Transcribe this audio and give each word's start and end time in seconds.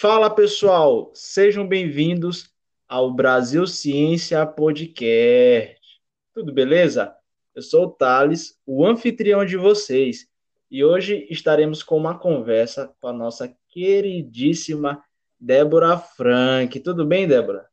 Fala 0.00 0.34
pessoal, 0.34 1.10
sejam 1.12 1.68
bem-vindos 1.68 2.50
ao 2.88 3.12
Brasil 3.12 3.66
Ciência 3.66 4.46
Podcast. 4.46 5.78
Tudo 6.32 6.54
beleza? 6.54 7.14
Eu 7.54 7.60
sou 7.60 7.84
o 7.84 7.90
Thales, 7.90 8.58
o 8.64 8.86
anfitrião 8.86 9.44
de 9.44 9.58
vocês, 9.58 10.26
e 10.70 10.82
hoje 10.82 11.26
estaremos 11.28 11.82
com 11.82 11.98
uma 11.98 12.18
conversa 12.18 12.90
com 12.98 13.08
a 13.08 13.12
nossa 13.12 13.54
queridíssima 13.68 15.04
Débora 15.38 15.98
Frank. 15.98 16.80
Tudo 16.80 17.04
bem, 17.04 17.28
Débora? 17.28 17.68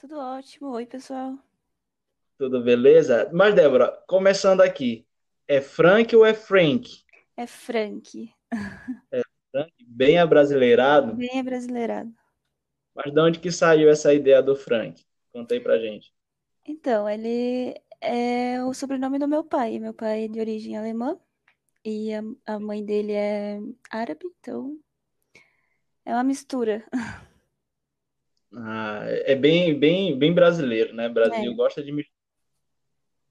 Tudo 0.00 0.18
ótimo. 0.18 0.72
Oi, 0.72 0.84
pessoal. 0.84 1.38
Tudo 2.36 2.60
beleza? 2.60 3.30
Mas, 3.32 3.54
Débora, 3.54 3.96
começando 4.08 4.62
aqui, 4.62 5.06
é 5.46 5.60
Frank 5.60 6.16
ou 6.16 6.26
é 6.26 6.34
Frank? 6.34 7.04
É 7.36 7.46
Frank. 7.46 8.34
É 9.12 9.22
Frank, 9.22 9.27
bem 9.98 10.18
abrasileirado? 10.18 11.20
Bem 11.20 11.40
abrasileirado. 11.40 12.14
Mas 12.94 13.10
de 13.14 13.18
onde 13.20 13.40
que 13.40 13.50
saiu 13.50 13.88
essa 13.88 14.12
ideia 14.12 14.42
do 14.42 14.54
Frank? 14.54 15.02
Conta 15.32 15.54
aí 15.54 15.60
pra 15.60 15.78
gente. 15.78 16.12
Então, 16.64 17.08
ele 17.08 17.74
é 18.00 18.62
o 18.64 18.72
sobrenome 18.74 19.18
do 19.18 19.26
meu 19.28 19.42
pai. 19.44 19.78
Meu 19.78 19.94
pai 19.94 20.24
é 20.24 20.28
de 20.28 20.40
origem 20.40 20.76
alemã 20.76 21.18
e 21.84 22.14
a, 22.14 22.22
a 22.46 22.60
mãe 22.60 22.84
dele 22.84 23.12
é 23.14 23.60
árabe, 23.90 24.26
então 24.40 24.78
é 26.04 26.12
uma 26.14 26.24
mistura. 26.24 26.84
Ah, 28.54 29.04
é 29.06 29.34
bem, 29.34 29.78
bem, 29.78 30.18
bem 30.18 30.34
brasileiro, 30.34 30.94
né? 30.94 31.08
Brasil 31.08 31.54
É. 31.54 31.54
gosta 31.54 31.82
de 31.82 31.92
misturar, 31.92 32.18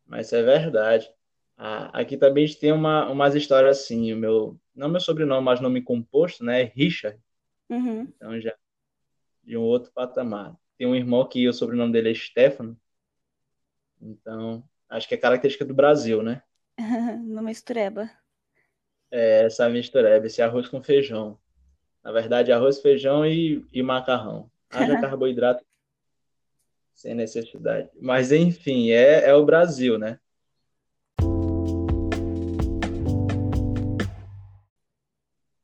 mas 0.05 0.31
é 0.33 0.41
verdade. 0.43 1.09
Ah, 1.57 1.87
aqui 1.99 2.17
também 2.17 2.43
a 2.45 2.47
gente 2.47 2.59
tem 2.59 2.71
uma, 2.71 3.09
umas 3.09 3.35
histórias 3.35 3.79
assim, 3.79 4.13
o 4.13 4.17
meu, 4.17 4.59
não 4.77 4.89
meu 4.89 4.99
sobrenome, 5.01 5.43
mas 5.43 5.59
nome 5.59 5.81
composto, 5.81 6.43
né? 6.43 6.61
É 6.61 6.65
Richard, 6.65 7.19
Uhum. 7.69 8.01
então 8.03 8.39
já 8.39 8.55
de 9.43 9.57
um 9.57 9.61
outro 9.61 9.91
patamar. 9.91 10.55
Tem 10.77 10.87
um 10.87 10.95
irmão 10.95 11.27
que 11.27 11.47
o 11.47 11.53
sobrenome 11.53 11.91
dele 11.91 12.11
é 12.11 12.13
Stefano, 12.13 12.79
então 14.01 14.63
acho 14.89 15.07
que 15.07 15.15
é 15.15 15.17
característica 15.17 15.65
do 15.65 15.73
Brasil, 15.73 16.21
né? 16.21 16.41
Numa 17.23 17.41
mistureba. 17.41 18.09
É 19.09 19.45
essa 19.45 19.67
mistureba, 19.69 20.27
esse 20.27 20.41
arroz 20.41 20.67
com 20.67 20.81
feijão. 20.83 21.39
Na 22.03 22.11
verdade, 22.11 22.51
arroz, 22.51 22.79
feijão 22.79 23.25
e, 23.25 23.65
e 23.73 23.81
macarrão. 23.81 24.49
Haja 24.69 24.99
carboidrato 25.01 25.65
sem 26.93 27.13
necessidade. 27.13 27.89
Mas 28.01 28.31
enfim, 28.31 28.91
é, 28.91 29.29
é 29.29 29.33
o 29.33 29.45
Brasil, 29.45 29.97
né? 29.97 30.19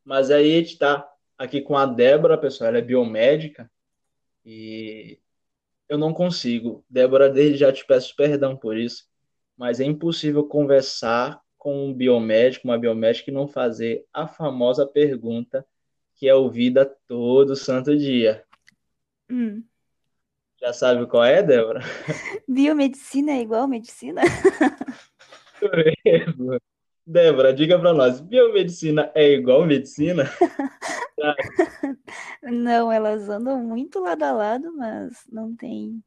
Mas 0.04 0.32
aí 0.32 0.54
a 0.54 0.58
gente 0.58 0.74
está 0.74 1.08
aqui 1.38 1.62
com 1.62 1.78
a 1.78 1.86
Débora, 1.86 2.38
pessoal, 2.38 2.70
ela 2.70 2.80
é 2.80 2.82
biomédica 2.82 3.70
e 4.46 5.20
eu 5.88 5.98
não 5.98 6.14
consigo. 6.14 6.86
Débora, 6.90 7.30
desde 7.30 7.58
já 7.58 7.72
te 7.72 7.86
peço 7.86 8.16
perdão 8.16 8.56
por 8.56 8.78
isso, 8.78 9.08
mas 9.58 9.80
é 9.80 9.86
impossível 9.86 10.46
conversar 10.46 11.42
com 11.58 11.88
um 11.88 11.94
biomédico, 11.94 12.68
uma 12.68 12.78
biomédica 12.78 13.32
e 13.32 13.34
não 13.34 13.48
fazer 13.48 14.06
a 14.12 14.28
famosa 14.28 14.86
pergunta 14.86 15.66
que 16.16 16.28
é 16.28 16.36
ouvida 16.36 16.86
todo 17.08 17.56
santo 17.56 17.98
dia. 17.98 18.44
Hum. 19.30 19.64
Já 20.60 20.74
sabe 20.74 21.08
qual 21.08 21.24
é, 21.24 21.42
Débora? 21.42 21.82
Biomedicina 22.48 23.32
é 23.32 23.42
igual 23.42 23.68
medicina? 23.68 24.22
Débora, 27.06 27.54
diga 27.54 27.78
para 27.78 27.94
nós, 27.94 28.22
biomedicina 28.22 29.12
é 29.14 29.34
igual 29.34 29.66
medicina? 29.66 30.24
Não, 32.42 32.92
elas 32.92 33.30
andam 33.30 33.62
muito 33.64 34.00
lado 34.00 34.24
a 34.24 34.32
lado, 34.32 34.76
mas 34.76 35.26
não 35.32 35.56
tem 35.56 36.04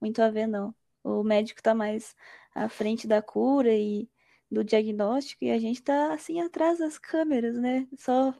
muito 0.00 0.22
a 0.22 0.30
ver, 0.30 0.46
não. 0.46 0.74
O 1.04 1.22
médico 1.22 1.62
tá 1.62 1.74
mais 1.74 2.14
à 2.54 2.68
frente 2.68 3.06
da 3.06 3.20
cura 3.22 3.74
e 3.74 4.08
do 4.50 4.64
diagnóstico 4.64 5.44
e 5.44 5.50
a 5.50 5.58
gente 5.58 5.82
tá 5.82 6.14
assim 6.14 6.40
atrás 6.40 6.78
das 6.78 6.98
câmeras, 6.98 7.56
né? 7.56 7.86
Só 7.98 8.34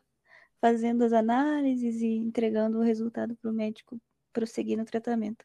fazendo 0.61 1.05
as 1.05 1.13
análises 1.13 2.01
e 2.01 2.09
entregando 2.17 2.79
o 2.79 2.83
resultado 2.83 3.37
para 3.37 3.51
o 3.51 3.55
médico 3.55 4.01
prosseguir 4.33 4.79
no 4.79 4.85
tratamento. 4.85 5.45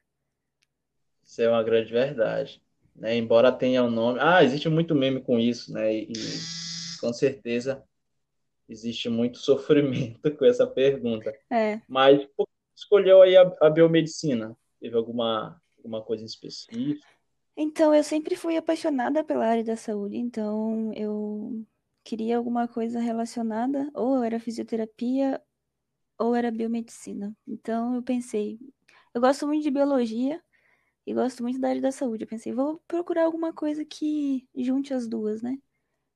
Isso 1.23 1.41
é 1.41 1.49
uma 1.49 1.63
grande 1.63 1.91
verdade, 1.91 2.61
né? 2.95 3.17
Embora 3.17 3.51
tenha 3.51 3.83
um 3.83 3.89
nome, 3.89 4.19
ah, 4.21 4.43
existe 4.43 4.69
muito 4.69 4.95
meme 4.95 5.21
com 5.21 5.39
isso, 5.39 5.73
né? 5.73 5.93
E, 5.93 6.11
e 6.11 6.99
com 6.99 7.11
certeza 7.11 7.83
existe 8.67 9.09
muito 9.09 9.37
sofrimento 9.39 10.35
com 10.35 10.45
essa 10.45 10.65
pergunta. 10.65 11.33
É, 11.51 11.81
Mas 11.87 12.25
por 12.35 12.45
que 12.45 12.53
escolheu 12.75 13.21
aí 13.21 13.35
a, 13.35 13.51
a 13.61 13.69
biomedicina? 13.69 14.55
Teve 14.79 14.95
alguma 14.95 15.61
alguma 15.77 16.01
coisa 16.01 16.23
em 16.23 16.27
específico? 16.27 17.05
então 17.57 17.93
eu 17.93 18.03
sempre 18.03 18.35
fui 18.35 18.55
apaixonada 18.55 19.23
pela 19.23 19.45
área 19.45 19.63
da 19.63 19.75
saúde, 19.75 20.17
então 20.17 20.91
eu 20.95 21.63
queria 22.03 22.37
alguma 22.37 22.67
coisa 22.67 22.99
relacionada, 22.99 23.89
ou 23.93 24.23
era 24.23 24.39
fisioterapia, 24.39 25.41
ou 26.17 26.35
era 26.35 26.51
biomedicina. 26.51 27.35
Então 27.47 27.95
eu 27.95 28.03
pensei, 28.03 28.59
eu 29.13 29.21
gosto 29.21 29.45
muito 29.47 29.63
de 29.63 29.71
biologia 29.71 30.41
e 31.05 31.13
gosto 31.13 31.43
muito 31.43 31.59
da 31.59 31.69
área 31.69 31.81
da 31.81 31.91
saúde. 31.91 32.23
Eu 32.23 32.27
pensei, 32.27 32.53
vou 32.53 32.79
procurar 32.87 33.25
alguma 33.25 33.53
coisa 33.53 33.85
que 33.85 34.47
junte 34.55 34.93
as 34.93 35.07
duas, 35.07 35.41
né? 35.41 35.57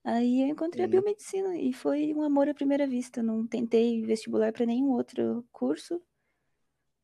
Aí 0.03 0.41
eu 0.41 0.47
encontrei 0.47 0.85
a 0.85 0.87
biomedicina 0.87 1.57
e 1.57 1.73
foi 1.73 2.13
um 2.13 2.21
amor 2.23 2.49
à 2.49 2.53
primeira 2.53 2.87
vista. 2.87 3.21
Não 3.23 3.45
tentei 3.47 4.01
vestibular 4.03 4.53
para 4.53 4.65
nenhum 4.65 4.91
outro 4.91 5.45
curso 5.51 6.01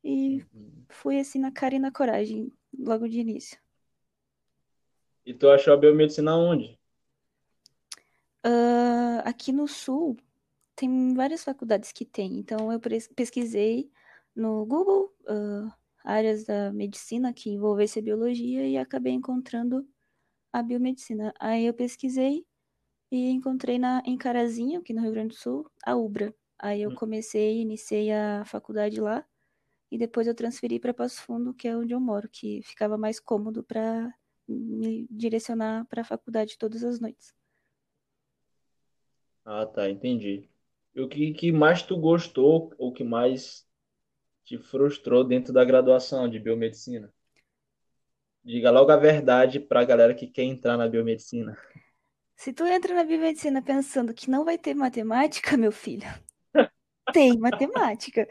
e 0.02 0.44
Uhum. 0.54 0.84
fui 0.90 1.18
assim 1.18 1.38
na 1.38 1.50
cara 1.52 1.74
e 1.74 1.78
na 1.78 1.90
coragem, 1.90 2.50
logo 2.78 3.08
de 3.08 3.20
início. 3.20 3.58
E 5.26 5.34
tu 5.34 5.50
achou 5.50 5.74
a 5.74 5.76
biomedicina 5.76 6.36
onde? 6.36 6.78
Ah, 8.42 9.22
aqui 9.24 9.52
no 9.52 9.66
sul 9.66 10.16
tem 10.76 11.14
várias 11.14 11.44
faculdades 11.44 11.92
que 11.92 12.04
tem, 12.04 12.38
então 12.38 12.72
eu 12.72 12.80
pesquisei 13.16 13.90
no 14.34 14.66
Google, 14.66 15.14
ah, 15.28 15.74
áreas 16.04 16.44
da 16.44 16.70
medicina 16.72 17.32
que 17.32 17.50
envolvesse 17.50 17.98
a 17.98 18.02
biologia 18.02 18.68
e 18.68 18.76
acabei 18.76 19.12
encontrando 19.12 19.88
a 20.52 20.62
biomedicina. 20.62 21.32
Aí 21.40 21.66
eu 21.66 21.74
pesquisei 21.74 22.46
e 23.10 23.30
encontrei 23.30 23.78
na, 23.78 24.02
em 24.04 24.16
Carazinho, 24.16 24.80
aqui 24.80 24.92
no 24.92 25.02
Rio 25.02 25.12
Grande 25.12 25.28
do 25.28 25.34
Sul, 25.34 25.68
a 25.84 25.96
UBRA. 25.96 26.34
Aí 26.58 26.82
eu 26.82 26.94
comecei, 26.94 27.60
iniciei 27.60 28.12
a 28.12 28.44
faculdade 28.44 29.00
lá 29.00 29.26
e 29.90 29.98
depois 29.98 30.26
eu 30.26 30.34
transferi 30.34 30.78
para 30.78 30.94
Passo 30.94 31.22
Fundo, 31.22 31.54
que 31.54 31.68
é 31.68 31.76
onde 31.76 31.94
eu 31.94 32.00
moro, 32.00 32.28
que 32.28 32.62
ficava 32.62 32.98
mais 32.98 33.18
cômodo 33.18 33.62
para 33.62 34.12
me 34.46 35.06
direcionar 35.10 35.86
para 35.86 36.02
a 36.02 36.04
faculdade 36.04 36.58
todas 36.58 36.84
as 36.84 37.00
noites. 37.00 37.34
Ah, 39.44 39.66
tá, 39.66 39.90
entendi. 39.90 40.48
E 40.94 41.00
o 41.00 41.08
que, 41.08 41.32
que 41.32 41.52
mais 41.52 41.82
tu 41.82 41.96
gostou 41.96 42.72
ou 42.78 42.92
que 42.92 43.04
mais 43.04 43.66
te 44.44 44.58
frustrou 44.58 45.24
dentro 45.24 45.52
da 45.52 45.64
graduação 45.64 46.28
de 46.28 46.38
biomedicina? 46.38 47.12
Diga 48.44 48.70
logo 48.70 48.92
a 48.92 48.96
verdade 48.96 49.58
para 49.58 49.80
a 49.80 49.84
galera 49.84 50.14
que 50.14 50.26
quer 50.26 50.42
entrar 50.42 50.76
na 50.76 50.86
biomedicina. 50.86 51.56
Se 52.36 52.52
tu 52.52 52.64
entra 52.66 52.94
na 52.94 53.04
biomedicina 53.04 53.62
pensando 53.62 54.12
que 54.12 54.30
não 54.30 54.44
vai 54.44 54.58
ter 54.58 54.74
matemática, 54.74 55.56
meu 55.56 55.72
filho, 55.72 56.06
tem 57.12 57.38
matemática. 57.38 58.28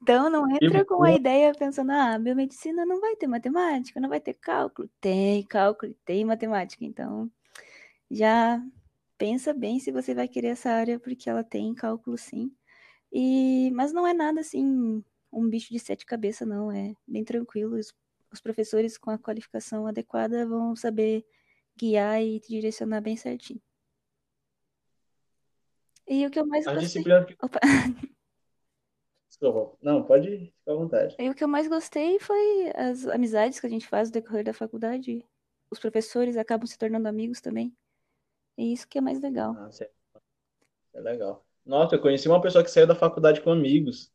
Então 0.00 0.30
não 0.30 0.48
entra 0.50 0.84
com 0.84 1.02
a 1.02 1.12
ideia 1.12 1.52
pensando, 1.52 1.90
ah, 1.90 2.18
biomedicina 2.18 2.86
não 2.86 3.00
vai 3.00 3.16
ter 3.16 3.26
matemática, 3.26 4.00
não 4.00 4.08
vai 4.08 4.20
ter 4.20 4.34
cálculo. 4.34 4.88
Tem 5.00 5.42
cálculo, 5.42 5.92
tem 6.04 6.24
matemática. 6.24 6.84
Então 6.84 7.28
já 8.08 8.62
pensa 9.18 9.52
bem 9.52 9.80
se 9.80 9.90
você 9.90 10.14
vai 10.14 10.28
querer 10.28 10.48
essa 10.48 10.70
área, 10.70 11.00
porque 11.00 11.28
ela 11.28 11.42
tem 11.42 11.74
cálculo 11.74 12.16
sim. 12.16 12.52
E, 13.12 13.70
mas 13.72 13.92
não 13.92 14.06
é 14.06 14.14
nada 14.14 14.40
assim, 14.40 15.02
um 15.32 15.48
bicho 15.48 15.72
de 15.72 15.78
sete 15.78 16.04
cabeças, 16.06 16.46
não. 16.46 16.70
É 16.72 16.94
bem 17.06 17.24
tranquilo. 17.24 17.76
Os, 17.76 17.94
os 18.32 18.40
professores 18.40 18.96
com 18.98 19.10
a 19.10 19.18
qualificação 19.18 19.86
adequada 19.86 20.46
vão 20.46 20.74
saber 20.74 21.26
guiar 21.76 22.22
e 22.22 22.40
te 22.40 22.48
direcionar 22.48 23.00
bem 23.00 23.16
certinho. 23.16 23.60
E 26.06 26.26
o 26.26 26.30
que 26.30 26.40
eu 26.40 26.46
mais 26.46 26.66
As 26.66 26.74
gostei. 26.74 26.86
disciplinas 26.86 27.26
que... 27.26 27.36
Opa. 27.44 27.60
Desculpa. 29.28 29.76
Não, 29.82 30.02
pode 30.02 30.52
ficar 30.58 30.72
à 30.72 30.74
vontade. 30.74 31.16
E 31.18 31.28
o 31.28 31.34
que 31.34 31.44
eu 31.44 31.48
mais 31.48 31.68
gostei 31.68 32.18
foi 32.18 32.72
as 32.74 33.06
amizades 33.06 33.60
que 33.60 33.66
a 33.66 33.70
gente 33.70 33.86
faz 33.86 34.08
no 34.08 34.14
decorrer 34.14 34.42
da 34.44 34.54
faculdade. 34.54 35.24
Os 35.70 35.78
professores 35.78 36.36
acabam 36.36 36.66
se 36.66 36.78
tornando 36.78 37.06
amigos 37.06 37.40
também. 37.40 37.76
E 38.56 38.72
isso 38.72 38.88
que 38.88 38.98
é 38.98 39.00
mais 39.00 39.20
legal. 39.20 39.54
Ah, 39.56 39.70
é, 39.80 39.90
é 40.94 41.00
legal. 41.00 41.46
Nossa, 41.64 41.94
eu 41.94 42.00
conheci 42.00 42.26
uma 42.26 42.40
pessoa 42.40 42.64
que 42.64 42.70
saiu 42.70 42.86
da 42.86 42.94
faculdade 42.94 43.42
com 43.42 43.50
amigos. 43.50 44.10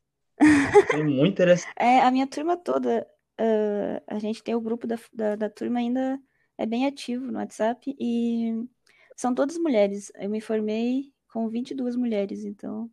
Foi 0.90 1.04
muito 1.04 1.34
interessante. 1.34 1.74
É, 1.78 2.02
a 2.02 2.12
minha 2.12 2.28
turma 2.28 2.58
toda, 2.58 3.08
ah, 3.38 4.02
a 4.08 4.20
gente 4.20 4.44
tem 4.44 4.56
o 4.56 4.62
grupo 4.62 4.88
da, 4.88 4.98
da, 5.14 5.36
da 5.36 5.50
turma 5.50 5.80
ainda 5.80 6.20
é 6.58 6.66
bem 6.66 6.86
ativo 6.86 7.32
no 7.32 7.40
WhatsApp 7.40 7.96
e 8.00 8.68
são 9.16 9.34
todas 9.34 9.58
mulheres. 9.58 10.12
Eu 10.16 10.30
me 10.30 10.42
formei 10.42 11.12
com 11.32 11.50
22 11.50 11.96
mulheres, 11.96 12.46
então 12.46 12.90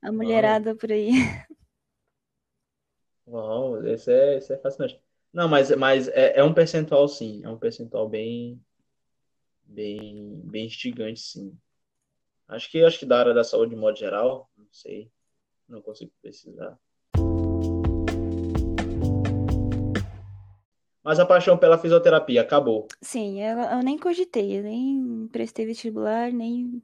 a 0.00 0.12
mulherada 0.12 0.74
por 0.74 0.90
aí. 0.90 1.10
Uau, 3.26 3.82
esse 3.86 4.12
é, 4.12 4.36
esse 4.36 4.52
é 4.52 4.58
fascinante. 4.58 5.00
Não, 5.32 5.48
mas, 5.48 5.74
mas 5.76 6.08
é, 6.08 6.38
é 6.38 6.44
um 6.44 6.52
percentual, 6.52 7.08
sim. 7.08 7.42
É 7.42 7.48
um 7.48 7.58
percentual 7.58 8.08
bem, 8.08 8.62
bem, 9.64 10.40
bem 10.44 10.66
instigante, 10.66 11.20
sim. 11.20 11.58
Acho 12.46 12.70
que, 12.70 12.84
acho 12.84 12.98
que 12.98 13.06
da 13.06 13.18
área 13.18 13.34
da 13.34 13.42
saúde, 13.42 13.74
de 13.74 13.80
modo 13.80 13.96
geral, 13.96 14.50
não 14.56 14.68
sei, 14.70 15.10
não 15.74 15.82
consigo 15.82 16.12
precisar. 16.22 16.78
Mas 21.02 21.20
a 21.20 21.26
paixão 21.26 21.58
pela 21.58 21.76
fisioterapia 21.76 22.40
acabou. 22.40 22.88
Sim, 23.02 23.42
eu, 23.42 23.58
eu 23.58 23.82
nem 23.82 23.98
cogitei, 23.98 24.58
eu 24.58 24.62
nem 24.62 25.28
prestei 25.30 25.66
vestibular, 25.66 26.32
nem, 26.32 26.82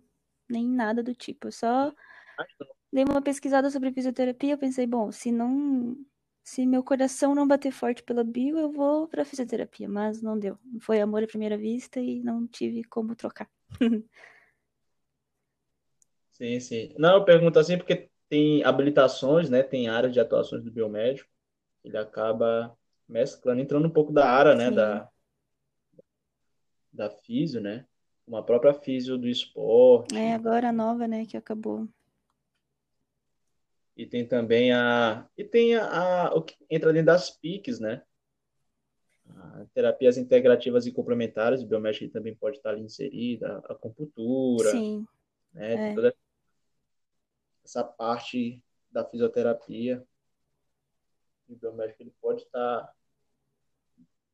nem 0.48 0.68
nada 0.68 1.02
do 1.02 1.14
tipo. 1.14 1.48
Eu 1.48 1.52
só 1.52 1.92
dei 2.92 3.04
uma 3.04 3.22
pesquisada 3.22 3.70
sobre 3.70 3.92
fisioterapia, 3.92 4.52
eu 4.52 4.58
pensei, 4.58 4.86
bom, 4.86 5.10
se 5.10 5.32
não. 5.32 5.96
Se 6.42 6.66
meu 6.66 6.82
coração 6.82 7.34
não 7.34 7.46
bater 7.46 7.70
forte 7.70 8.02
pela 8.02 8.24
bio, 8.24 8.58
eu 8.58 8.72
vou 8.72 9.06
pra 9.06 9.26
fisioterapia, 9.26 9.88
mas 9.88 10.20
não 10.20 10.38
deu. 10.38 10.58
Foi 10.80 11.00
amor 11.00 11.22
à 11.22 11.26
primeira 11.26 11.56
vista 11.56 12.00
e 12.00 12.20
não 12.22 12.46
tive 12.46 12.82
como 12.84 13.14
trocar. 13.14 13.48
Sim, 16.32 16.58
sim. 16.58 16.94
Não, 16.98 17.16
eu 17.16 17.24
pergunto 17.24 17.58
assim 17.58 17.76
porque 17.76 18.08
tem 18.30 18.64
habilitações, 18.64 19.50
né? 19.50 19.62
Tem 19.62 19.88
áreas 19.88 20.12
de 20.12 20.20
atuações 20.20 20.62
do 20.62 20.70
biomédico. 20.70 21.28
Ele 21.84 21.98
acaba 21.98 22.74
mesclando, 23.08 23.60
entrando 23.60 23.88
um 23.88 23.90
pouco 23.90 24.12
da 24.12 24.30
área, 24.30 24.54
né? 24.54 24.68
Sim. 24.68 24.76
Da, 24.76 25.08
da 26.92 27.10
físio, 27.10 27.60
né? 27.60 27.84
Uma 28.26 28.44
própria 28.44 28.72
físio 28.72 29.18
do 29.18 29.28
esporte. 29.28 30.14
É 30.14 30.32
agora 30.32 30.68
a 30.68 30.72
nova, 30.72 31.08
né, 31.08 31.26
que 31.26 31.36
acabou. 31.36 31.88
E 33.96 34.06
tem 34.06 34.26
também 34.26 34.72
a. 34.72 35.26
E 35.36 35.44
tem 35.44 35.74
a, 35.74 36.28
a- 36.28 36.34
o 36.34 36.42
que 36.42 36.54
entra 36.70 36.92
dentro 36.92 37.06
das 37.06 37.30
PICs, 37.30 37.80
né? 37.80 38.02
A 39.36 39.64
terapias 39.74 40.16
integrativas 40.16 40.86
e 40.86 40.92
complementares, 40.92 41.62
o 41.62 41.66
biomédico 41.66 42.10
também 42.12 42.34
pode 42.34 42.56
estar 42.58 42.70
ali 42.70 42.82
inserida, 42.82 43.60
a 43.68 43.72
acupuntura, 43.72 44.70
Sim, 44.70 45.06
né? 45.52 45.74
É, 45.74 45.94
toda 45.94 46.14
essa 47.70 47.84
parte 47.84 48.60
da 48.90 49.04
fisioterapia. 49.04 50.04
O 51.48 51.54
biomédico 51.54 52.02
ele 52.02 52.12
pode 52.20 52.42
estar 52.42 52.92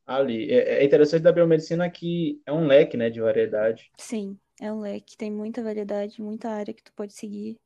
ali. 0.06 0.50
É, 0.50 0.80
é 0.80 0.84
interessante 0.84 1.22
da 1.22 1.32
biomedicina 1.32 1.90
que 1.90 2.40
é 2.46 2.52
um 2.52 2.66
leque, 2.66 2.96
né, 2.96 3.10
de 3.10 3.20
variedade. 3.20 3.90
sim, 3.98 4.38
é 4.60 4.72
um 4.72 4.80
leque, 4.80 5.16
tem 5.16 5.30
muita 5.30 5.62
variedade, 5.62 6.22
muita 6.22 6.48
área 6.48 6.72
que 6.72 6.82
tu 6.82 6.92
pode 6.94 7.12
seguir. 7.12 7.58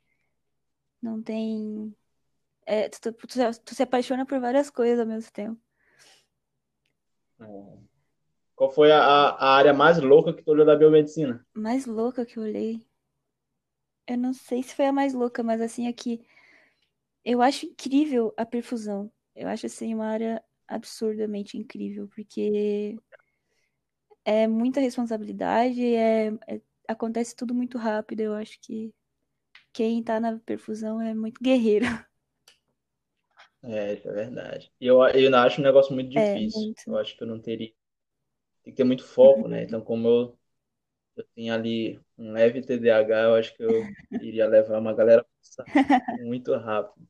Não 1.01 1.23
tem. 1.23 1.95
É, 2.67 2.89
tu, 2.89 3.01
tu, 3.01 3.13
tu, 3.13 3.39
tu 3.65 3.75
se 3.75 3.83
apaixona 3.83 4.27
por 4.27 4.41
várias 4.41 4.71
coisas 4.71 4.99
ao 4.99 5.07
mesmo 5.07 5.33
tempo. 5.33 5.61
É. 7.41 7.79
Qual 8.55 8.71
foi 8.71 8.93
a, 8.93 9.01
a 9.01 9.57
área 9.57 9.73
mais 9.73 9.99
louca 9.99 10.35
que 10.35 10.43
tu 10.43 10.51
olhou 10.51 10.67
da 10.67 10.77
biomedicina? 10.77 11.47
Mais 11.55 11.87
louca 11.87 12.27
que 12.27 12.39
eu 12.39 12.43
olhei. 12.43 12.85
Eu 14.11 14.19
não 14.19 14.35
sei 14.35 14.63
se 14.63 14.75
foi 14.75 14.87
a 14.87 14.93
mais 14.93 15.15
louca, 15.15 15.43
mas 15.43 15.61
assim, 15.63 15.89
aqui. 15.89 16.21
Eu 17.25 17.41
acho 17.43 17.67
incrível 17.67 18.33
a 18.37 18.45
perfusão. 18.47 19.11
Eu 19.35 19.49
acho 19.49 19.67
assim 19.67 19.95
uma 19.95 20.07
área 20.07 20.43
absurdamente 20.69 21.57
incrível, 21.59 22.09
porque 22.15 22.97
é 24.25 24.47
muita 24.47 24.81
responsabilidade, 24.81 25.83
é, 25.95 26.29
é- 26.47 26.61
acontece 26.89 27.35
tudo 27.37 27.55
muito 27.55 27.79
rápido. 27.79 28.21
Eu 28.21 28.35
acho 28.35 28.59
que 28.61 28.93
quem 29.73 30.03
tá 30.05 30.21
na 30.21 30.39
perfusão 30.41 31.01
é 31.03 31.15
muito 31.15 31.41
guerreiro. 31.43 31.87
É, 33.63 33.95
isso 33.95 34.09
é 34.09 34.13
verdade. 34.13 34.73
E 34.81 34.87
eu, 34.87 35.03
eu 35.09 35.37
acho 35.37 35.61
um 35.61 35.65
negócio 35.65 35.95
muito 35.95 36.11
É, 36.15 36.41
difícil. 36.51 36.71
Eu 36.87 36.97
muito. 36.97 36.97
acho 36.97 37.17
que 37.17 37.23
eu 37.23 37.27
não 37.29 37.41
teria. 37.41 37.69
Tem 38.65 38.73
que 38.75 38.79
ter 38.79 38.85
muito 38.85 39.05
foco, 39.07 39.49
né? 39.49 39.65
Então, 39.65 39.83
como 39.83 40.09
eu, 40.09 40.40
eu 41.21 41.27
tenho 41.35 41.55
ali 41.55 42.01
um 42.19 42.33
leve 42.33 42.63
TDAH, 42.63 43.23
eu 43.25 43.35
acho 43.35 43.55
que 43.57 43.63
eu 43.65 43.93
iria 44.19 44.47
levar 44.49 44.79
uma 44.79 44.95
galera 44.95 45.27
muito 46.19 46.55
rápido. 46.57 47.07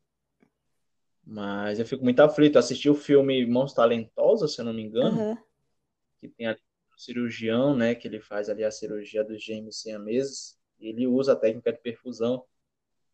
Mas 1.24 1.78
eu 1.78 1.86
fico 1.86 2.02
muito 2.04 2.20
aflito. 2.20 2.58
Assisti 2.58 2.88
o 2.90 2.94
filme 2.94 3.46
Mãos 3.46 3.72
Talentosas, 3.74 4.54
se 4.54 4.60
eu 4.60 4.64
não 4.64 4.72
me 4.72 4.82
engano, 4.82 5.16
Aham. 5.16 5.38
que 6.20 6.28
tem 6.28 6.46
ali 6.46 6.60
um 6.94 6.98
cirurgião, 6.98 7.76
né? 7.76 7.94
Que 7.94 8.08
ele 8.08 8.20
faz 8.20 8.48
ali 8.48 8.64
a 8.64 8.70
cirurgia 8.70 9.24
dos 9.24 9.42
gêmeos 9.42 9.80
siameses. 9.80 10.58
E 10.80 10.88
ele 10.88 11.06
usa 11.06 11.32
a 11.32 11.36
técnica 11.36 11.72
de 11.72 11.80
perfusão. 11.80 12.44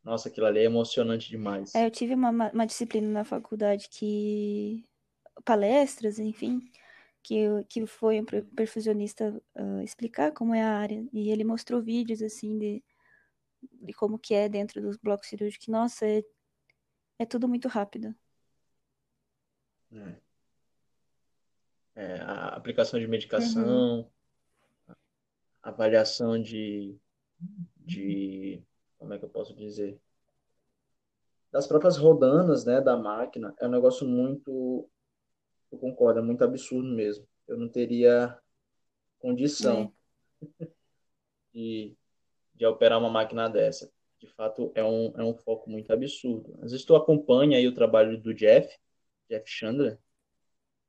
Nossa, 0.04 0.28
aquilo 0.28 0.46
ali 0.46 0.60
é 0.60 0.64
emocionante 0.64 1.28
É, 1.28 1.32
demais. 1.32 1.72
eu 1.86 1.90
tive 1.90 2.14
uma 2.14 2.30
uma 2.30 2.66
disciplina 2.66 3.08
na 3.08 3.24
faculdade 3.24 3.88
que. 3.90 4.84
palestras, 5.44 6.18
enfim, 6.18 6.60
que, 7.26 7.36
eu- 7.38 7.64
que 7.66 7.86
foi 7.86 8.20
um 8.20 8.24
per- 8.24 8.46
perfusionista 8.56 9.24
ah, 9.56 9.82
explicar 9.84 10.32
como 10.32 10.54
é 10.54 10.62
a 10.62 10.78
área. 10.78 11.04
E 11.12 11.30
ele 11.30 11.44
mostrou 11.44 11.82
vídeos, 11.82 12.22
assim, 12.22 12.58
de, 12.58 12.84
de 13.82 13.92
como 13.94 14.18
que 14.18 14.34
é 14.34 14.48
dentro 14.48 14.80
dos 14.82 14.96
blocos 14.98 15.28
cirúrgicos. 15.28 15.68
Nossa, 15.68 16.06
é, 16.06 16.22
é 17.20 17.26
tudo 17.26 17.48
muito 17.48 17.68
rápido. 17.68 18.14
né? 19.90 20.20
É, 21.94 22.20
a 22.20 22.48
aplicação 22.56 23.00
de 23.00 23.06
Uhum. 23.36 23.86
medicação, 23.86 24.10
avaliação 25.62 26.40
de, 26.40 26.96
de, 27.78 28.62
como 28.98 29.14
é 29.14 29.18
que 29.18 29.24
eu 29.26 29.30
posso 29.30 29.54
dizer? 29.56 30.00
Das 31.52 31.66
próprias 31.66 31.96
rodanas, 31.96 32.64
né, 32.64 32.80
da 32.80 32.96
máquina, 32.96 33.52
é 33.60 33.66
um 33.66 33.70
negócio 33.70 34.06
muito, 34.06 34.88
eu 35.72 35.78
concordo, 35.78 36.20
é 36.20 36.22
muito 36.22 36.42
absurdo 36.44 36.88
mesmo. 36.88 37.26
Eu 37.48 37.56
não 37.58 37.68
teria 37.68 38.38
É, 39.60 39.80
condição 39.80 39.92
de, 41.52 41.96
de 42.54 42.66
operar 42.66 42.98
uma 42.98 43.10
máquina 43.10 43.48
dessa. 43.48 43.92
De 44.20 44.28
fato, 44.28 44.72
é 44.74 44.84
um, 44.84 45.12
é 45.18 45.24
um 45.24 45.34
foco 45.34 45.70
muito 45.70 45.92
absurdo. 45.92 46.54
Às 46.62 46.72
vezes 46.72 46.86
tu 46.86 46.96
acompanha 46.96 47.58
aí 47.58 47.68
o 47.68 47.74
trabalho 47.74 48.20
do 48.20 48.34
Jeff, 48.34 48.68
Jeff 49.30 49.44
Chandler, 49.50 49.98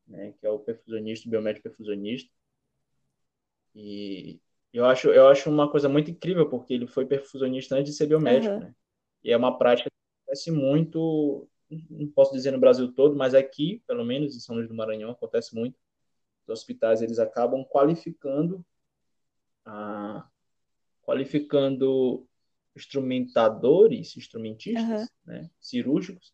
né, 0.08 0.34
que 0.40 0.46
é 0.46 0.50
o 0.50 0.60
perfusionista, 0.60 1.28
o 1.28 1.32
biomédico 1.32 1.64
perfusionista, 1.64 2.32
e 3.76 4.40
eu 4.74 4.86
acho, 4.86 5.10
eu 5.10 5.28
acho 5.28 5.50
uma 5.50 5.70
coisa 5.70 5.88
muito 5.90 6.12
incrível, 6.12 6.50
porque 6.50 6.74
ele 6.74 6.88
foi 6.88 7.06
perfusionista 7.06 7.76
antes 7.76 7.92
de 7.92 7.98
ser 7.98 8.08
biomédico, 8.08 8.54
aham, 8.54 8.60
né? 8.60 8.74
E 9.24 9.32
é 9.32 9.38
uma 9.38 9.58
prática 9.58 9.90
que 9.90 9.96
acontece 10.24 10.52
muito, 10.52 11.48
não 11.70 12.08
posso 12.08 12.32
dizer 12.32 12.52
no 12.52 12.60
Brasil 12.60 12.92
todo, 12.94 13.16
mas 13.16 13.34
aqui, 13.34 13.84
pelo 13.88 14.06
menos 14.06 14.36
em 14.36 14.40
São 14.40 14.56
Luís 14.56 14.68
do 14.68 14.74
Maranhão, 14.74 15.12
acontece 15.12 15.54
muito. 15.56 15.78
Os 16.44 16.50
hospitais, 16.50 17.02
eles 17.02 17.20
acabam 17.20 17.66
qualificando, 17.66 18.66
a, 19.66 20.28
qualificando 21.02 22.28
instrumentadores, 22.76 24.16
instrumentistas, 24.16 25.10
né, 25.26 25.50
cirúrgicos, 25.60 26.34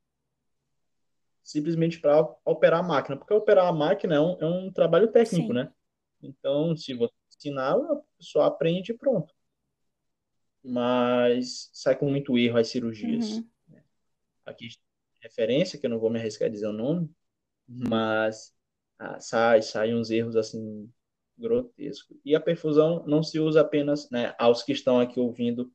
simplesmente 1.44 2.00
para 2.00 2.22
operar 2.46 2.80
a 2.80 2.84
máquina, 2.84 3.18
porque 3.18 3.34
operar 3.34 3.68
a 3.68 3.74
máquina 3.74 4.16
é 4.16 4.20
um, 4.20 4.38
é 4.40 4.46
um 4.46 4.72
trabalho 4.72 5.12
técnico, 5.12 5.48
sim. 5.48 5.54
né? 5.54 5.74
Então, 6.22 6.76
se 6.78 6.94
você 6.94 7.14
ensinar, 7.30 7.76
a 7.76 8.02
pessoa 8.18 8.48
aprende 8.48 8.92
e 8.92 8.98
pronto. 8.98 9.34
Mas 10.64 11.70
sai 11.74 11.98
com 11.98 12.10
muito 12.10 12.38
erro 12.38 12.58
as 12.58 12.70
cirurgias. 12.70 13.32
Uhum. 13.32 13.50
Aqui, 14.46 14.70
referência, 15.24 15.80
que 15.80 15.86
eu 15.86 15.90
não 15.90 16.00
vou 16.00 16.10
me 16.10 16.20
arriscar 16.20 16.48
a 16.48 16.52
dizer 16.52 16.68
o 16.68 16.74
nome, 16.74 17.10
mas 17.68 18.54
ah, 19.00 19.20
sai, 19.20 19.62
sai 19.62 19.94
uns 19.94 20.12
erros 20.12 20.36
assim 20.36 20.92
grotescos. 21.38 22.18
E 22.24 22.36
a 22.36 22.40
perfusão 22.40 23.04
não 23.08 23.24
se 23.24 23.40
usa 23.40 23.62
apenas, 23.62 24.10
né, 24.10 24.36
aos 24.38 24.64
que 24.64 24.72
estão 24.72 25.00
aqui 25.00 25.20
ouvindo 25.20 25.72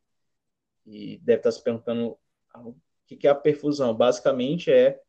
e 0.87 1.19
deve 1.19 1.41
estar 1.41 1.53
se 1.53 1.63
perguntando 1.63 2.17
o 2.57 2.75
que 3.07 3.17
que 3.17 3.27
é 3.27 3.31
a 3.31 3.35
perfusão. 3.35 3.95
Basicamente 3.95 4.71
é 4.71 5.01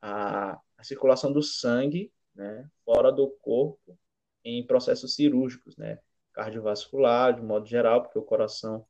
a, 0.00 0.60
a 0.76 0.84
circulação 0.84 1.32
do 1.32 1.42
sangue, 1.42 2.12
né, 2.34 2.68
fora 2.84 3.12
do 3.12 3.28
corpo 3.42 3.98
em 4.42 4.66
processos 4.66 5.14
cirúrgicos, 5.14 5.76
né, 5.76 5.98
cardiovascular, 6.32 7.34
de 7.34 7.42
modo 7.42 7.66
geral, 7.66 8.02
porque 8.02 8.18
o 8.18 8.22
coração 8.22 8.86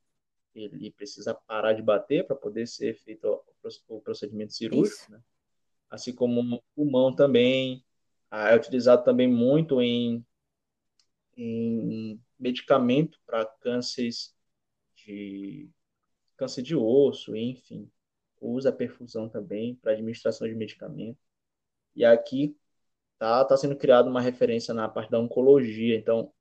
ele 0.53 0.91
precisa 0.91 1.33
parar 1.33 1.73
de 1.73 1.81
bater 1.81 2.25
para 2.25 2.35
poder 2.35 2.67
ser 2.67 2.93
feito 2.95 3.41
o 3.87 4.01
procedimento 4.01 4.53
cirúrgico, 4.53 5.11
né? 5.11 5.21
assim 5.89 6.13
como 6.13 6.55
o 6.55 6.63
pulmão 6.75 7.13
também, 7.13 7.83
é 8.31 8.55
utilizado 8.55 9.03
também 9.03 9.27
muito 9.27 9.81
em, 9.81 10.25
em 11.35 12.19
medicamento 12.39 13.19
para 13.25 13.45
cânceres 13.45 14.33
de 14.95 15.69
câncer 16.37 16.61
de 16.61 16.75
osso, 16.75 17.35
enfim, 17.35 17.91
usa 18.39 18.69
a 18.69 18.73
perfusão 18.73 19.29
também 19.29 19.75
para 19.75 19.91
administração 19.91 20.47
de 20.47 20.55
medicamento. 20.55 21.19
E 21.95 22.05
aqui 22.05 22.57
tá, 23.19 23.43
tá 23.45 23.57
sendo 23.57 23.75
criada 23.75 24.09
uma 24.09 24.21
referência 24.21 24.73
na 24.73 24.87
parte 24.87 25.11
da 25.11 25.19
oncologia, 25.19 25.95
então 25.95 26.33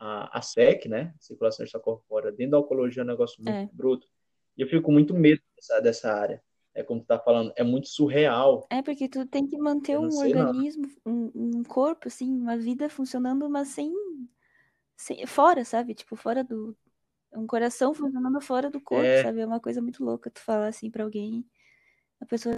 a, 0.00 0.38
a 0.38 0.42
SEC, 0.42 0.88
né, 0.88 1.14
circulação 1.20 1.64
extracorpórea, 1.64 2.32
dentro 2.32 2.52
da 2.52 2.58
oncologia 2.58 3.02
é 3.02 3.04
um 3.04 3.08
negócio 3.08 3.42
muito 3.44 3.54
É. 3.56 3.68
bruto. 3.72 4.08
E 4.56 4.62
eu 4.62 4.66
fico 4.68 4.82
com 4.82 4.92
muito 4.92 5.14
medo 5.14 5.40
dessa, 5.54 5.80
dessa 5.80 6.12
área. 6.12 6.42
é 6.74 6.82
como 6.82 7.00
tu 7.00 7.06
tá 7.06 7.18
falando, 7.18 7.52
é 7.56 7.62
muito 7.62 7.88
surreal. 7.88 8.66
É 8.70 8.80
porque 8.82 9.08
tu 9.08 9.26
tem 9.26 9.46
que 9.46 9.58
manter 9.58 9.98
um 9.98 10.08
organismo, 10.18 10.88
um, 11.04 11.30
um 11.34 11.64
corpo, 11.64 12.08
assim, 12.08 12.32
uma 12.32 12.56
vida 12.56 12.88
funcionando, 12.88 13.48
mas 13.50 13.68
sem, 13.68 13.92
sem. 14.96 15.26
Fora, 15.26 15.64
sabe? 15.64 15.94
Tipo, 15.94 16.16
fora 16.16 16.42
do. 16.44 16.76
Um 17.32 17.46
coração 17.46 17.94
funcionando 17.94 18.40
fora 18.40 18.68
do 18.70 18.80
corpo, 18.80 19.04
É, 19.04 19.22
sabe? 19.22 19.40
É 19.40 19.46
uma 19.46 19.60
coisa 19.60 19.80
muito 19.80 20.02
louca 20.04 20.30
tu 20.30 20.40
falar 20.40 20.68
assim 20.68 20.90
pra 20.90 21.04
alguém. 21.04 21.44
A 22.20 22.26
pessoa. 22.26 22.56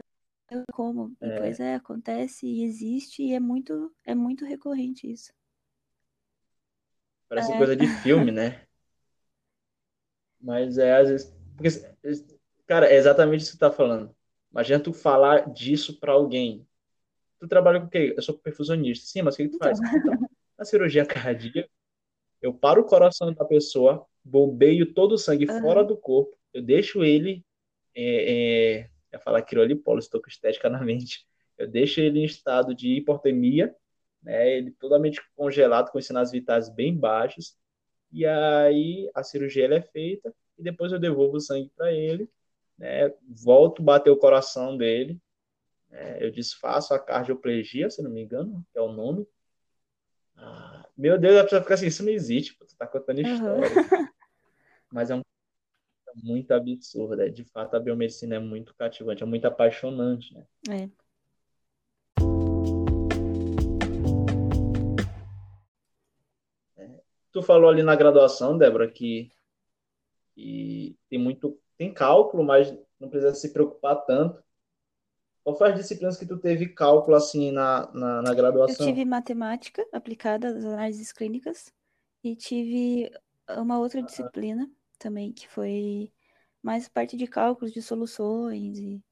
Como? 0.72 1.16
E 1.20 1.38
pois 1.38 1.60
é, 1.60 1.72
é, 1.72 1.74
acontece 1.76 2.46
e 2.46 2.62
existe 2.64 3.22
e 3.22 3.32
é 3.32 3.40
muito, 3.40 3.90
é 4.04 4.14
muito 4.14 4.44
recorrente 4.44 5.10
isso. 5.10 5.32
Parece 7.32 7.52
É. 7.52 7.56
coisa 7.56 7.74
de 7.74 7.86
filme, 7.86 8.30
né? 8.30 8.66
Mas 10.40 10.78
é 10.78 10.94
às 10.94 11.08
vezes. 11.08 11.36
Porque, 11.56 11.68
cara, 12.66 12.86
é 12.90 12.96
exatamente 12.96 13.42
isso 13.42 13.52
que 13.52 13.58
tu 13.58 13.60
tá 13.60 13.70
falando. 13.72 14.14
Imagina 14.50 14.80
tu 14.80 14.92
falar 14.92 15.50
disso 15.52 15.98
pra 15.98 16.12
alguém. 16.12 16.66
Tu 17.40 17.48
trabalha 17.48 17.80
com 17.80 17.86
o 17.86 17.90
quê? 17.90 18.14
Eu 18.16 18.22
sou 18.22 18.38
perfusionista. 18.38 19.06
Sim, 19.06 19.22
mas 19.22 19.34
o 19.34 19.38
que 19.38 19.44
que 19.44 19.50
tu 19.52 19.56
Então, 19.56 19.58
faz? 19.58 19.78
Então, 19.80 20.18
na 20.58 20.64
cirurgia 20.64 21.06
cardíaca, 21.06 21.68
eu 22.42 22.54
paro 22.54 22.82
o 22.82 22.86
coração 22.86 23.32
da 23.34 23.44
pessoa, 23.44 24.06
bombeio 24.24 24.94
todo 24.94 25.14
o 25.14 25.18
sangue 25.18 25.46
fora 25.48 25.84
aham, 25.84 25.84
do 25.84 25.96
corpo, 25.96 26.36
eu 26.54 26.62
deixo 26.62 27.04
ele. 27.04 27.44
É, 27.94 28.80
é, 28.80 28.84
eu 28.84 28.90
ia 29.14 29.20
falar 29.20 29.42
criolipólise, 29.42 30.06
estou 30.08 30.22
com 30.22 30.28
estética 30.28 30.70
na 30.70 30.82
mente. 30.82 31.26
Eu 31.58 31.68
deixo 31.68 32.00
ele 32.00 32.20
em 32.20 32.24
estado 32.24 32.74
de 32.74 32.94
hipotermia, 32.96 33.74
né? 34.22 34.56
Ele 34.56 34.70
totalmente 34.72 35.20
congelado, 35.34 35.90
com 35.90 35.98
os 35.98 36.06
sinais 36.06 36.30
vitais 36.30 36.68
bem 36.68 36.96
baixos. 36.96 37.56
E 38.12 38.26
aí 38.26 39.10
a 39.14 39.22
cirurgia 39.22 39.66
é 39.74 39.80
feita 39.80 40.34
e 40.58 40.62
depois 40.62 40.92
eu 40.92 40.98
devolvo 40.98 41.36
o 41.36 41.40
sangue 41.40 41.70
para 41.76 41.92
ele, 41.92 42.28
né? 42.78 43.12
Volto 43.28 43.80
a 43.82 43.84
bater 43.84 44.10
o 44.10 44.16
coração 44.16 44.76
dele, 44.76 45.18
né? 45.90 46.18
eu 46.24 46.30
desfaço 46.30 46.92
a 46.94 46.98
cardioplegia, 46.98 47.88
se 47.90 48.02
não 48.02 48.10
me 48.10 48.22
engano, 48.22 48.64
que 48.72 48.78
é 48.78 48.82
o 48.82 48.92
nome. 48.92 49.26
Ah, 50.36 50.86
meu 50.96 51.18
Deus, 51.18 51.36
a 51.36 51.44
pessoa 51.44 51.62
fica 51.62 51.74
assim, 51.74 51.86
isso 51.86 52.04
não 52.04 52.12
existe, 52.12 52.54
pô, 52.54 52.64
tu 52.64 52.76
tá 52.76 52.86
contando 52.86 53.20
história. 53.20 53.62
Mas 54.92 55.10
é 55.10 55.14
um- 55.14 55.22
muito 56.22 56.52
absurdo, 56.52 57.22
é. 57.22 57.28
De 57.30 57.42
fato, 57.44 57.74
a 57.74 57.80
biomedicina 57.80 58.36
é 58.36 58.38
muito 58.38 58.74
cativante, 58.74 59.22
é 59.22 59.26
muito 59.26 59.46
apaixonante, 59.46 60.34
né? 60.34 60.44
É. 60.68 60.88
Tu 67.32 67.42
falou 67.42 67.68
ali 67.70 67.82
na 67.82 67.96
graduação, 67.96 68.56
Débora, 68.56 68.90
que, 68.90 69.30
que 70.34 70.96
tem 71.08 71.18
muito, 71.18 71.58
tem 71.76 71.92
cálculo, 71.92 72.44
mas 72.44 72.72
não 73.00 73.08
precisa 73.08 73.34
se 73.34 73.52
preocupar 73.52 73.96
tanto. 74.06 74.42
Qual 75.44 75.56
foi 75.56 75.70
as 75.70 75.76
disciplinas 75.76 76.16
que 76.18 76.26
tu 76.26 76.36
teve 76.36 76.68
cálculo 76.74 77.16
assim 77.16 77.52
na, 77.52 77.88
na, 77.92 78.22
na 78.22 78.34
Eu 78.66 78.74
graduação? 78.74 78.76
tive 78.76 79.04
matemática 79.04 79.86
aplicada 79.92 80.48
às 80.48 80.64
análises 80.64 81.12
clínicas 81.12 81.72
e 82.24 82.34
tive 82.36 83.10
uma 83.58 83.78
outra 83.78 84.02
disciplina 84.02 84.70
também, 84.98 85.32
que 85.32 85.48
foi 85.48 86.12
mais 86.62 86.88
parte 86.88 87.16
de 87.16 87.26
cálculos 87.26 87.72
de 87.72 87.82
soluções 87.82 88.78
e. 88.78 89.02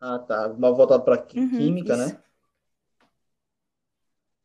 Ah, 0.00 0.18
tá. 0.18 0.48
Uma 0.48 0.70
voltada 0.72 1.02
para 1.04 1.16
Uhum, 1.36 1.76
química, 1.76 1.96
isso. 1.96 2.16
né? 2.16 2.22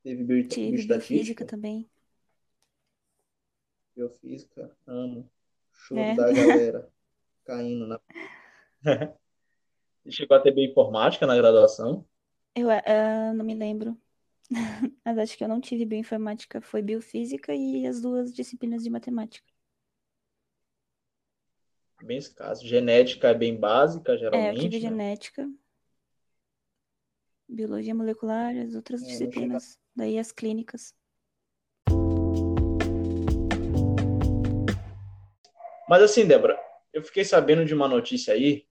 Teve 0.07 0.23
bio- 0.23 0.47
Tive 0.47 0.71
biofísica 0.87 0.93
bioestatística, 0.93 1.45
também. 1.45 1.85
biofísica, 3.93 4.71
amo. 4.87 5.29
Choro 5.73 5.99
É. 5.99 6.15
da 6.15 6.31
galera 6.31 6.89
caindo 7.45 7.87
na. 7.87 7.99
Chegou 10.09 10.37
a 10.37 10.39
ter 10.39 10.53
bioinformática 10.53 11.27
na 11.27 11.35
graduação? 11.35 12.05
Eu 12.55 12.69
ah, 12.71 13.33
não 13.33 13.43
me 13.43 13.53
lembro. 13.53 13.97
Mas 15.03 15.17
acho 15.17 15.37
que 15.37 15.43
eu 15.43 15.49
não 15.49 15.59
tive 15.59 15.83
bioinformática, 15.85 16.61
foi 16.61 16.81
biofísica 16.81 17.53
e 17.53 17.85
as 17.85 18.01
duas 18.01 18.33
disciplinas 18.33 18.83
de 18.83 18.89
matemática. 18.89 19.45
Bem 22.01 22.17
escasso. 22.17 22.65
Genética 22.65 23.27
é 23.27 23.33
bem 23.33 23.59
básica, 23.59 24.13
É, 24.13 24.15
eu 24.15 24.19
tive 24.19 24.23
geralmente, 24.23 24.73
né? 24.73 24.79
genética, 24.79 25.49
biologia 27.47 27.95
molecular, 27.95 28.55
as 28.57 28.75
outras 28.75 29.01
É, 29.03 29.05
disciplinas, 29.05 29.79
daí 29.95 30.19
as 30.19 30.31
clínicas. 30.31 30.93
Mas 35.87 36.01
assim, 36.03 36.27
Débora, 36.27 36.59
eu 36.91 37.01
fiquei 37.01 37.23
sabendo 37.23 37.63
de 37.65 37.73
uma 37.73 37.87
notícia 37.87 38.33
aí. 38.33 38.67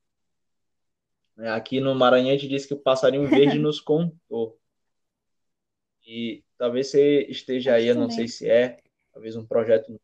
né? 1.37 1.51
Aqui 1.51 1.81
no 1.81 1.95
Maranhão 1.95 2.37
disse 2.37 2.69
que 2.69 2.75
o 2.75 2.79
passarinho 2.79 3.27
verde 3.27 3.59
nos 3.59 3.81
contou. 3.81 4.61
E 6.07 6.45
talvez 6.59 6.89
você 6.89 7.23
esteja 7.23 7.75
aí, 7.75 7.89
Aqui 7.89 7.99
eu 7.99 8.01
não 8.03 8.11
sei 8.11 8.29
se 8.29 8.49
é, 8.49 8.81
talvez 9.13 9.35
um 9.35 9.47
projeto 9.47 9.91
no 9.91 10.01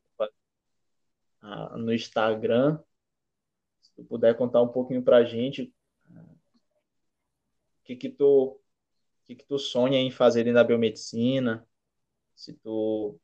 ah, 1.43 1.77
no 1.77 1.93
Instagram. 1.93 2.79
Se 3.83 3.93
tu 3.97 4.05
puder 4.05 4.37
contar 4.37 4.63
um 4.63 4.69
pouquinho 4.69 5.03
pra 5.03 5.25
gente, 5.25 5.75
o 6.09 7.85
que 7.85 7.97
que 7.97 8.09
tu, 8.09 8.61
que 9.37 9.45
que 9.45 9.45
tu 9.47 9.59
sonha 9.59 9.99
em 9.99 10.11
fazer 10.11 10.51
na 10.53 10.65
biomedicina? 10.65 11.67
Se 12.37 12.55
tu 12.55 13.19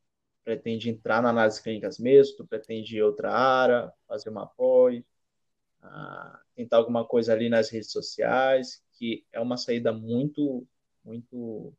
pretende 0.45 0.91
entrar 0.91 1.23
na 1.23 1.31
análise 1.31 1.63
clínicas 1.63 1.99
mesmo, 1.99 2.39
tu 2.39 2.47
pretende 2.47 2.97
ir 2.99 3.03
outra 3.03 3.33
área, 3.33 3.93
fazer 4.09 4.31
uma 4.31 4.47
pós, 4.47 5.03
ah, 5.83 6.43
tentar 6.55 6.79
alguma 6.79 7.05
coisa 7.07 7.33
ali 7.33 7.49
nas 7.49 7.71
redes 7.71 7.93
sociais, 7.93 8.83
que 8.95 9.27
é 9.33 9.41
uma 9.41 9.57
saída 9.57 9.93
muito, 9.93 10.67
muito, 11.05 11.75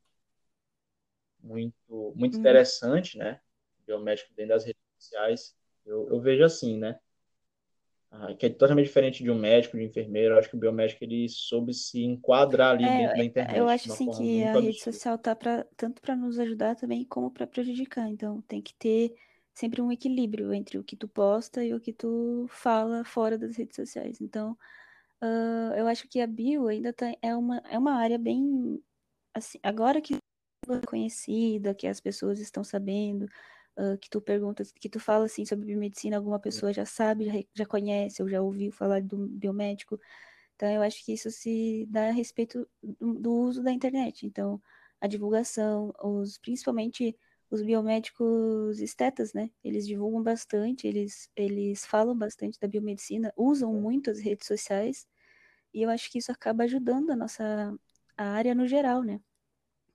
muito, 1.41 2.13
muito 2.15 2.35
Uhum. 2.35 2.39
interessante, 2.39 3.17
né? 3.17 3.39
Biomédico 3.85 4.33
dentro 4.35 4.49
das 4.55 4.65
redes 4.65 4.81
sociais, 4.97 5.55
eu, 5.85 6.07
eu 6.09 6.19
vejo 6.21 6.43
assim, 6.43 6.77
né? 6.77 6.99
Ah, 8.11 8.33
que 8.33 8.47
é 8.47 8.49
totalmente 8.49 8.87
diferente 8.87 9.23
de 9.23 9.29
um 9.31 9.35
médico, 9.37 9.77
de 9.77 9.83
um 9.83 9.87
enfermeiro. 9.87 10.33
Eu 10.33 10.39
acho 10.39 10.49
que 10.49 10.55
o 10.55 10.59
biomédico 10.59 11.03
ele 11.03 11.29
soube 11.29 11.73
se 11.73 12.03
enquadrar 12.03 12.71
ali 12.71 12.89
dentro 12.89 13.17
da 13.17 13.23
É, 13.23 13.59
eu 13.59 13.67
internet 13.67 13.81
de 13.83 13.83
acho 13.83 13.91
assim 13.91 14.09
que 14.09 14.43
a 14.43 14.55
rede 14.55 14.81
social 14.81 15.17
tá 15.17 15.35
pra, 15.35 15.65
tanto 15.75 16.01
para 16.01 16.15
nos 16.15 16.39
ajudar 16.39 16.75
também 16.75 17.05
como 17.05 17.31
para 17.31 17.47
prejudicar. 17.47 18.07
Então 18.09 18.41
tem 18.43 18.61
que 18.61 18.73
ter 18.75 19.15
sempre 19.53 19.81
um 19.81 19.91
equilíbrio 19.91 20.53
entre 20.53 20.77
o 20.77 20.83
que 20.83 20.95
tu 20.95 21.07
posta 21.07 21.63
e 21.63 21.73
o 21.73 21.79
que 21.79 21.91
tu 21.93 22.45
fala 22.49 23.03
fora 23.03 23.37
das 23.37 23.55
redes 23.57 23.75
sociais. 23.75 24.21
Então, 24.21 24.57
ah, 25.21 25.73
eu 25.77 25.87
acho 25.87 26.07
que 26.09 26.21
a 26.21 26.27
bio 26.27 26.67
ainda 26.67 26.93
tá, 26.93 27.07
é 27.21 27.35
uma, 27.35 27.59
é 27.69 27.77
uma 27.77 27.93
área 27.95 28.17
bem 28.19 28.83
assim, 29.33 29.59
agora 29.63 30.01
que 30.01 30.15
é 30.15 30.85
conhecida, 30.87 31.73
que 31.75 31.87
as 31.87 31.99
pessoas 32.01 32.39
estão 32.39 32.63
sabendo, 32.63 33.27
ah, 33.79 33.97
que 33.99 34.09
tu 34.09 34.21
perguntas, 34.21 34.71
que 34.73 34.89
tu 34.89 34.99
fala 34.99 35.25
assim 35.25 35.45
sobre 35.45 35.65
biomedicina, 35.67 36.17
alguma 36.17 36.39
pessoa 36.39 36.73
já 36.73 36.85
sabe, 36.85 37.25
já, 37.27 37.33
já 37.55 37.65
conhece 37.65 38.21
ou 38.23 38.29
já 38.29 38.41
ouviu 38.41 38.71
falar 38.73 39.01
do 39.01 39.27
biomédico. 39.29 39.99
Então, 40.55 40.69
eu 40.71 40.81
acho 40.81 41.03
que 41.05 41.13
isso 41.13 41.31
se 41.31 41.85
dá 41.89 42.09
a 42.09 42.11
respeito 42.11 42.67
do, 42.83 43.13
do 43.15 43.33
uso 43.33 43.63
da 43.63 43.71
internet. 43.71 44.25
Então, 44.25 44.61
a 45.01 45.07
divulgação, 45.07 45.93
os, 46.03 46.37
principalmente 46.37 47.17
os 47.49 47.61
biomédicos 47.63 48.79
estetas, 48.79 49.33
né? 49.33 49.49
Eles 49.63 49.87
divulgam 49.87 50.21
bastante, 50.23 50.87
eles, 50.87 51.29
eles 51.35 51.85
falam 51.85 52.17
bastante 52.17 52.59
da 52.59 52.67
biomedicina, 52.67 53.33
usam 53.37 53.73
muito 53.73 54.11
as 54.11 54.19
redes 54.19 54.47
sociais, 54.47 55.07
e 55.73 55.83
eu 55.83 55.89
acho 55.89 56.11
que 56.11 56.19
isso 56.19 56.31
acaba 56.31 56.63
ajudando 56.65 57.11
a 57.11 57.15
nossa 57.15 57.73
a 58.17 58.25
área 58.25 58.55
no 58.55 58.67
geral, 58.67 59.03
né? 59.03 59.21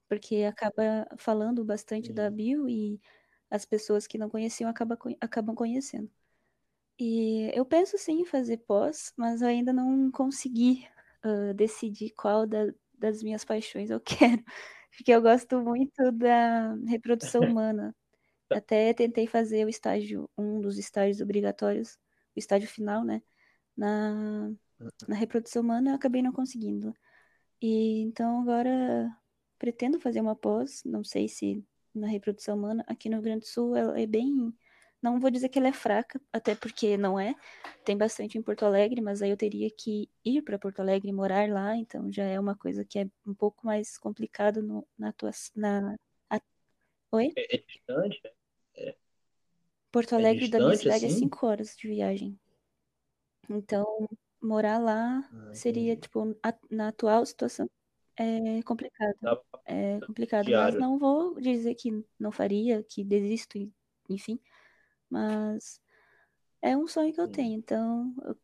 Porque 0.09 0.45
acaba 0.45 1.07
falando 1.19 1.65
bastante 1.65 2.13
da 2.13 2.31
Sim, 2.31 2.31
bio 2.31 2.69
e 2.69 3.01
as 3.55 3.65
pessoas 3.65 4.07
que 4.07 4.19
não 4.19 4.29
conheciam 4.31 4.69
acaba, 4.71 4.99
acabam 5.21 5.55
conhecendo. 5.55 6.11
E 6.99 7.51
eu 7.55 7.65
penso 7.67 7.99
sim 7.99 8.21
em 8.23 8.25
fazer 8.25 8.59
pós, 8.59 9.13
mas 9.17 9.43
eu 9.43 9.49
ainda 9.49 9.73
não 9.73 10.11
consegui 10.11 10.87
ah, 11.23 11.53
decidir 11.55 12.11
qual 12.13 12.47
da- 12.47 12.73
das 12.99 13.23
minhas 13.23 13.45
paixões 13.45 13.91
eu 13.91 14.01
quero, 14.39 14.45
porque 14.97 15.13
eu 15.13 15.23
gosto 15.23 15.61
muito 15.63 16.13
da 16.13 16.75
reprodução 16.89 17.45
humana. 17.47 17.95
Até 18.53 18.95
tentei 18.95 19.27
fazer 19.27 19.65
o 19.67 19.69
estágio, 19.69 20.31
um 20.39 20.61
dos 20.61 20.79
estágios 20.79 21.21
obrigatórios, 21.21 21.95
o 22.37 22.39
estágio 22.39 22.69
final, 22.69 23.05
né? 23.05 23.23
Na, 23.77 24.51
na 25.09 25.17
reprodução 25.17 25.63
humana, 25.63 25.91
eu 25.93 25.95
acabei 25.97 26.23
não 26.23 26.33
conseguindo. 26.33 26.95
E 27.63 28.01
então 28.03 28.43
agora 28.43 29.11
pretendo 29.59 30.01
fazer 30.01 30.21
uma 30.21 30.37
pós, 30.37 30.83
não 30.85 31.05
sei 31.05 31.29
se 31.29 31.65
na 31.95 32.07
reprodução 32.09 32.57
humana, 32.57 32.85
aqui 32.87 33.09
no 33.09 33.17
Rio 33.17 33.23
Grande 33.25 33.41
do 33.41 33.47
Sul 33.47 33.77
ela 33.77 33.99
é 34.01 34.07
bem, 34.07 34.53
não 35.03 35.21
vou 35.21 35.31
dizer 35.31 35.49
que 35.49 35.59
ela 35.59 35.69
é 35.69 35.73
fraca, 35.73 36.21
até 36.33 36.55
porque 36.55 36.97
não 36.97 37.19
é. 37.19 37.35
Tem 37.85 37.97
bastante 37.97 38.39
em 38.39 38.43
Porto 38.43 38.65
Alegre, 38.65 39.01
mas 39.01 39.23
aí 39.23 39.31
eu 39.31 39.37
teria 39.37 39.71
que 39.71 40.09
ir 40.25 40.43
para 40.43 40.59
Porto 40.59 40.81
Alegre 40.81 41.11
e 41.11 41.13
morar 41.13 41.49
lá, 41.49 41.77
então 41.77 42.11
já 42.11 42.25
é 42.25 42.39
uma 42.41 42.57
coisa 42.57 42.85
que 42.85 42.99
é 42.99 43.07
um 43.27 43.35
pouco 43.35 43.67
mais 43.67 43.97
complicado 43.99 44.63
no, 44.63 44.87
na 44.99 45.11
atuação, 45.11 45.53
na 45.57 45.97
a- 46.31 46.41
Oi? 47.13 47.33
É, 47.37 47.57
é 47.57 47.59
distante? 47.59 48.21
É, 48.77 48.97
Porto 49.93 50.15
é 50.15 50.19
Alegre 50.19 50.49
da 50.49 50.59
minha 50.59 50.71
distante 50.73 50.83
cidade 50.83 51.05
é 51.05 51.09
assim? 51.09 51.19
cinco 51.21 51.47
horas 51.47 51.77
de 51.77 51.89
viagem. 51.89 52.39
Então, 53.49 54.09
morar 54.43 54.79
lá 54.79 55.19
Ah, 55.33 55.55
seria, 55.55 55.97
tipo, 55.97 56.37
a- 56.43 56.55
na 56.71 56.89
atual 56.89 57.25
situação, 57.27 57.69
é 58.17 58.63
complicado. 58.63 59.43
É 59.67 60.01
complicado, 60.01 60.45
mas 60.47 60.51
diário. 60.51 60.81
não 60.81 60.99
vou 60.99 61.41
dizer 61.41 61.75
que 61.75 62.05
não 62.19 62.31
faria, 62.31 62.83
que 62.83 63.03
desisto, 63.03 63.59
enfim. 64.09 64.39
Mas 65.11 65.81
é 66.63 66.77
um 66.77 66.87
sonho 66.89 67.13
que 67.13 67.21
eu 67.21 67.29
tenho, 67.29 67.59
então, 67.59 68.15
eu- 68.25 68.37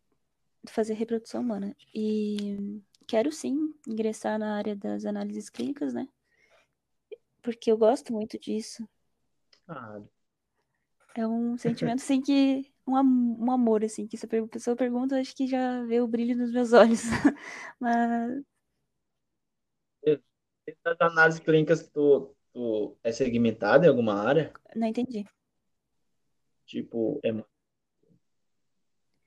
fazer 0.69 0.95
reprodução 0.95 1.43
humana. 1.43 1.77
E 1.95 2.81
quero 3.07 3.33
sim 3.33 3.75
ingressar 3.89 4.39
na 4.39 4.57
área 4.57 4.77
das 4.77 5.05
análises 5.05 5.51
clínicas, 5.51 5.95
né? 5.95 6.09
Porque 7.43 7.71
eu 7.71 7.77
gosto 7.77 8.13
muito 8.13 8.39
disso. 8.39 8.89
Ah, 9.69 10.01
É 11.15 11.27
um 11.27 11.57
sentimento, 11.59 12.01
assim, 12.03 12.21
que. 12.21 12.71
Um, 12.87 13.45
um 13.45 13.53
amor, 13.53 13.85
assim, 13.85 14.07
que 14.09 14.17
se 14.17 14.27
a 14.27 14.47
pessoa 14.49 14.75
pergunta, 14.77 15.21
acho 15.21 15.37
que 15.37 15.47
já 15.47 15.85
vê 15.85 16.01
o 16.01 16.09
brilho 16.09 16.37
nos 16.37 16.51
meus 16.53 16.73
olhos. 16.73 17.03
Mas. 17.79 18.43
Das 20.85 21.01
análises 21.01 21.41
clínicas, 21.41 21.89
tu, 21.89 22.35
tu 22.53 22.97
é 23.03 23.13
segmentado 23.13 23.85
em 23.85 23.89
alguma 23.89 24.15
área? 24.15 24.53
Não 24.75 24.87
entendi. 24.87 25.25
Tipo, 26.67 27.21
é 27.25 27.33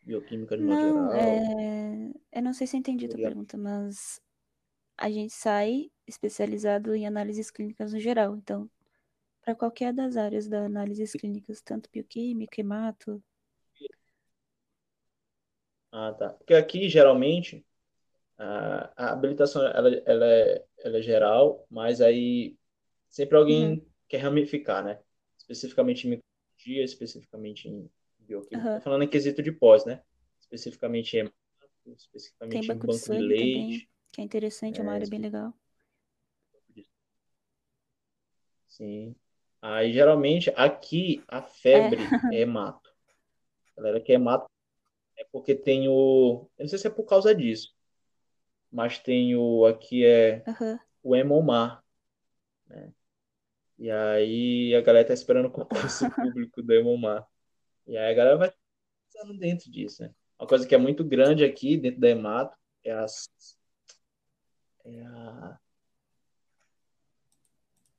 bioquímica 0.03 0.57
de 0.57 0.63
Não, 0.63 0.75
geral? 0.77 1.13
é... 1.13 2.12
eu 2.31 2.41
não 2.41 2.53
sei 2.53 2.67
se 2.67 2.75
eu 2.75 2.79
entendi 2.79 3.05
a 3.05 3.09
tua 3.09 3.19
pergunta, 3.19 3.57
mas 3.57 4.21
a 4.97 5.09
gente 5.09 5.33
sai 5.33 5.91
especializado 6.07 6.93
em 6.95 7.05
análises 7.07 7.50
clínicas 7.50 7.93
no 7.93 8.00
geral. 8.00 8.35
Então, 8.35 8.69
para 9.41 9.55
qualquer 9.55 9.93
das 9.93 10.15
áreas 10.15 10.47
da 10.47 10.65
análises 10.65 11.12
clínicas, 11.12 11.62
tanto 11.62 11.89
bioquímica, 11.91 12.62
hemato. 12.62 13.21
Ah, 15.91 16.13
tá. 16.13 16.29
Porque 16.29 16.53
aqui, 16.53 16.89
geralmente, 16.89 17.65
a, 18.37 18.93
a 19.07 19.11
habilitação 19.13 19.63
ela, 19.65 19.89
ela, 20.05 20.25
é, 20.25 20.65
ela 20.79 20.97
é 20.97 21.01
geral, 21.01 21.65
mas 21.69 22.01
aí 22.01 22.57
sempre 23.09 23.37
alguém 23.37 23.81
Uhum, 23.81 23.85
quer 24.07 24.19
ramificar, 24.19 24.83
né? 24.83 24.99
Especificamente 25.37 26.07
em 26.07 26.11
micologia, 26.11 26.83
especificamente 26.83 27.67
em 27.69 27.89
bioquímica. 28.19 28.69
Tô 28.73 28.79
falando 28.81 29.03
em 29.03 29.09
quesito 29.09 29.43
de 29.43 29.51
pós, 29.51 29.85
né? 29.85 30.01
Especificamente 30.41 31.17
em 31.17 31.29
Tem 32.49 32.63
especificamente 32.63 32.71
em 32.71 32.77
banco 32.77 32.87
de 32.87 32.93
banco 32.93 33.09
de 33.09 33.17
sangue 33.17 33.33
também, 33.33 33.83
leite. 33.83 33.89
que 34.11 34.21
é 34.21 34.23
interessante, 34.23 34.79
é 34.79 34.83
uma 34.83 34.93
É, 34.93 34.95
área 34.95 35.05
bem 35.07 35.19
legal. 35.19 35.53
sim. 38.67 39.15
Aí, 39.61 39.93
geralmente, 39.93 40.51
aqui, 40.55 41.23
a 41.27 41.41
febre 41.41 42.17
é 42.29 42.41
hemato. 42.41 42.89
A 43.77 43.81
galera 43.81 44.01
que 44.01 44.11
é 44.13 44.15
hemato 44.15 44.47
é 45.17 45.25
porque 45.31 45.55
tem 45.55 45.87
o... 45.89 46.49
Eu 46.57 46.63
não 46.63 46.69
sei 46.69 46.79
se 46.79 46.87
é 46.87 46.91
por 46.91 47.05
causa 47.05 47.35
disso, 47.35 47.73
mas 48.74 48.98
tem 48.98 49.36
o... 49.36 49.65
Aqui 49.65 50.03
é 50.03 50.44
Aham. 50.48 50.80
o 51.03 51.15
hemomar, 51.15 51.84
né? 52.68 52.92
E 53.77 53.92
aí 53.92 54.75
a 54.75 54.82
galera 54.82 55.08
tá 55.08 55.13
esperando 55.13 55.46
o 55.48 55.51
concurso 55.51 56.10
público 56.15 56.62
do 56.62 56.74
hemomar. 56.74 57.27
E 57.86 57.96
aí 57.96 58.12
a 58.12 58.15
galera 58.15 58.38
vai 58.38 58.53
pensando 59.06 59.38
dentro 59.38 59.70
disso, 59.70 60.01
né? 60.01 60.13
Uma 60.39 60.48
coisa 60.48 60.68
que 60.68 60.74
é 60.74 60.77
muito 60.77 61.03
grande 61.03 61.46
aqui 61.46 61.77
dentro 61.77 62.01
da 62.01 62.10
hemato 62.10 62.58
é, 62.84 62.92
as, 62.92 63.30
é 64.84 65.03
a... 65.06 65.60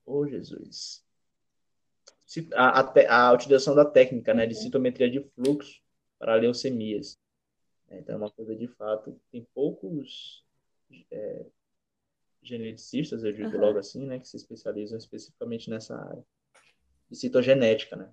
Oh, 0.05 0.27
Jesus. 0.27 1.05
A, 2.55 2.81
a, 2.81 3.29
a 3.29 3.33
utilização 3.33 3.75
da 3.77 3.85
técnica, 3.85 4.35
né, 4.35 4.45
de 4.47 4.55
Uhum. 4.57 4.61
citometria 4.61 5.09
de 5.09 5.21
fluxo 5.35 5.81
para 6.19 6.35
leucemias. 6.35 7.17
Então 7.91 8.17
é 8.17 8.19
uma 8.19 8.31
coisa 8.31 8.57
de 8.57 8.67
fato. 8.67 9.21
Tem 9.31 9.47
poucos 9.55 10.44
é, 11.11 11.47
geneticistas, 12.43 13.25
eu 13.25 13.33
digo 13.33 13.57
Aham. 13.57 13.67
logo 13.67 13.79
assim, 13.79 14.07
né, 14.07 14.19
que 14.19 14.29
se 14.29 14.37
especializam 14.37 14.99
especificamente 14.99 15.71
nessa 15.71 15.97
área 15.97 16.25
de 17.11 17.17
citogenética, 17.17 17.97
né? 17.97 18.11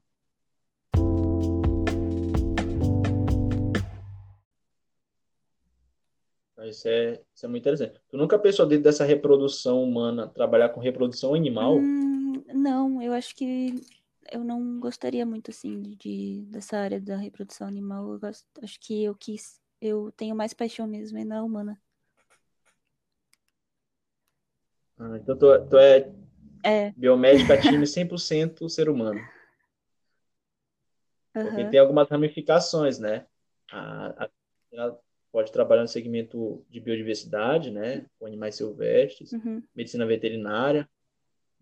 Então, 6.53 6.65
Isso 6.69 6.87
é, 6.87 7.21
isso 7.33 7.45
é 7.45 7.49
muito 7.49 7.63
interessante. 7.63 7.99
Tu 8.09 8.17
nunca 8.17 8.37
pensou 8.37 8.65
dentro 8.67 8.83
dessa 8.83 9.03
reprodução 9.03 9.83
humana 9.83 10.27
trabalhar 10.27 10.69
com 10.69 10.79
reprodução 10.79 11.33
animal? 11.33 11.79
Hum, 11.79 12.43
não, 12.53 13.01
eu 13.01 13.13
acho 13.13 13.35
que 13.35 13.75
eu 14.31 14.43
não 14.43 14.79
gostaria 14.79 15.25
muito 15.25 15.49
assim 15.51 15.81
de, 15.81 15.95
de- 15.95 16.45
dessa 16.49 16.77
área 16.77 16.99
da 17.01 17.17
reprodução 17.17 17.67
animal. 17.67 18.11
Eu 18.13 18.19
gosto, 18.19 18.45
acho 18.61 18.79
que 18.79 19.03
eu 19.03 19.15
quis, 19.15 19.59
eu 19.81 20.11
tenho 20.11 20.35
mais 20.35 20.53
paixão 20.53 20.85
mesmo 20.87 21.17
é 21.17 21.25
na 21.25 21.43
humana. 21.43 21.81
Ah, 25.01 25.17
então 25.17 25.35
tu, 25.35 25.47
tu 25.67 25.77
é 25.77 26.11
É, 26.63 26.91
biomédica 26.91 27.59
time 27.59 27.87
100% 27.87 28.69
ser 28.69 28.87
humano. 28.87 29.19
Porque 31.33 31.61
aham, 31.61 31.71
tem 31.71 31.79
algumas 31.79 32.07
ramificações, 32.07 32.99
né? 32.99 33.25
A, 33.71 34.25
a, 34.25 34.95
pode 35.31 35.51
trabalhar 35.51 35.81
no 35.81 35.87
segmento 35.87 36.63
de 36.69 36.79
biodiversidade, 36.79 37.71
né? 37.71 38.05
Com 38.19 38.27
animais 38.27 38.55
silvestres, 38.55 39.31
uhum. 39.31 39.63
medicina 39.73 40.05
veterinária, 40.05 40.87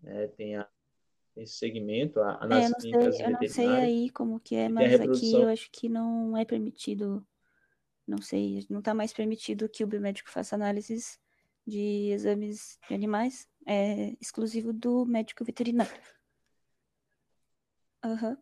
né? 0.02 0.26
Tem, 0.36 0.56
a, 0.56 0.68
esse 1.34 1.54
segmento, 1.54 2.20
a, 2.20 2.32
É, 2.32 2.34
eu 2.34 2.40
análises 2.40 2.72
não 2.72 2.80
sei, 2.80 3.26
eu 3.26 3.30
não 3.30 3.48
sei 3.48 3.66
aí 3.68 4.10
como 4.10 4.38
que 4.38 4.54
é, 4.54 4.66
a 4.66 4.70
mas 4.70 5.00
aqui 5.00 5.32
eu 5.32 5.48
acho 5.48 5.70
que 5.72 5.88
não 5.88 6.36
é 6.36 6.44
permitido, 6.44 7.26
não 8.06 8.20
sei, 8.20 8.66
não 8.68 8.82
tá 8.82 8.92
mais 8.92 9.14
permitido 9.14 9.66
que 9.66 9.82
o 9.82 9.86
biomédico 9.86 10.28
faça 10.28 10.56
análises 10.56 11.18
de 11.70 12.10
exames 12.12 12.78
de 12.88 12.94
animais, 12.94 13.48
é 13.66 14.16
exclusivo 14.20 14.72
do 14.72 15.06
médico 15.06 15.44
veterinário. 15.44 16.02
Aham, 18.02 18.36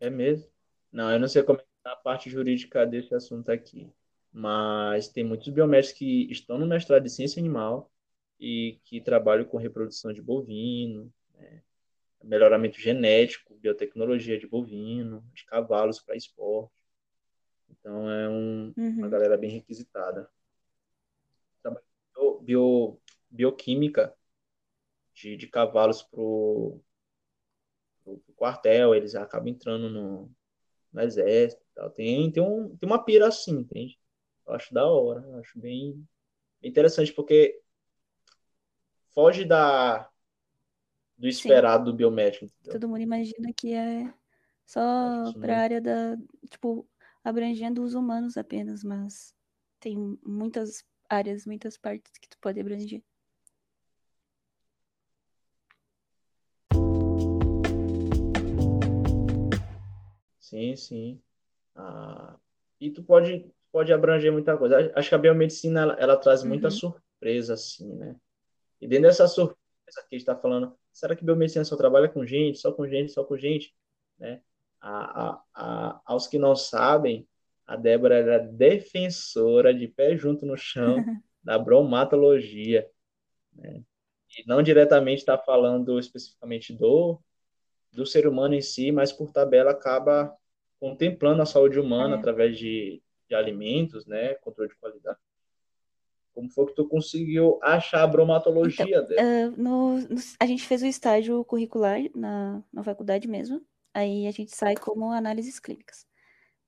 É 0.00 0.10
mesmo? 0.10 0.48
Não, 0.92 1.10
eu 1.10 1.18
não 1.18 1.28
sei 1.28 1.42
como 1.42 1.58
é 1.60 1.64
tá 1.82 1.92
a 1.92 1.96
parte 1.96 2.30
jurídica 2.30 2.86
desse 2.86 3.14
assunto 3.14 3.50
aqui, 3.50 3.92
mas 4.32 5.08
tem 5.08 5.24
muitos 5.24 5.48
biomédicos 5.48 5.98
que 5.98 6.30
estão 6.30 6.58
no 6.58 6.66
mestrado 6.66 7.02
de 7.02 7.10
ciência 7.10 7.40
animal 7.40 7.90
e 8.40 8.80
que 8.84 9.00
trabalham 9.00 9.44
com 9.44 9.56
reprodução 9.58 10.12
de 10.12 10.22
bovino, 10.22 11.12
melhoramento 12.22 12.80
genético, 12.80 13.54
biotecnologia 13.56 14.38
de 14.38 14.46
bovino, 14.46 15.24
de 15.32 15.44
cavalos 15.44 16.00
para 16.00 16.16
esporte. 16.16 16.72
Então 17.70 18.10
é 18.10 18.28
um, 18.28 18.74
uma 18.98 19.08
uhum, 19.08 19.10
galera 19.10 19.36
bem 19.36 19.50
requisitada. 19.50 20.28
Bio, 22.44 22.64
bio- 22.70 23.00
bioquímica 23.30 24.14
de, 25.14 25.36
de 25.36 25.46
cavalos 25.48 26.02
pro, 26.02 26.80
pro, 28.02 28.18
pro 28.18 28.34
quartel, 28.34 28.94
eles 28.94 29.14
acabam 29.14 29.48
entrando 29.48 29.88
no, 29.90 30.30
no 30.92 31.02
exército 31.02 31.62
tal. 31.74 31.90
Tem, 31.90 32.30
tem, 32.32 32.42
um, 32.42 32.76
tem 32.78 32.88
uma 32.88 33.04
pira 33.04 33.28
assim, 33.28 33.52
entende? 33.58 33.98
Eu 34.46 34.54
acho 34.54 34.72
da 34.74 34.86
hora, 34.86 35.22
eu 35.28 35.40
acho 35.40 35.58
bem, 35.60 36.06
interessante, 36.62 37.12
porque 37.12 37.60
foge 39.14 39.44
da, 39.46 40.10
do 41.18 41.26
sim. 41.30 41.66
esperado 41.66 41.86
do 41.90 41.96
biomédico, 41.96 42.44
entendeu? 42.44 42.80
Todo 42.80 42.88
mundo 42.88 43.00
imagina 43.02 43.52
que 43.56 43.72
é 43.72 44.12
só 44.66 44.80
isso 45.22 45.38
para 45.38 45.56
a 45.56 45.60
muito. 45.60 45.62
área 45.62 45.80
da, 45.80 46.16
tipo, 46.50 46.88
abrangendo 47.22 47.82
os 47.82 47.94
humanos 47.94 48.36
apenas, 48.36 48.82
mas 48.84 49.34
tem 49.80 50.18
muitas 50.24 50.84
áreas, 51.08 51.46
muitas 51.46 51.76
partes 51.76 52.12
que 52.20 52.28
tu 52.28 52.38
pode 52.40 52.60
abranger. 52.60 53.02
Sim, 60.40 60.76
sim. 60.76 61.20
Ah, 61.74 62.36
e 62.80 62.90
tu 62.90 63.02
pode, 63.02 63.50
pode 63.72 63.92
abranger 63.92 64.32
muita 64.32 64.56
coisa. 64.56 64.92
Acho 64.94 65.08
que 65.08 65.14
a 65.14 65.18
biomedicina 65.18 65.80
ela, 65.82 65.94
ela 65.94 66.16
traz 66.16 66.44
muita 66.44 66.68
Uhum. 66.68 66.70
surpresa, 66.72 67.54
assim, 67.54 67.92
né? 67.94 68.16
E 68.80 68.86
dentro 68.86 69.04
dessa 69.08 69.26
surpresa 69.26 69.56
que 70.08 70.14
a 70.14 70.18
gente 70.18 70.20
está 70.20 70.36
falando, 70.36 70.76
será 70.92 71.16
que 71.16 71.24
biomedicina 71.24 71.64
só 71.64 71.76
trabalha 71.76 72.08
com 72.08 72.24
gente, 72.26 72.58
só 72.58 72.72
com 72.72 72.86
gente, 72.86 73.10
só 73.12 73.24
com 73.24 73.36
gente, 73.36 73.74
né? 74.18 74.42
A, 74.80 75.24
a, 75.30 75.42
a, 75.54 76.02
aos 76.04 76.26
que 76.26 76.38
não 76.38 76.54
sabem, 76.54 77.26
a 77.66 77.76
Débora 77.76 78.16
era 78.16 78.38
defensora 78.38 79.72
de 79.74 79.88
pé 79.88 80.16
junto 80.16 80.46
no 80.46 80.56
chão 80.56 80.96
da 81.42 81.58
bromatologia, 81.58 82.88
né? 83.54 83.82
E 84.38 84.44
não 84.46 84.62
diretamente 84.62 85.20
está 85.20 85.38
falando 85.38 85.98
especificamente 85.98 86.72
do, 86.74 87.20
do 87.92 88.06
ser 88.06 88.26
humano 88.26 88.54
em 88.54 88.60
si, 88.62 88.92
mas 88.92 89.12
por 89.12 89.32
tabela 89.32 89.72
acaba 89.72 90.36
contemplando 90.80 91.42
a 91.42 91.46
saúde 91.46 91.80
humana 91.80 92.16
É. 92.16 92.18
através 92.18 92.58
de, 92.58 93.02
de 93.28 93.34
alimentos, 93.34 94.06
né? 94.06 94.34
Controle 94.36 94.70
de 94.70 94.76
qualidade. 94.76 95.18
Como 96.34 96.50
foi 96.50 96.66
que 96.66 96.74
tu 96.74 96.86
conseguiu 96.88 97.58
achar 97.62 98.02
a 98.02 98.06
Então, 98.06 98.10
bromatologia 98.12 99.00
dela? 99.02 99.22
ah, 99.22 99.50
no, 99.56 99.98
no- 100.00 100.20
a 100.40 100.46
gente 100.46 100.66
fez 100.66 100.82
o 100.82 100.86
estágio 100.86 101.44
curricular 101.44 102.00
na, 102.14 102.62
na 102.72 102.82
faculdade 102.84 103.28
mesmo. 103.28 103.64
Aí 103.92 104.26
a 104.26 104.30
gente 104.32 104.54
sai 104.56 104.76
como 104.76 105.10
análises 105.12 105.60
clínicas. 105.60 106.06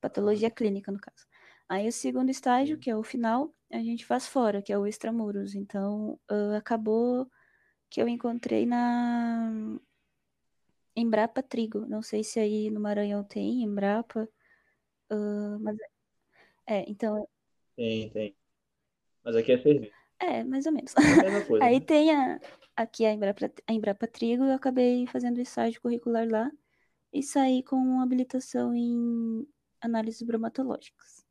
Patologia 0.09 0.51
clínica, 0.51 0.93
no 0.93 1.01
caso. 1.01 1.27
Aí 1.69 1.89
o 1.89 1.93
segundo 1.93 2.31
estágio, 2.31 2.79
que 2.79 2.89
é 2.89 2.97
o 2.97 3.03
final, 3.03 3.53
a 3.73 3.79
gente 3.79 4.07
faz 4.07 4.29
fora, 4.29 4.63
que 4.63 4.73
é 4.73 4.79
o 4.79 4.87
extramuros. 4.87 5.55
Então, 5.55 6.19
uh, 6.31 6.57
acabou 6.57 7.29
que 7.91 8.01
eu 8.01 8.09
encontrei 8.09 8.65
na 8.65 9.51
Embrapa 10.95 11.43
Trigo. 11.43 11.87
Não 11.87 12.03
sei 12.03 12.23
se 12.23 12.39
aí 12.39 12.71
no 12.71 12.81
Maranhão 12.81 13.25
tem 13.25 13.63
Embrapa, 13.63 14.29
uh, 15.13 15.59
mas 15.61 15.77
é, 16.67 16.89
então. 16.89 17.29
Tem, 17.75 18.11
tem. 18.11 18.37
Mas 19.25 19.35
aqui 19.35 19.53
é 19.53 19.59
serviço. 19.59 19.93
É, 20.21 20.45
mais 20.45 20.67
ou 20.67 20.73
menos. 20.73 20.95
É 20.97 21.45
coisa. 21.45 21.65
Aí 21.65 21.79
né? 21.79 21.85
tem 21.85 22.15
a, 22.15 22.41
aqui 22.75 23.05
a 23.05 23.13
Embrapa, 23.13 23.53
a 23.67 23.73
Embrapa 23.73 24.07
Trigo, 24.07 24.45
eu 24.45 24.55
acabei 24.55 25.07
fazendo 25.09 25.41
estágio 25.41 25.81
curricular 25.81 26.27
lá 26.29 26.51
e 27.13 27.23
saí 27.23 27.63
com 27.63 28.01
habilitação 28.01 28.75
em 28.75 29.47
análises 29.81 30.23
bromatológicas. 30.23 31.25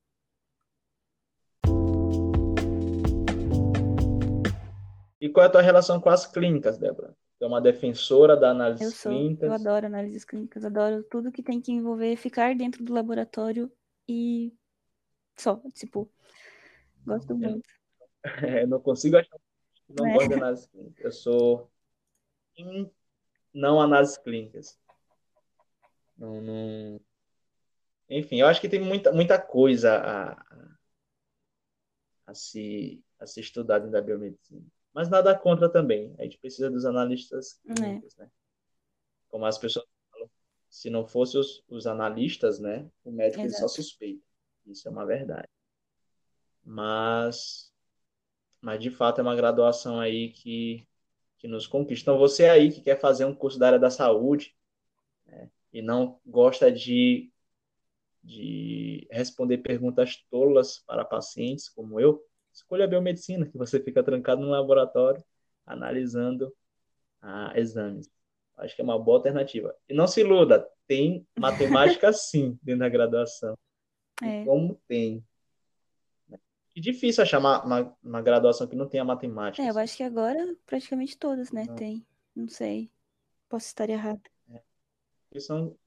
E 5.19 5.29
qual 5.29 5.45
é 5.45 5.47
a 5.47 5.51
tua 5.51 5.61
relação 5.61 5.99
com 5.99 6.09
as 6.09 6.25
clínicas, 6.27 6.77
Débora? 6.77 7.15
Tu 7.39 7.43
é 7.43 7.47
uma 7.47 7.61
defensora 7.61 8.37
da 8.37 8.51
análise 8.51 8.83
Eu 8.83 8.91
sou, 8.91 9.11
clínicas? 9.11 9.47
eu 9.47 9.53
adoro 9.53 9.85
análises 9.87 10.23
clínicas, 10.23 10.63
adoro 10.63 11.03
tudo 11.03 11.31
que 11.31 11.43
tem 11.43 11.59
que 11.61 11.71
envolver 11.71 12.15
ficar 12.15 12.55
dentro 12.55 12.83
do 12.83 12.93
laboratório 12.93 13.71
e 14.07 14.53
só, 15.35 15.61
tipo, 15.73 16.09
gosto 17.05 17.31
Eu- 17.31 17.37
muito. 17.37 17.67
É, 18.63 18.65
não 18.65 18.79
consigo 18.79 19.17
achar 19.17 19.37
que 19.85 19.93
não 19.93 20.07
É. 20.07 20.13
gosto 20.13 20.29
de 20.29 20.33
análise 20.33 20.67
clínica. 20.69 21.03
Eu 21.03 21.11
sou 21.11 21.71
não 23.53 23.79
análises 23.79 24.17
clínicas. 24.17 24.79
Não, 26.17 26.41
não... 26.41 26.99
Enfim, 28.09 28.39
eu 28.39 28.47
acho 28.47 28.61
que 28.61 28.69
tem 28.69 28.79
muita, 28.79 29.11
muita 29.11 29.41
coisa 29.41 29.95
a, 29.95 30.31
a, 30.33 30.77
a 32.27 32.33
se, 32.33 33.03
a 33.19 33.25
se 33.25 33.39
estudar 33.39 33.79
dentro 33.79 33.93
da 33.93 34.01
biomedicina. 34.01 34.65
Mas 34.93 35.09
nada 35.09 35.37
contra 35.37 35.69
também. 35.69 36.13
A 36.17 36.23
gente 36.23 36.37
precisa 36.37 36.69
dos 36.69 36.85
analistas 36.85 37.59
É. 37.67 37.73
clínicos, 37.73 38.15
né? 38.17 38.29
Como 39.27 39.45
as 39.45 39.57
pessoas 39.57 39.85
falam, 40.11 40.29
se 40.69 40.89
não 40.89 41.05
fossem 41.05 41.39
os, 41.39 41.63
os 41.67 41.87
analistas, 41.87 42.59
né? 42.59 42.89
O 43.03 43.11
médico 43.11 43.41
ele 43.43 43.51
só 43.51 43.67
suspeita. 43.67 44.23
Isso 44.65 44.87
é 44.87 44.91
uma 44.91 45.05
verdade. 45.05 45.47
Mas, 46.63 47.71
mas 48.61 48.79
de 48.79 48.89
fato 48.89 49.19
é 49.19 49.21
uma 49.21 49.35
graduação 49.35 49.99
aí 49.99 50.31
que, 50.31 50.87
que 51.37 51.47
nos 51.47 51.67
conquista. 51.67 52.09
Então, 52.09 52.17
você 52.17 52.45
aí 52.47 52.71
que 52.71 52.81
quer 52.81 52.99
fazer 52.99 53.25
um 53.25 53.35
curso 53.35 53.59
da 53.59 53.67
área 53.67 53.79
da 53.79 53.89
saúde, 53.89 54.55
né, 55.25 55.51
e 55.71 55.81
não 55.81 56.19
gosta 56.25 56.71
de, 56.71 57.31
de 58.25 59.07
responder 59.11 59.59
perguntas 59.59 60.17
tolas 60.31 60.79
para 60.79 61.05
pacientes, 61.05 61.69
como 61.69 61.99
eu, 61.99 62.21
escolha 62.51 62.85
a 62.85 62.87
biomedicina, 62.87 63.45
que 63.45 63.57
você 63.57 63.79
fica 63.79 64.03
trancado 64.03 64.41
no 64.41 64.49
laboratório 64.49 65.23
analisando 65.65 66.53
ah, 67.21 67.53
exames. 67.55 68.09
Acho 68.57 68.75
que 68.75 68.81
é 68.81 68.83
uma 68.83 68.97
boa 68.97 69.17
alternativa. 69.17 69.75
E 69.87 69.93
não 69.93 70.07
se 70.07 70.21
iluda, 70.21 70.67
tem 70.87 71.25
matemática 71.37 72.11
sim 72.11 72.57
dentro 72.63 72.79
da 72.79 72.89
graduação. 72.89 73.57
E 74.23 74.25
É. 74.25 74.45
como 74.45 74.79
tem. 74.87 75.23
Que 76.73 76.81
difícil 76.81 77.23
achar 77.23 77.39
uma, 77.39 77.63
uma, 77.63 77.97
uma 78.03 78.21
graduação 78.21 78.67
que 78.67 78.75
não 78.75 78.87
tenha 78.87 79.03
matemática. 79.03 79.61
É, 79.61 79.67
eu 79.67 79.69
assim. 79.71 79.79
acho 79.79 79.97
que 79.97 80.03
agora 80.03 80.55
praticamente 80.65 81.17
todas, 81.17 81.51
né, 81.51 81.65
Não. 81.67 81.75
tem. 81.75 82.05
Não 82.35 82.47
sei. 82.49 82.89
Posso 83.47 83.67
estar 83.67 83.89
errado. 83.89 84.21
que 85.31 85.39
são 85.39 85.77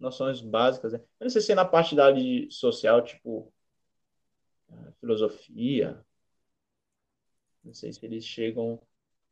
noções 0.00 0.40
básicas, 0.40 0.94
né? 0.94 0.98
Eu 1.20 1.24
não 1.24 1.30
sei 1.30 1.42
se 1.42 1.52
é 1.52 1.54
na 1.54 1.64
parte 1.64 1.94
da 1.94 2.06
área 2.06 2.50
social, 2.50 3.02
tipo 3.04 3.52
ah, 4.70 4.92
filosofia, 4.98 6.04
não 7.62 7.74
sei 7.74 7.92
se 7.92 8.04
eles 8.04 8.24
chegam 8.24 8.80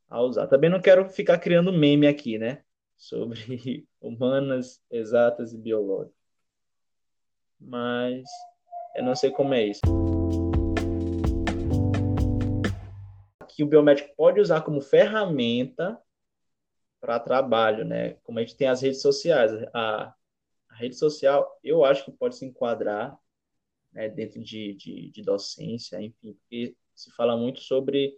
a 0.08 0.20
usar. 0.20 0.46
Também 0.46 0.68
não 0.68 0.80
quero 0.80 1.08
ficar 1.08 1.38
criando 1.38 1.72
meme 1.72 2.06
aqui, 2.06 2.38
né? 2.38 2.62
Sobre 2.96 3.86
humanas, 4.00 4.82
exatas 4.90 5.54
e 5.54 5.58
biológicas. 5.58 6.14
Mas 7.58 8.24
eu 8.94 9.04
não 9.04 9.16
sei 9.16 9.30
como 9.30 9.54
é 9.54 9.64
isso. 9.64 9.80
Que 13.48 13.64
o 13.64 13.66
biomédico 13.66 14.14
pode 14.14 14.40
usar 14.40 14.60
como 14.60 14.80
ferramenta 14.80 16.00
para 17.00 17.18
trabalho, 17.18 17.84
né? 17.84 18.14
Como 18.22 18.38
a 18.38 18.42
gente 18.42 18.56
tem 18.56 18.68
as 18.68 18.82
redes 18.82 19.00
sociais, 19.00 19.52
a 19.72 20.14
rede 20.78 20.96
social, 20.96 21.58
eu 21.62 21.84
acho 21.84 22.04
que 22.04 22.12
pode 22.12 22.36
se 22.36 22.46
enquadrar 22.46 23.18
né, 23.92 24.08
dentro 24.08 24.42
de, 24.42 24.74
de, 24.74 25.10
de 25.10 25.22
docência, 25.22 26.00
enfim, 26.00 26.32
porque 26.34 26.76
se 26.94 27.10
fala 27.12 27.36
muito 27.36 27.60
sobre 27.60 28.16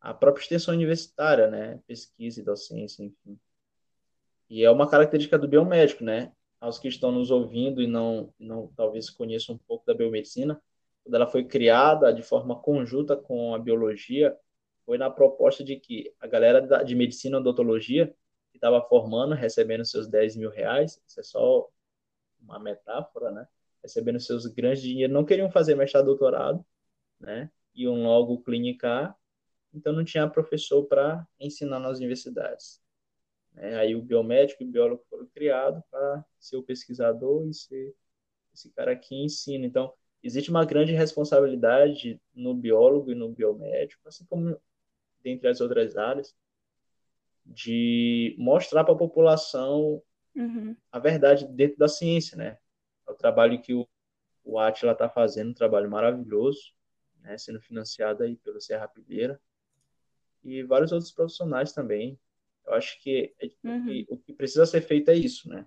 a 0.00 0.14
própria 0.14 0.42
extensão 0.42 0.74
universitária, 0.74 1.48
né? 1.48 1.78
Pesquisa 1.86 2.40
e 2.40 2.44
docência, 2.44 3.02
enfim. 3.02 3.38
E 4.48 4.64
é 4.64 4.70
uma 4.70 4.88
característica 4.88 5.38
do 5.38 5.48
biomédico, 5.48 6.02
né? 6.02 6.32
Aos 6.58 6.78
que 6.78 6.88
estão 6.88 7.12
nos 7.12 7.30
ouvindo 7.30 7.82
e 7.82 7.86
não, 7.86 8.32
não 8.38 8.68
talvez 8.76 9.10
conheçam 9.10 9.54
um 9.54 9.58
pouco 9.58 9.84
da 9.86 9.94
biomedicina, 9.94 10.60
quando 11.04 11.14
ela 11.14 11.26
foi 11.26 11.44
criada 11.44 12.12
de 12.12 12.22
forma 12.22 12.60
conjunta 12.60 13.16
com 13.16 13.54
a 13.54 13.58
biologia, 13.58 14.36
foi 14.84 14.98
na 14.98 15.10
proposta 15.10 15.62
de 15.62 15.76
que 15.76 16.12
a 16.20 16.26
galera 16.26 16.60
de 16.82 16.94
medicina 16.94 17.36
e 17.36 17.40
odontologia 17.40 18.06
que 18.50 18.58
estava 18.58 18.82
formando, 18.82 19.34
recebendo 19.34 19.84
seus 19.84 20.08
10 20.08 20.36
mil 20.36 20.50
reais, 20.50 21.00
isso 21.06 21.20
é 21.20 21.22
só 21.22 21.68
uma 22.40 22.58
metáfora, 22.58 23.30
né? 23.30 23.46
Recebendo 23.82 24.20
seus 24.20 24.46
grandes 24.46 24.82
dinheiros, 24.82 25.14
não 25.14 25.24
queriam 25.24 25.50
fazer 25.50 25.74
mestrado 25.74 26.06
doutorado, 26.06 26.64
né? 27.18 27.50
Iam 27.74 28.02
logo 28.02 28.42
clinicar, 28.42 29.16
então 29.72 29.92
não 29.92 30.04
tinha 30.04 30.28
professor 30.28 30.84
para 30.86 31.26
ensinar 31.38 31.78
nas 31.78 31.98
universidades. 31.98 32.82
Né? 33.52 33.76
Aí 33.76 33.94
o 33.94 34.02
biomédico 34.02 34.62
e 34.62 34.66
o 34.66 34.70
biólogo 34.70 35.04
foram 35.08 35.26
criados 35.26 35.82
para 35.90 36.24
ser 36.38 36.56
o 36.56 36.62
pesquisador 36.62 37.46
e 37.48 37.54
ser 37.54 37.94
esse 38.52 38.70
cara 38.70 38.96
que 38.96 39.14
ensina. 39.14 39.64
Então, 39.64 39.92
existe 40.22 40.50
uma 40.50 40.64
grande 40.64 40.92
responsabilidade 40.92 42.20
no 42.34 42.54
biólogo 42.54 43.10
e 43.10 43.14
no 43.14 43.30
biomédico, 43.30 44.08
assim 44.08 44.24
como 44.26 44.60
dentre 45.22 45.48
as 45.48 45.60
outras 45.60 45.96
áreas, 45.96 46.34
de 47.46 48.34
mostrar 48.38 48.84
para 48.84 48.94
a 48.94 48.98
população 48.98 50.02
Uhum. 50.40 50.76
a 50.90 50.98
verdade 50.98 51.46
dentro 51.46 51.76
da 51.76 51.88
ciência, 51.88 52.36
né? 52.36 52.58
É 53.06 53.10
o 53.10 53.14
trabalho 53.14 53.60
que 53.60 53.74
o, 53.74 53.86
o 54.44 54.58
Atila 54.58 54.92
está 54.92 55.08
fazendo, 55.08 55.50
um 55.50 55.54
trabalho 55.54 55.90
maravilhoso, 55.90 56.72
né? 57.20 57.36
Sendo 57.38 57.60
financiado 57.60 58.22
aí 58.22 58.36
pelo 58.36 58.60
Serra 58.60 58.88
Pilheira 58.88 59.40
e 60.42 60.62
vários 60.62 60.92
outros 60.92 61.12
profissionais 61.12 61.72
também. 61.72 62.18
Eu 62.66 62.74
acho 62.74 62.98
que, 63.02 63.34
é, 63.40 63.46
Uhum. 63.64 63.80
o, 63.80 63.84
que 63.84 64.06
o 64.10 64.16
que 64.18 64.32
precisa 64.32 64.64
ser 64.64 64.80
feito 64.80 65.10
é 65.10 65.14
isso, 65.14 65.48
né? 65.48 65.66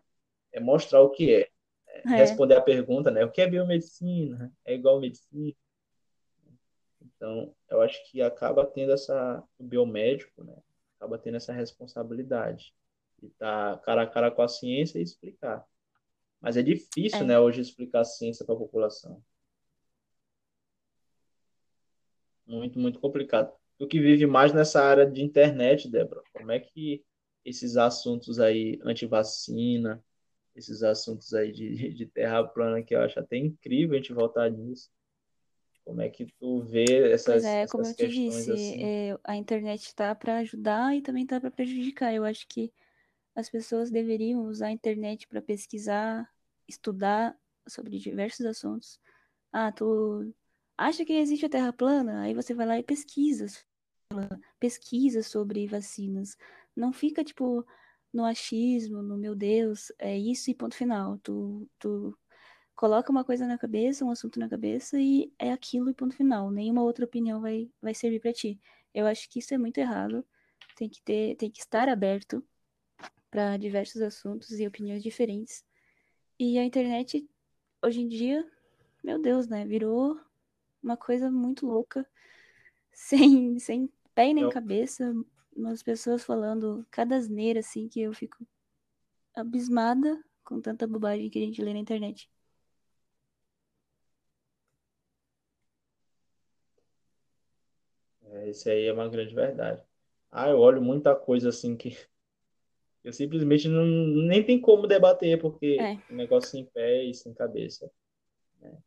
É 0.51 0.59
mostrar 0.59 1.01
o 1.01 1.09
que 1.11 1.33
é, 1.33 1.49
é 1.87 2.01
É. 2.05 2.15
responder 2.15 2.55
a 2.55 2.61
pergunta, 2.61 3.11
né? 3.11 3.23
O 3.23 3.31
que 3.31 3.41
é 3.41 3.47
biomedicina? 3.47 4.51
É 4.65 4.73
igual 4.73 4.99
medicina? 4.99 5.53
Então, 7.01 7.55
eu 7.69 7.81
acho 7.81 7.99
que 8.09 8.21
acaba 8.21 8.65
tendo 8.65 8.91
essa, 8.93 9.43
o 9.57 9.63
biomédico, 9.63 10.43
né? 10.43 10.55
Acaba 10.97 11.17
tendo 11.17 11.37
essa 11.37 11.53
responsabilidade 11.53 12.73
de 13.23 13.31
estar 13.33 13.79
cara 13.81 14.03
a 14.03 14.07
cara 14.07 14.31
com 14.31 14.41
a 14.41 14.47
ciência 14.47 14.99
e 14.99 15.03
explicar. 15.03 15.65
Mas 16.41 16.57
é 16.57 16.61
difícil, 16.61 17.21
É. 17.21 17.23
né, 17.23 17.39
hoje 17.39 17.61
explicar 17.61 18.01
a 18.01 18.05
ciência 18.05 18.45
para 18.45 18.53
a 18.55 18.57
população. 18.57 19.23
Muito, 22.45 22.77
muito 22.77 22.99
complicado. 22.99 23.53
Tu 23.77 23.87
que 23.87 23.99
vive 23.99 24.25
mais 24.25 24.53
nessa 24.53 24.83
área 24.83 25.05
de 25.09 25.21
internet, 25.23 25.89
Débora, 25.89 26.21
como 26.33 26.51
é 26.51 26.59
que 26.59 27.03
esses 27.45 27.77
assuntos 27.77 28.39
aí, 28.39 28.79
antivacina, 28.83 30.03
esses 30.55 30.83
assuntos 30.83 31.33
aí 31.33 31.51
de, 31.51 31.93
de 31.93 32.05
terra 32.05 32.43
plana, 32.43 32.83
que 32.83 32.93
eu 32.93 33.01
acho 33.01 33.19
até 33.19 33.37
incrível 33.37 33.95
a 33.95 33.97
gente 33.97 34.13
voltar 34.13 34.49
nisso. 34.51 34.91
Como 35.85 36.01
é 36.01 36.09
que 36.09 36.25
tu 36.39 36.61
vê 36.61 37.11
essas, 37.11 37.25
Pois 37.27 37.45
é, 37.45 37.67
como 37.67 37.85
eu 37.85 37.95
te 37.95 38.07
disse, 38.07 38.51
assim? 38.51 38.83
é, 38.83 39.17
a 39.23 39.35
internet 39.35 39.81
está 39.81 40.13
para 40.15 40.37
ajudar 40.37 40.95
e 40.95 41.01
também 41.01 41.23
está 41.23 41.39
para 41.39 41.51
prejudicar. 41.51 42.13
Eu 42.13 42.23
acho 42.23 42.47
que 42.47 42.71
as 43.35 43.49
pessoas 43.49 43.89
deveriam 43.91 44.45
usar 44.45 44.67
a 44.67 44.71
internet 44.71 45.27
para 45.27 45.41
pesquisar, 45.41 46.29
estudar 46.67 47.37
sobre 47.67 47.97
diversos 47.99 48.45
assuntos. 48.45 48.99
Ah, 49.51 49.71
tu 49.71 50.33
acha 50.77 51.05
que 51.05 51.13
existe 51.13 51.45
a 51.45 51.49
Terra 51.49 51.73
plana? 51.73 52.21
Aí 52.21 52.33
você 52.33 52.53
vai 52.53 52.65
lá 52.65 52.77
e 52.79 52.83
pesquisa, 52.83 53.47
pesquisa 54.59 55.23
sobre 55.23 55.67
vacinas. 55.67 56.37
Não 56.75 56.93
fica 56.93 57.23
tipo 57.23 57.65
no 58.11 58.25
achismo, 58.25 59.01
no 59.01 59.17
meu 59.17 59.35
Deus, 59.35 59.91
é 59.99 60.17
isso 60.17 60.51
e 60.51 60.55
ponto 60.55 60.75
final. 60.75 61.17
Tu, 61.19 61.67
tu 61.79 62.17
coloca 62.75 63.11
uma 63.11 63.23
coisa 63.23 63.47
na 63.47 63.57
cabeça, 63.57 64.05
um 64.05 64.11
assunto 64.11 64.39
na 64.39 64.49
cabeça 64.49 64.99
e 64.99 65.33
é 65.39 65.51
aquilo 65.51 65.89
e 65.89 65.93
ponto 65.93 66.15
final. 66.15 66.51
Nenhuma 66.51 66.83
outra 66.83 67.05
opinião 67.05 67.41
vai, 67.41 67.69
vai 67.81 67.93
servir 67.95 68.19
para 68.19 68.33
ti. 68.33 68.59
Eu 68.93 69.07
acho 69.07 69.29
que 69.29 69.39
isso 69.39 69.53
é 69.53 69.57
muito 69.57 69.79
errado. 69.79 70.25
Tem 70.75 70.89
que 70.89 71.01
ter, 71.01 71.35
tem 71.37 71.49
que 71.51 71.59
estar 71.59 71.89
aberto 71.89 72.43
para 73.33 73.57
diversos 73.57 73.99
assuntos 74.01 74.51
e 74.59 74.67
opiniões 74.67 75.01
diferentes. 75.01 75.65
E 76.39 76.59
a 76.59 76.63
internet 76.63 77.27
hoje 77.83 78.01
em 78.01 78.07
dia 78.07 78.47
meu 79.03 79.19
Deus, 79.21 79.47
né? 79.47 79.65
Virou 79.65 80.19
uma 80.83 80.97
coisa 80.97 81.31
muito 81.31 81.65
louca, 81.67 82.07
sem, 82.93 83.59
sem 83.59 83.89
pé 84.15 84.33
nem 84.33 84.45
Eu- 84.45 84.49
cabeça. 84.49 85.13
Umas 85.55 85.83
pessoas 85.83 86.23
falando 86.23 86.85
cada 86.91 87.15
asneira, 87.17 87.59
assim, 87.61 87.87
que 87.89 88.01
eu 88.01 88.13
fico 88.13 88.45
abismada 89.35 90.23
com 90.43 90.61
tanta 90.61 90.87
bobagem 90.87 91.29
que 91.29 91.39
a 91.39 91.41
gente 91.43 91.61
lê 91.63 91.73
na 91.73 91.79
internet. 91.79 92.29
É, 98.23 98.49
isso 98.49 98.69
aí 98.69 98.85
é 98.87 98.93
uma 98.93 99.07
grande 99.07 99.33
verdade. 99.35 99.81
Ah, 100.31 100.49
eu 100.49 100.59
olho 100.59 100.81
muita 100.81 101.15
coisa 101.15 101.49
assim 101.49 101.75
que 101.77 101.97
eu 103.03 103.13
simplesmente 103.13 103.67
não, 103.67 103.85
nem 103.85 104.43
tem 104.43 104.59
como 104.59 104.87
debater, 104.87 105.39
porque 105.39 105.77
É. 105.81 105.97
o 106.09 106.15
negócio 106.15 106.49
sem 106.51 106.65
pé 106.65 107.03
e 107.03 107.13
sem 107.13 107.33
cabeça. 107.33 107.89
né? 108.61 108.77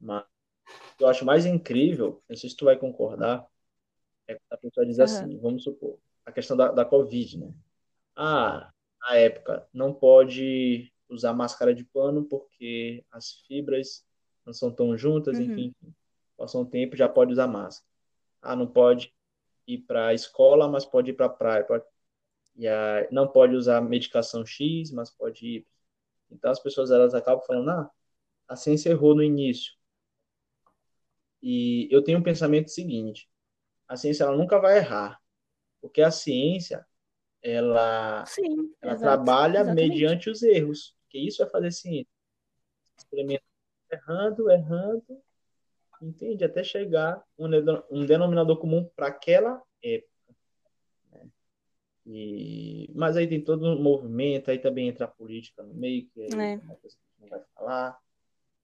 Mas 0.00 0.24
o 0.24 0.96
que 0.98 1.04
eu 1.04 1.08
acho 1.08 1.24
mais 1.24 1.46
incrível, 1.46 2.22
não 2.28 2.36
sei 2.36 2.50
se 2.50 2.56
tu 2.56 2.64
vai 2.66 2.78
concordar, 2.78 3.46
é 4.26 4.34
quando 4.34 4.52
a 4.52 4.56
pessoa 4.56 4.86
diz 4.86 5.00
Aham. 5.00 5.04
assim, 5.04 5.38
vamos 5.40 5.64
supor, 5.64 5.98
a 6.24 6.32
questão 6.32 6.56
da, 6.56 6.70
da 6.72 6.84
Covid, 6.84 7.38
né? 7.38 7.52
Ah, 8.16 8.70
na 9.00 9.16
época, 9.16 9.66
não 9.72 9.92
pode 9.94 10.92
usar 11.08 11.32
máscara 11.32 11.74
de 11.74 11.84
pano 11.84 12.24
porque 12.24 13.04
as 13.10 13.32
fibras 13.46 14.04
não 14.46 14.52
são 14.52 14.70
tão 14.72 14.96
juntas, 14.96 15.38
Uhum. 15.38 15.44
enfim. 15.44 15.74
Passou 16.36 16.62
um 16.62 16.66
tempo, 16.66 16.96
já 16.96 17.08
pode 17.08 17.32
usar 17.32 17.46
máscara. 17.46 17.88
Ah, 18.42 18.56
não 18.56 18.66
pode 18.66 19.14
ir 19.66 19.78
para 19.78 20.08
a 20.08 20.14
escola, 20.14 20.68
mas 20.68 20.84
pode 20.84 21.10
ir 21.10 21.14
para 21.14 21.26
a 21.26 21.30
praia. 21.30 21.64
Pode... 21.64 21.84
E 22.56 22.68
aí, 22.68 23.08
não 23.10 23.28
pode 23.28 23.54
usar 23.54 23.80
medicação 23.80 24.44
X, 24.44 24.90
mas 24.90 25.10
pode 25.10 25.46
ir. 25.46 25.66
Então 26.30 26.50
as 26.50 26.60
pessoas 26.60 26.90
elas 26.90 27.14
acabam 27.14 27.44
falando, 27.46 27.70
ah, 27.70 27.90
a 28.48 28.56
ciência 28.56 28.90
errou 28.90 29.14
no 29.14 29.22
início. 29.22 29.72
E 31.42 31.88
eu 31.90 32.02
tenho 32.02 32.18
um 32.18 32.22
pensamento 32.22 32.70
seguinte: 32.70 33.28
a 33.88 33.96
ciência 33.96 34.24
ela 34.24 34.36
nunca 34.36 34.58
vai 34.58 34.78
errar, 34.78 35.20
porque 35.80 36.02
a 36.02 36.10
ciência 36.10 36.86
ela 37.42 38.24
Sim, 38.26 38.72
ela 38.80 38.92
exato, 38.92 39.02
trabalha 39.02 39.60
exatamente. 39.60 39.88
mediante 39.88 40.30
os 40.30 40.42
erros, 40.42 40.96
que 41.08 41.18
isso 41.18 41.42
é 41.42 41.48
fazer 41.48 41.72
ciência. 41.72 42.12
Experimenta 42.96 43.42
errando, 43.90 44.50
errando, 44.50 45.22
entende? 46.00 46.44
Até 46.44 46.62
chegar 46.64 47.22
um, 47.38 47.46
um 47.90 48.06
denominador 48.06 48.58
comum 48.58 48.88
para 48.96 49.08
aquela 49.08 49.62
época. 49.82 50.11
E, 52.04 52.90
mas 52.94 53.16
aí 53.16 53.28
tem 53.28 53.40
todo 53.40 53.64
um 53.64 53.80
movimento, 53.80 54.50
aí 54.50 54.58
também 54.58 54.88
entra 54.88 55.04
a 55.04 55.08
política 55.08 55.62
no 55.62 55.72
meio, 55.74 56.06
que 56.08 56.22
É. 56.22 56.54
é 56.54 56.58
uma 56.58 56.74
coisa 56.76 56.96
que 56.96 57.02
a 57.02 57.20
gente 57.20 57.20
não 57.20 57.28
vai 57.28 57.40
falar, 57.54 58.00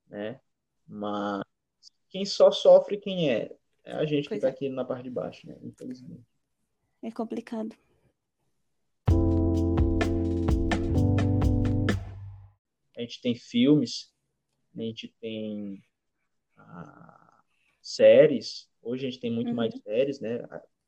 né? 0.09 0.41
Mas 0.87 1.43
quem 2.09 2.25
só 2.25 2.51
sofre 2.51 2.97
quem 2.97 3.31
é? 3.31 3.57
É 3.85 3.93
a 3.93 4.05
gente 4.05 4.25
que 4.25 4.31
Pois 4.31 4.39
está 4.39 4.49
é. 4.49 4.51
aqui 4.51 4.69
na 4.69 4.85
parte 4.85 5.05
de 5.05 5.11
baixo, 5.11 5.47
né? 5.47 5.57
Infelizmente. 5.63 6.25
É 7.03 7.11
complicado. 7.13 7.75
A 12.97 13.01
gente 13.01 13.21
tem 13.21 13.35
filmes, 13.35 14.13
a 14.77 14.81
gente 14.81 15.15
tem 15.21 15.83
ah, 16.57 17.43
séries. 17.81 18.69
Hoje 18.83 19.07
a 19.07 19.11
gente 19.11 19.21
tem 19.21 19.31
muito 19.31 19.49
Uhum. 19.51 19.55
mais 19.55 19.75
séries, 19.83 20.21
né? 20.21 20.41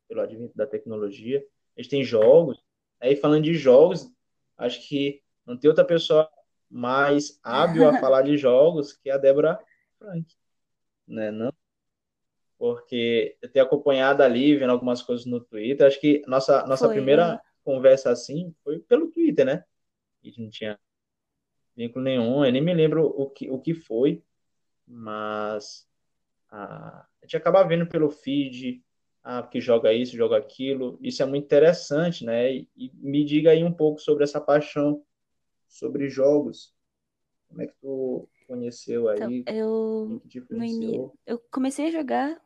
Pelo 0.08 0.20
advento 0.20 0.56
da 0.56 0.66
tecnologia. 0.66 1.46
A 1.76 1.82
gente 1.82 1.90
tem 1.90 2.04
jogos. 2.04 2.62
Aí 3.00 3.16
falando 3.16 3.44
de 3.44 3.54
jogos, 3.54 4.10
acho 4.56 4.86
que 4.88 5.22
não 5.46 5.56
tem 5.56 5.68
outra 5.68 5.84
pessoa 5.84 6.30
mais 6.70 7.40
hábil 7.42 7.88
a 7.88 7.92
falar 8.00 8.22
de 8.22 8.36
jogos 8.36 8.92
que 8.92 9.10
a 9.10 9.18
Débora 9.18 9.58
Frank, 9.98 10.26
né? 11.06 11.30
Não? 11.30 11.52
Porque 12.58 13.36
eu 13.40 13.50
tenho 13.50 13.64
acompanhado 13.64 14.22
ali, 14.22 14.56
vendo 14.56 14.70
algumas 14.70 15.02
coisas 15.02 15.24
no 15.24 15.40
Twitter. 15.40 15.86
Acho 15.86 16.00
que 16.00 16.22
nossa 16.26 16.66
nossa 16.66 16.86
Foi, 16.86 16.94
primeira 16.94 17.24
aham. 17.24 17.40
conversa 17.64 18.10
assim 18.10 18.54
foi 18.62 18.78
pelo 18.80 19.10
Twitter, 19.10 19.46
né? 19.46 19.64
A 20.22 20.26
gente 20.26 20.42
não 20.42 20.50
tinha 20.50 20.78
vínculo 21.74 22.04
nenhum. 22.04 22.44
Eu 22.44 22.52
nem 22.52 22.62
me 22.62 22.74
lembro 22.74 23.06
o 23.06 23.30
que, 23.30 23.50
o 23.50 23.58
que 23.58 23.74
foi, 23.74 24.22
mas 24.86 25.88
ah, 26.50 27.06
a 27.22 27.26
gente 27.26 27.36
acaba 27.36 27.62
vendo 27.62 27.86
pelo 27.86 28.10
feed, 28.10 28.82
ah, 29.22 29.42
que 29.42 29.60
joga 29.60 29.92
isso, 29.92 30.16
joga 30.16 30.36
aquilo. 30.36 30.98
Isso 31.02 31.22
é 31.22 31.26
muito 31.26 31.44
interessante, 31.44 32.24
né? 32.24 32.52
E, 32.54 32.68
e 32.76 32.90
me 32.94 33.24
diga 33.24 33.50
aí 33.50 33.62
um 33.62 33.72
pouco 33.72 34.00
sobre 34.00 34.24
essa 34.24 34.40
paixão 34.40 35.04
sobre 35.68 36.08
jogos. 36.08 36.74
Como 37.48 37.62
é 37.62 37.66
que 37.66 37.74
tu 37.80 38.28
conheceu 38.46 39.10
Então, 39.10 39.28
aí? 39.28 39.44
eu 39.46 40.20
que 40.28 40.40
te 40.40 40.46
no 40.50 41.14
eu 41.26 41.38
comecei 41.50 41.88
a 41.88 41.90
jogar, 41.90 42.40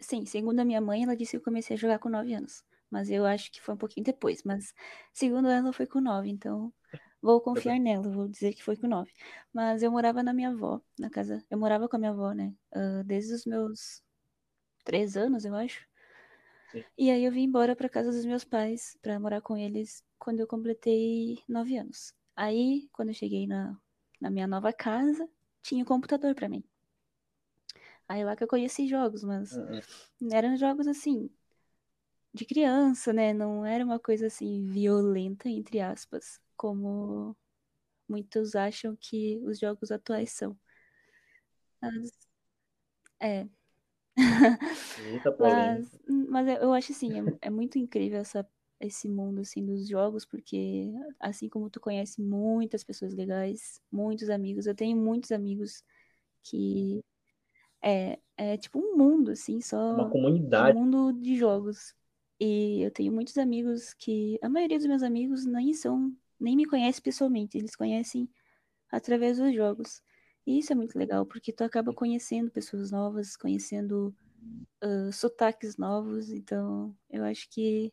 sim, 0.00 0.24
segundo 0.24 0.60
a 0.60 0.64
minha 0.64 0.80
mãe, 0.80 1.02
ela 1.02 1.16
disse 1.16 1.32
que 1.32 1.36
eu 1.38 1.42
comecei 1.42 1.76
a 1.76 1.78
jogar 1.78 1.98
com 1.98 2.08
9 2.08 2.32
anos. 2.34 2.64
Mas 2.90 3.10
eu 3.10 3.24
acho 3.24 3.50
que 3.50 3.60
foi 3.60 3.74
um 3.74 3.78
pouquinho 3.78 4.04
depois. 4.04 4.42
Mas 4.44 4.72
segundo 5.12 5.48
ela, 5.48 5.72
foi 5.72 5.86
com 5.86 6.00
9, 6.00 6.28
então 6.28 6.72
vou 7.20 7.40
confiar 7.40 7.78
nela, 7.80 8.08
vou 8.08 8.28
dizer 8.28 8.54
que 8.54 8.62
foi 8.62 8.76
com 8.76 8.86
9. 8.86 9.10
Mas 9.52 9.82
eu 9.82 9.90
morava 9.90 10.22
na 10.22 10.32
minha 10.32 10.50
avó, 10.50 10.80
na 10.98 11.10
casa. 11.10 11.42
Eu 11.50 11.58
morava 11.58 11.88
com 11.88 11.96
a 11.96 11.98
minha 11.98 12.12
avó, 12.12 12.32
né? 12.32 12.54
ah, 12.72 13.02
desde 13.04 13.34
os 13.34 13.44
meus 13.46 14.02
3 14.84 15.16
anos, 15.16 15.44
eu 15.44 15.54
acho. 15.54 15.84
Sim. 16.74 16.84
E 16.98 17.10
aí 17.10 17.24
eu 17.24 17.32
vim 17.32 17.44
embora 17.44 17.76
pra 17.76 17.88
casa 17.88 18.10
dos 18.10 18.24
meus 18.24 18.44
pais 18.44 18.96
pra 19.02 19.18
morar 19.20 19.40
com 19.40 19.56
eles 19.56 20.04
quando 20.18 20.40
eu 20.40 20.46
completei 20.46 21.42
9 21.48 21.76
anos. 21.76 22.12
Aí, 22.36 22.88
quando 22.92 23.08
eu 23.08 23.14
cheguei 23.14 23.46
na, 23.46 23.78
na 24.20 24.30
minha 24.30 24.46
nova 24.46 24.72
casa, 24.72 25.28
tinha 25.62 25.82
um 25.82 25.86
computador 25.86 26.34
pra 26.34 26.48
mim. 26.48 26.64
Aí 28.08 28.24
lá 28.24 28.36
que 28.36 28.44
eu 28.44 28.48
conheci 28.48 28.86
jogos, 28.88 29.24
mas 29.24 29.52
Uhum. 29.52 29.80
eram 30.32 30.56
jogos 30.56 30.86
assim, 30.86 31.30
de 32.34 32.44
criança, 32.44 33.12
né? 33.12 33.32
Não 33.32 33.64
era 33.64 33.84
uma 33.84 33.98
coisa 33.98 34.26
assim 34.26 34.64
violenta, 34.66 35.48
entre 35.48 35.80
aspas, 35.80 36.40
como 36.56 37.36
muitos 38.08 38.54
acham 38.56 38.96
que 38.96 39.40
os 39.44 39.58
jogos 39.58 39.90
atuais 39.90 40.32
são. 40.32 40.58
Mas, 41.80 42.10
é. 43.20 43.48
Eita, 44.96 45.30
Mas, 45.38 45.88
polêmica. 45.90 45.98
mas 46.30 46.46
eu 46.48 46.54
eu 46.56 46.72
acho 46.72 46.92
assim, 46.92 47.20
é, 47.20 47.24
é 47.42 47.50
muito 47.50 47.78
incrível 47.78 48.20
essa, 48.20 48.46
esse 48.80 49.08
mundo 49.08 49.40
assim 49.40 49.64
dos 49.64 49.88
jogos, 49.88 50.24
porque 50.24 50.92
assim 51.20 51.48
como 51.48 51.70
tu 51.70 51.80
conhece 51.80 52.20
muitas 52.22 52.84
pessoas 52.84 53.14
legais, 53.14 53.80
muitos 53.90 54.30
amigos, 54.30 54.66
eu 54.66 54.74
tenho 54.74 54.96
muitos 54.96 55.32
amigos 55.32 55.82
que 56.42 57.04
é, 57.82 58.18
é 58.36 58.56
tipo 58.58 58.78
um 58.80 58.96
mundo 58.96 59.32
assim, 59.32 59.60
Uma 59.90 60.04
só 60.04 60.12
um 60.56 60.64
comunidade. 60.64 60.74
mundo 60.74 61.12
de 61.12 61.36
jogos. 61.36 61.94
E 62.40 62.82
eu 62.82 62.90
tenho 62.90 63.12
muitos 63.12 63.38
amigos 63.38 63.94
que 63.94 64.38
a 64.42 64.48
maioria 64.48 64.78
dos 64.78 64.86
meus 64.86 65.02
amigos 65.02 65.46
nem 65.46 65.72
são, 65.74 66.14
nem 66.40 66.56
me 66.56 66.66
conhece 66.66 67.00
pessoalmente, 67.02 67.58
eles 67.58 67.76
conhecem 67.76 68.28
através 68.90 69.38
dos 69.38 69.54
jogos. 69.54 70.02
E 70.46 70.58
isso 70.58 70.72
é 70.72 70.76
muito 70.76 70.98
legal, 70.98 71.24
porque 71.24 71.52
tu 71.52 71.64
acaba 71.64 71.92
conhecendo 71.92 72.50
pessoas 72.50 72.90
novas, 72.90 73.36
conhecendo 73.36 74.14
ah, 74.80 75.10
sotaques 75.12 75.76
novos, 75.76 76.30
então 76.30 76.96
eu 77.10 77.24
acho 77.24 77.48
que 77.50 77.92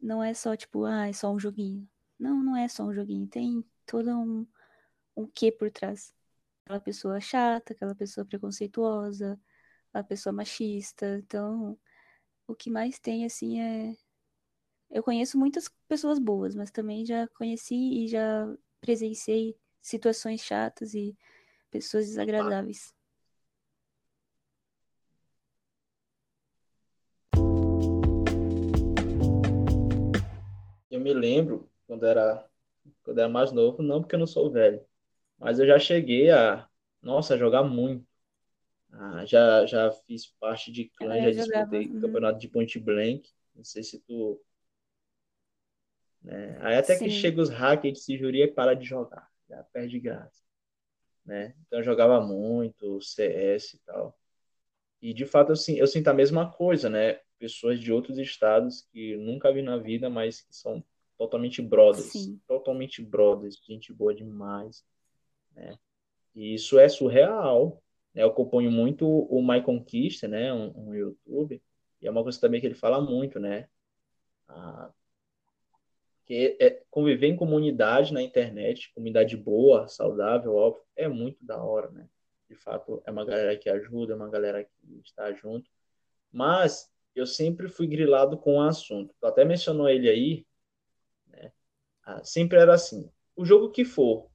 não 0.00 0.22
é 0.22 0.34
só 0.34 0.56
tipo, 0.56 0.84
ah, 0.84 1.08
é 1.08 1.12
só 1.12 1.32
um 1.32 1.38
joguinho. 1.38 1.88
Não, 2.18 2.42
não 2.42 2.56
é 2.56 2.68
só 2.68 2.84
um 2.84 2.94
joguinho, 2.94 3.26
tem 3.28 3.64
todo 3.86 4.10
um, 4.10 4.46
um 5.16 5.26
quê 5.26 5.52
por 5.52 5.70
trás. 5.70 6.14
Aquela 6.64 6.80
pessoa 6.80 7.20
chata, 7.20 7.72
aquela 7.72 7.94
pessoa 7.94 8.24
preconceituosa, 8.24 9.38
a 9.92 10.02
pessoa 10.02 10.32
machista, 10.32 11.18
então 11.18 11.78
o 12.46 12.54
que 12.54 12.70
mais 12.70 12.98
tem 12.98 13.24
assim 13.24 13.60
é 13.60 13.96
eu 14.90 15.02
conheço 15.02 15.38
muitas 15.38 15.68
pessoas 15.88 16.18
boas, 16.18 16.54
mas 16.54 16.70
também 16.70 17.04
já 17.04 17.26
conheci 17.28 18.04
e 18.04 18.08
já 18.08 18.46
presenciei 18.80 19.56
situações 19.80 20.42
chatas 20.42 20.94
e 20.94 21.16
pessoas 21.72 22.06
desagradáveis. 22.06 22.94
Eu 30.90 31.00
me 31.00 31.14
lembro 31.14 31.68
quando 31.86 32.04
era, 32.04 32.46
quando 33.02 33.18
era 33.18 33.28
mais 33.28 33.50
novo, 33.50 33.82
não 33.82 34.02
porque 34.02 34.14
eu 34.14 34.18
não 34.20 34.26
sou 34.26 34.50
velho, 34.50 34.84
mas 35.38 35.58
eu 35.58 35.66
já 35.66 35.78
cheguei 35.78 36.30
a, 36.30 36.68
nossa, 37.00 37.38
jogar 37.38 37.64
muito. 37.64 38.06
Ah, 38.92 39.24
já, 39.24 39.64
já 39.64 39.90
fiz 39.90 40.26
parte 40.38 40.70
de 40.70 40.90
clã, 40.90 41.14
Ah, 41.14 41.20
já 41.20 41.30
disputei 41.30 41.86
uhum. 41.88 42.00
campeonato 42.02 42.38
de 42.38 42.48
point 42.48 42.78
blank. 42.78 43.26
Não 43.54 43.64
sei 43.64 43.82
se 43.82 43.98
tu. 44.00 44.38
né? 46.20 46.58
Aí 46.60 46.76
até 46.76 46.98
que 46.98 47.10
Sim. 47.10 47.10
chega 47.10 47.40
os 47.40 47.48
hackers 47.48 48.04
de 48.06 48.18
juria 48.18 48.44
e 48.44 48.48
para 48.52 48.74
de 48.74 48.84
jogar. 48.84 49.26
Já 49.48 49.64
perde 49.64 49.98
graça. 49.98 50.42
Né? 51.24 51.54
Então 51.66 51.78
eu 51.78 51.84
jogava 51.84 52.20
muito, 52.20 53.00
CS 53.00 53.74
e 53.74 53.78
tal. 53.80 54.18
E 55.00 55.12
de 55.12 55.26
fato 55.26 55.52
eu, 55.52 55.76
eu 55.76 55.86
sinto 55.86 56.08
a 56.08 56.14
mesma 56.14 56.50
coisa, 56.50 56.88
né? 56.88 57.20
Pessoas 57.38 57.80
de 57.80 57.92
outros 57.92 58.18
estados 58.18 58.82
que 58.92 59.16
nunca 59.16 59.52
vi 59.52 59.62
na 59.62 59.76
vida, 59.76 60.08
mas 60.08 60.42
que 60.42 60.54
são 60.54 60.84
totalmente 61.18 61.60
brothers. 61.60 62.12
Sim. 62.12 62.40
Totalmente 62.46 63.02
brothers. 63.02 63.60
Gente 63.66 63.92
boa 63.92 64.14
demais. 64.14 64.84
Né? 65.54 65.76
E 66.34 66.54
isso 66.54 66.78
é 66.78 66.88
surreal. 66.88 67.82
né, 68.14 68.22
eu 68.22 68.28
acompanho 68.28 68.70
muito 68.70 69.06
o 69.06 69.42
My 69.46 69.62
Conquista, 69.62 70.28
né, 70.28 70.52
um, 70.52 70.88
um 70.88 70.94
YouTube, 70.94 71.62
e 72.00 72.06
é 72.06 72.10
uma 72.10 72.22
coisa 72.22 72.40
também 72.40 72.60
que 72.60 72.66
ele 72.66 72.74
fala 72.74 73.00
muito, 73.00 73.38
né, 73.38 73.68
ah, 74.48 74.90
que 76.24 76.56
é, 76.60 76.82
conviver 76.90 77.26
em 77.26 77.36
comunidade 77.36 78.12
na 78.12 78.22
internet, 78.22 78.92
comunidade 78.94 79.36
boa, 79.36 79.88
saudável, 79.88 80.54
óbvio, 80.54 80.82
é 80.96 81.08
muito 81.08 81.44
da 81.44 81.62
hora, 81.62 81.90
né? 81.90 82.08
De 82.48 82.54
fato, 82.54 83.02
é 83.06 83.10
uma 83.10 83.24
galera 83.24 83.56
que 83.56 83.68
ajuda, 83.68 84.12
é 84.12 84.16
uma 84.16 84.28
galera 84.28 84.64
que 84.64 85.00
está 85.04 85.32
junto. 85.32 85.70
Mas 86.30 86.90
eu 87.14 87.26
sempre 87.26 87.68
fui 87.68 87.86
grilado 87.86 88.38
com 88.38 88.56
o 88.56 88.62
assunto. 88.62 89.14
Tu 89.18 89.26
até 89.26 89.44
mencionou 89.44 89.88
ele 89.88 90.08
aí, 90.08 90.46
né? 91.26 91.52
Ah, 92.04 92.22
sempre 92.24 92.58
era 92.58 92.74
assim. 92.74 93.10
O 93.34 93.44
jogo 93.44 93.70
que 93.70 93.84
for, 93.84 94.30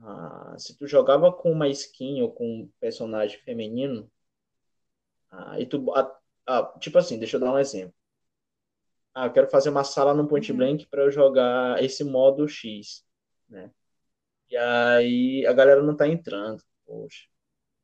ah, 0.00 0.56
se 0.58 0.76
tu 0.76 0.86
jogava 0.86 1.32
com 1.32 1.52
uma 1.52 1.68
skin 1.68 2.22
ou 2.22 2.32
com 2.32 2.62
um 2.62 2.72
personagem 2.80 3.38
feminino, 3.40 4.10
ah, 5.30 5.60
e 5.60 5.66
tu, 5.66 5.84
ah, 6.46 6.78
tipo 6.80 6.98
assim, 6.98 7.18
deixa 7.18 7.36
eu 7.36 7.40
dar 7.40 7.52
um 7.52 7.58
exemplo 7.58 7.99
ah, 9.14 9.26
eu 9.26 9.32
quero 9.32 9.50
fazer 9.50 9.70
uma 9.70 9.84
sala 9.84 10.14
no 10.14 10.28
Point 10.28 10.50
uhum. 10.50 10.58
Blank 10.58 10.86
para 10.86 11.02
eu 11.02 11.10
jogar 11.10 11.82
esse 11.82 12.04
modo 12.04 12.46
X, 12.48 13.04
né? 13.48 13.70
E 14.48 14.56
aí 14.56 15.46
a 15.46 15.52
galera 15.52 15.82
não 15.82 15.96
tá 15.96 16.08
entrando. 16.08 16.62
Poxa. 16.84 17.26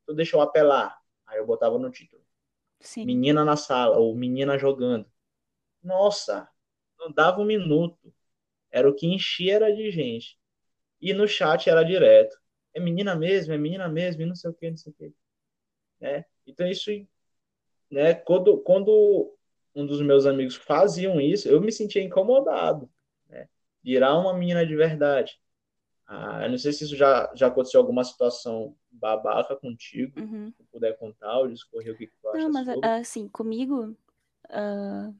Tu 0.05 0.13
deixa 0.13 0.35
eu 0.35 0.41
apelar. 0.41 0.97
Aí 1.25 1.37
eu 1.37 1.45
botava 1.45 1.77
no 1.77 1.89
título. 1.89 2.21
Sim. 2.79 3.05
Menina 3.05 3.43
na 3.43 3.55
sala, 3.55 3.97
ou 3.97 4.15
menina 4.15 4.57
jogando. 4.57 5.09
Nossa, 5.81 6.47
não 6.99 7.11
dava 7.11 7.41
um 7.41 7.45
minuto. 7.45 8.13
Era 8.71 8.89
o 8.89 8.93
que 8.93 9.07
enchia 9.07 9.55
era 9.55 9.75
de 9.75 9.89
gente. 9.91 10.37
E 11.01 11.13
no 11.13 11.27
chat 11.27 11.69
era 11.69 11.83
direto. 11.83 12.37
É 12.73 12.79
menina 12.79 13.15
mesmo, 13.15 13.53
é 13.53 13.57
menina 13.57 13.87
mesmo, 13.87 14.21
e 14.21 14.25
não 14.25 14.35
sei 14.35 14.51
o 14.51 14.53
que, 14.53 14.69
não 14.69 14.77
sei 14.77 14.91
o 14.91 14.95
que. 14.95 15.13
Né? 15.99 16.25
Então 16.45 16.67
isso, 16.67 16.91
né, 17.89 18.13
quando, 18.13 18.59
quando 18.61 19.36
um 19.77 19.85
dos 19.85 20.01
meus 20.01 20.25
amigos 20.25 20.55
faziam 20.55 21.21
isso, 21.21 21.47
eu 21.47 21.61
me 21.61 21.71
sentia 21.71 22.01
incomodado, 22.01 22.89
né? 23.29 23.47
Virar 23.83 24.17
uma 24.17 24.33
menina 24.33 24.65
de 24.65 24.75
verdade. 24.75 25.39
Ah, 26.05 26.45
eu 26.45 26.51
não 26.51 26.57
sei 26.57 26.71
se 26.73 26.85
isso 26.85 26.95
já, 26.95 27.31
já 27.35 27.47
aconteceu 27.47 27.79
alguma 27.79 28.03
situação 28.03 28.75
babaca 28.89 29.55
contigo, 29.55 30.19
uhum. 30.19 30.51
se 30.55 30.63
puder 30.71 30.97
contar 30.97 31.39
ou 31.39 31.47
discorrer 31.47 31.93
o 31.93 31.97
que, 31.97 32.07
que 32.07 32.13
tu 32.21 32.29
acha 32.29 32.37
Não, 32.39 32.51
mas 32.51 32.65
sobre. 32.65 32.89
assim, 32.89 33.27
comigo... 33.27 33.95
Uh... 34.49 35.13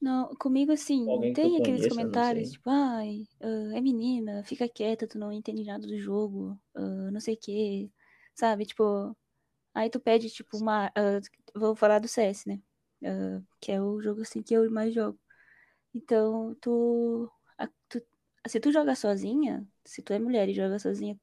Não, 0.00 0.28
comigo, 0.36 0.70
assim, 0.72 1.08
Alguém 1.10 1.32
tem 1.32 1.56
aqueles 1.56 1.80
conheça, 1.80 1.88
comentários, 1.88 2.52
tipo, 2.52 2.68
ai, 2.70 3.26
uh, 3.40 3.76
é 3.76 3.80
menina, 3.80 4.44
fica 4.44 4.68
quieta, 4.68 5.06
tu 5.06 5.18
não 5.18 5.32
entende 5.32 5.64
nada 5.64 5.86
do 5.86 5.98
jogo, 5.98 6.56
uh, 6.76 7.10
não 7.10 7.18
sei 7.18 7.34
o 7.34 7.38
quê, 7.38 7.90
sabe? 8.34 8.66
Tipo, 8.66 9.16
Aí 9.76 9.90
tu 9.90 10.00
pede, 10.00 10.30
tipo, 10.30 10.56
uma. 10.56 10.88
Uh, 10.88 11.20
vou 11.54 11.76
falar 11.76 11.98
do 11.98 12.08
CS, 12.08 12.46
né? 12.48 12.62
Uh, 13.02 13.46
que 13.60 13.70
é 13.70 13.80
o 13.80 14.00
jogo 14.00 14.22
assim 14.22 14.42
que 14.42 14.54
eu 14.54 14.70
mais 14.70 14.94
jogo. 14.94 15.20
Então, 15.94 16.56
tu, 16.62 17.30
a, 17.58 17.68
tu. 17.86 18.02
Se 18.48 18.58
tu 18.58 18.72
joga 18.72 18.94
sozinha, 18.96 19.68
se 19.84 20.00
tu 20.00 20.14
é 20.14 20.18
mulher 20.18 20.48
e 20.48 20.54
joga 20.54 20.78
sozinha, 20.78 21.20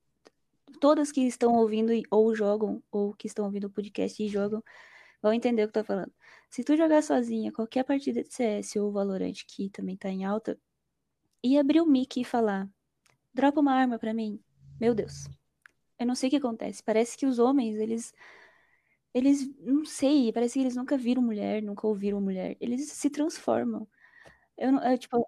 todas 0.79 1.11
que 1.11 1.21
estão 1.21 1.53
ouvindo 1.55 1.91
ou 2.11 2.35
jogam, 2.35 2.83
ou 2.91 3.15
que 3.15 3.25
estão 3.25 3.45
ouvindo 3.45 3.65
o 3.65 3.71
podcast 3.71 4.21
e 4.21 4.27
jogam, 4.27 4.63
vão 5.19 5.33
entender 5.33 5.63
o 5.63 5.71
que 5.71 5.79
eu 5.79 5.83
tô 5.83 5.87
falando. 5.87 6.13
Se 6.47 6.63
tu 6.63 6.77
jogar 6.77 7.01
sozinha, 7.01 7.51
qualquer 7.51 7.83
partida 7.83 8.21
de 8.23 8.31
CS 8.31 8.75
ou 8.75 8.91
Valorant 8.91 9.33
que 9.47 9.69
também 9.71 9.97
tá 9.97 10.09
em 10.09 10.25
alta, 10.25 10.59
e 11.43 11.57
abrir 11.57 11.81
o 11.81 11.87
mic 11.87 12.21
e 12.21 12.23
falar, 12.23 12.69
dropa 13.33 13.61
uma 13.61 13.73
arma 13.73 13.97
para 13.97 14.13
mim, 14.13 14.39
meu 14.79 14.93
Deus. 14.93 15.27
Eu 15.97 16.05
não 16.05 16.15
sei 16.15 16.27
o 16.27 16.31
que 16.31 16.37
acontece. 16.37 16.83
Parece 16.83 17.17
que 17.17 17.25
os 17.25 17.39
homens, 17.39 17.77
eles 17.77 18.13
eles, 19.13 19.47
não 19.59 19.85
sei, 19.85 20.33
parece 20.33 20.55
que 20.55 20.59
eles 20.59 20.75
nunca 20.75 20.97
viram 20.97 21.21
mulher, 21.21 21.61
nunca 21.61 21.85
ouviram 21.85 22.19
mulher. 22.19 22.57
Eles 22.59 22.91
se 22.91 23.09
transformam. 23.09 23.87
Eu 24.57 24.71
não, 24.71 24.83
é, 24.83 24.97
tipo, 24.97 25.27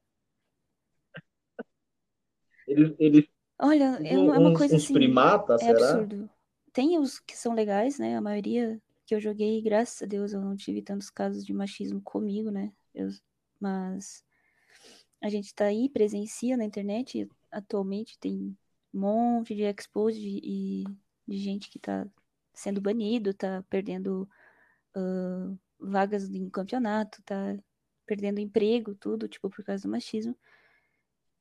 eles, 2.68 2.96
eles 2.98 3.26
olha, 3.60 4.00
é 4.04 4.18
uma, 4.18 4.36
é 4.36 4.40
uma 4.40 4.58
coisa 4.58 4.76
uns 4.76 4.84
assim, 4.84 4.94
primatas, 4.94 5.62
é 5.62 5.66
será? 5.66 5.92
absurdo. 5.92 6.30
Tem 6.74 6.98
os 6.98 7.20
que 7.20 7.38
são 7.38 7.54
legais, 7.54 8.00
né? 8.00 8.18
A 8.18 8.22
maioria 8.22 8.82
que 9.06 9.14
eu 9.14 9.20
joguei, 9.20 9.62
graças 9.62 10.02
a 10.02 10.06
Deus, 10.06 10.34
eu 10.34 10.42
não 10.42 10.56
tive 10.56 10.82
tantos 10.82 11.10
casos 11.10 11.46
de 11.46 11.54
machismo 11.54 12.02
comigo, 12.02 12.50
né? 12.50 12.74
Eu, 12.94 13.10
mas 13.60 14.26
a 15.22 15.30
gente 15.30 15.54
tá 15.54 15.66
aí, 15.66 15.90
presencia 15.90 16.58
na 16.58 16.66
internet, 16.66 17.30
atualmente 17.52 18.18
tem 18.20 18.58
um 18.94 19.00
monte 19.00 19.56
de 19.56 19.64
expose 19.64 20.40
e 20.44 20.84
de 21.28 21.38
gente 21.38 21.70
que 21.70 21.80
tá 21.80 22.08
sendo 22.56 22.82
banido, 22.82 23.34
tá 23.34 23.64
perdendo 23.70 24.30
uh, 24.96 25.60
vagas 25.80 26.30
em 26.30 26.50
campeonato, 26.50 27.22
tá 27.24 27.58
perdendo 28.06 28.40
emprego, 28.40 28.96
tudo, 28.96 29.28
tipo, 29.28 29.50
por 29.50 29.64
causa 29.64 29.84
do 29.84 29.92
machismo. 29.92 30.38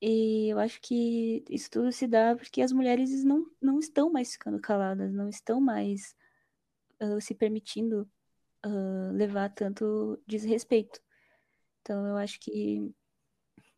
E 0.00 0.48
eu 0.50 0.59
acho 0.59 0.81
que 0.83 1.44
isso 1.48 1.70
tudo 1.70 1.90
se 1.92 2.07
dá 2.07 2.37
porque 2.37 2.61
as 2.61 2.72
mulheres 2.72 3.24
não, 3.24 3.46
não 3.61 3.79
estão 3.79 4.11
mais 4.12 4.33
ficando 4.33 4.61
caladas, 4.61 5.12
não 5.12 5.29
estão 5.29 5.61
mais 5.61 6.14
uh, 7.03 7.20
se 7.20 7.35
permitindo 7.35 8.09
uh, 8.66 9.12
levar 9.12 9.50
tanto 9.50 10.20
desrespeito. 10.27 11.00
Então 11.81 12.07
eu 12.07 12.16
acho 12.16 12.40
que. 12.40 12.92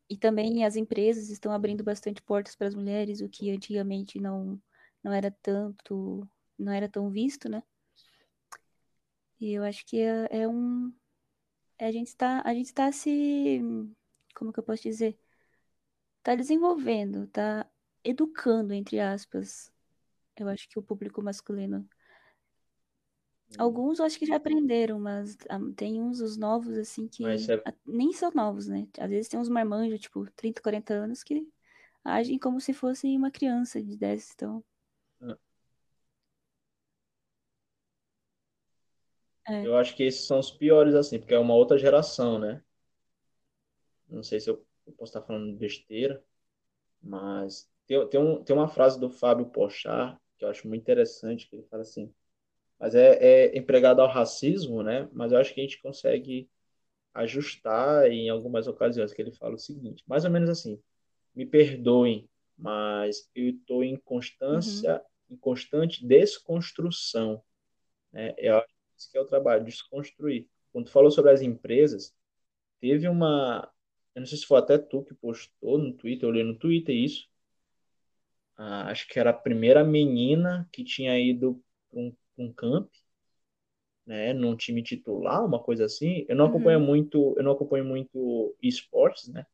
E 0.09 0.17
também 0.17 0.65
as 0.65 0.77
empresas 0.77 1.31
estão 1.31 1.53
abrindo 1.53 1.83
bastante 1.83 2.23
portas 2.23 2.55
para 2.55 2.69
as 2.69 2.75
mulheres, 2.75 3.21
o 3.21 3.29
que 3.29 3.51
antigamente 3.51 4.21
não, 4.21 4.61
não 5.03 5.13
era 5.13 5.31
tanto 5.43 6.29
não 6.59 6.73
era 6.73 6.89
tão 6.89 7.11
visto, 7.11 7.49
né? 7.49 7.63
E 9.41 9.53
eu 9.53 9.65
acho 9.65 9.85
que 9.87 10.01
é, 10.01 10.29
é 10.31 10.49
um. 10.49 10.93
A 11.79 11.91
gente 11.91 12.09
está 12.09 12.43
a 12.45 12.55
gente 12.55 12.67
está 12.67 12.91
se. 12.91 13.61
Como 14.35 14.53
que 14.53 14.59
eu 14.59 14.65
posso 14.65 14.83
dizer? 14.83 15.19
Está 16.19 16.35
desenvolvendo, 16.35 17.25
está 17.25 17.69
educando, 18.03 18.73
entre 18.73 18.99
aspas. 19.01 19.73
Eu 20.37 20.49
acho 20.49 20.69
que 20.69 20.79
o 20.79 20.83
público 20.83 21.23
masculino. 21.23 21.89
Alguns 23.59 24.01
eu 24.01 24.05
acho 24.05 24.19
que 24.19 24.27
já 24.27 24.37
aprenderam, 24.37 24.99
mas 24.99 25.39
ah, 25.49 25.61
tem 25.77 26.03
uns, 26.03 26.21
os 26.21 26.37
novos, 26.37 26.77
assim, 26.77 27.07
que 27.07 27.25
é... 27.25 27.37
nem 27.87 28.13
são 28.13 28.31
novos, 28.35 28.67
né? 28.67 28.89
Às 28.99 29.09
vezes 29.09 29.29
tem 29.29 29.39
uns 29.39 29.49
marmanjos, 29.49 30.01
tipo, 30.01 30.29
30, 30.35 30.61
40 30.61 30.95
anos, 30.95 31.23
que 31.23 31.49
agem 32.05 32.39
como 32.39 32.61
se 32.61 32.73
fosse 32.73 33.07
uma 33.17 33.31
criança 33.31 33.81
de 33.81 33.97
10, 33.97 34.33
então. 34.35 34.65
É. 39.49 39.67
Eu 39.67 39.77
acho 39.77 39.95
que 39.95 40.03
esses 40.03 40.27
são 40.27 40.39
os 40.39 40.51
piores, 40.51 40.95
assim, 40.95 41.19
porque 41.19 41.35
é 41.35 41.39
uma 41.39 41.55
outra 41.55 41.79
geração, 41.79 42.39
né? 42.39 42.63
Não 44.09 44.23
sei 44.23 44.41
se 44.41 44.51
eu, 44.51 44.65
posso 44.97 45.11
estar 45.11 45.23
falando 45.23 45.57
besteira, 45.57 46.23
mas 47.03 47.69
tem, 47.87 48.07
tem, 48.09 48.21
um, 48.21 48.43
tem 48.43 48.55
uma 48.55 48.69
frase 48.69 48.99
do 48.99 49.11
Fábio 49.11 49.47
Pochar 49.47 50.21
que 50.39 50.45
eu 50.45 50.49
acho 50.49 50.69
muito 50.69 50.83
interessante, 50.83 51.49
que 51.49 51.57
ele 51.57 51.67
fala 51.71 51.83
assim, 51.83 52.13
mas 52.79 52.95
é, 52.95 53.17
é 53.17 53.59
empregado 53.59 54.01
ao 54.01 54.09
racismo, 54.09 54.83
né? 54.83 55.09
Mas 55.13 55.33
eu 55.33 55.39
acho 55.39 55.55
que 55.55 55.61
a 55.61 55.63
gente 55.63 55.81
consegue 55.81 56.49
ajustar 57.15 58.11
em 58.11 58.29
algumas 58.29 58.67
ocasiões, 58.67 59.13
que 59.13 59.23
ele 59.23 59.33
fala 59.33 59.55
o 59.55 59.59
seguinte, 59.59 60.05
mais 60.07 60.25
ou 60.25 60.31
menos 60.31 60.51
assim, 60.51 60.79
me 61.35 61.47
perdoem, 61.47 62.29
mas 62.57 63.31
eu 63.35 63.49
estou 63.49 63.83
em 63.83 63.97
constância, 63.97 64.97
uhum. 65.31 65.35
em 65.35 65.37
constante 65.39 66.07
desconstrução. 66.07 67.43
Né? 68.13 68.35
Eu 68.37 68.63
isso 68.97 69.11
que 69.11 69.19
é 69.19 69.21
o 69.21 69.27
trabalho, 69.27 69.65
desconstruir. 69.65 70.49
Quando 70.73 70.87
tu 70.87 70.93
falou 70.93 71.11
sobre 71.11 71.31
as 71.31 71.41
empresas, 71.41 72.15
teve 72.81 73.09
uma. 73.09 73.71
Eu 74.15 74.21
não 74.21 74.27
sei 74.27 74.39
se 74.39 74.47
foi 74.47 74.59
até 74.59 74.79
tu 74.79 75.03
que 75.03 75.15
postou 75.15 75.79
no 75.79 75.93
Twitter, 75.93 76.29
eu 76.29 76.33
li 76.33 76.43
no 76.43 76.57
Twitter 76.57 76.95
isso. 76.95 77.29
Ah, 78.57 78.91
acho 78.91 79.07
que 79.09 79.19
era 79.19 79.31
a 79.31 79.35
primeira 79.35 79.85
menina 79.85 80.67
que 80.73 80.83
tinha 80.83 81.19
ido 81.19 81.63
para 81.91 82.01
um, 82.01 82.17
um 82.39 82.53
camp, 82.53 82.91
né, 84.07 84.33
num 84.33 84.57
time 84.57 84.83
titular, 84.83 85.45
uma 85.45 85.63
coisa 85.63 85.85
assim. 85.85 86.25
Eu 86.29 86.37
não 86.37 86.47
uhum. 86.47 86.51
acompanho 86.51 86.81
muito, 86.81 87.35
eu 87.37 87.43
não 87.43 87.53
acompanho 87.53 87.85
muito 87.85 88.57
esportes, 88.63 89.29
né? 89.29 89.47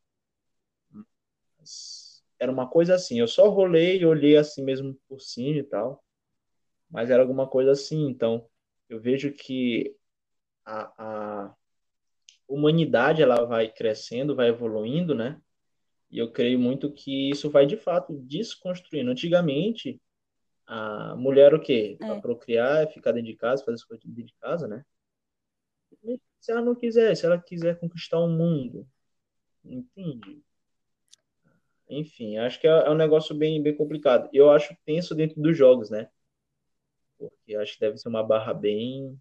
Mas 1.59 2.23
era 2.39 2.51
uma 2.51 2.69
coisa 2.69 2.95
assim. 2.95 3.19
Eu 3.19 3.29
só 3.29 3.49
rolei, 3.49 4.05
olhei 4.05 4.37
assim 4.37 4.63
mesmo 4.63 4.95
por 5.09 5.21
cima 5.21 5.59
e 5.59 5.63
tal, 5.63 6.05
mas 6.91 7.11
era 7.11 7.23
alguma 7.23 7.49
coisa 7.49 7.73
assim. 7.73 8.09
Então, 8.09 8.49
eu 8.95 9.01
vejo 9.01 9.33
que 9.33 9.95
a, 10.65 11.45
a 11.45 11.55
humanidade 12.47 13.23
ela 13.23 13.45
vai 13.45 13.71
crescendo, 13.71 14.37
vai 14.37 14.49
evoluindo, 14.49 15.15
né? 15.15 15.41
E 16.11 16.19
eu 16.19 16.31
creio 16.31 16.59
muito 16.59 16.93
que 16.93 17.31
isso 17.31 17.51
vai 17.51 17.65
de 17.65 17.77
fato 17.77 18.13
desconstruindo. 18.13 19.11
Antigamente, 19.11 20.01
a 20.67 21.17
mulher 21.17 21.55
o 21.55 21.61
quê? 21.61 21.97
É. 22.01 22.21
Procriar, 22.21 22.87
ficar 22.89 23.13
dentro 23.13 23.31
de 23.31 23.37
casa, 23.37 23.65
fazer 23.65 23.77
as 23.77 23.85
coisas 23.85 24.05
dentro 24.05 24.27
de 24.27 24.35
casa, 24.41 24.69
né? 24.69 24.85
se 26.41 26.51
ela 26.51 26.61
não 26.61 26.75
quiser, 26.75 27.15
se 27.17 27.25
ela 27.25 27.41
quiser 27.41 27.79
conquistar 27.79 28.19
o 28.19 28.29
mundo, 28.29 28.87
entende? 29.65 30.43
Enfim, 31.89 32.37
acho 32.37 32.61
que 32.61 32.67
é, 32.67 32.71
é 32.71 32.91
um 32.91 32.97
negócio 32.97 33.33
bem, 33.35 33.63
bem 33.63 33.77
complicado. 33.77 34.29
Eu 34.33 34.51
acho 34.51 34.77
tenso 34.85 35.15
dentro 35.15 35.41
dos 35.41 35.57
jogos, 35.57 35.89
né? 35.89 36.11
Porque 37.31 37.55
acho 37.57 37.75
que 37.75 37.81
deve 37.81 37.99
ser 37.99 38.09
uma 38.09 38.23
barra 38.27 38.53
bem. 38.55 39.21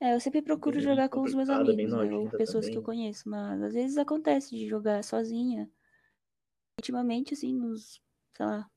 É, 0.00 0.12
eu 0.14 0.20
sempre 0.20 0.42
procuro 0.42 0.78
Bem 0.78 0.82
jogar 0.82 1.08
com 1.08 1.22
os 1.22 1.32
meus 1.32 1.48
amigos, 1.48 1.94
né? 1.94 2.12
Ou 2.14 2.30
pessoas 2.32 2.68
que 2.68 2.76
eu 2.76 2.82
também. 2.82 2.82
conheço, 2.82 3.26
mas 3.28 3.62
às 3.62 3.72
vezes 3.72 3.96
acontece 3.96 4.50
de 4.54 4.68
jogar 4.68 5.02
sozinha. 5.02 5.70
Ultimamente, 6.78 7.34
assim, 7.34 7.54
nos, 7.54 8.00
sei 8.36 8.46
lá, 8.46 8.70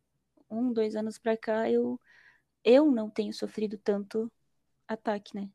um, 0.50 0.74
dois 0.74 0.96
anos 0.96 1.18
pra 1.18 1.38
cá, 1.38 1.70
eu, 1.72 2.00
eu 2.64 2.92
não 2.92 3.10
tenho 3.10 3.34
sofrido 3.34 3.78
tanto 3.80 4.32
ataque, 4.88 5.36
né? 5.36 5.50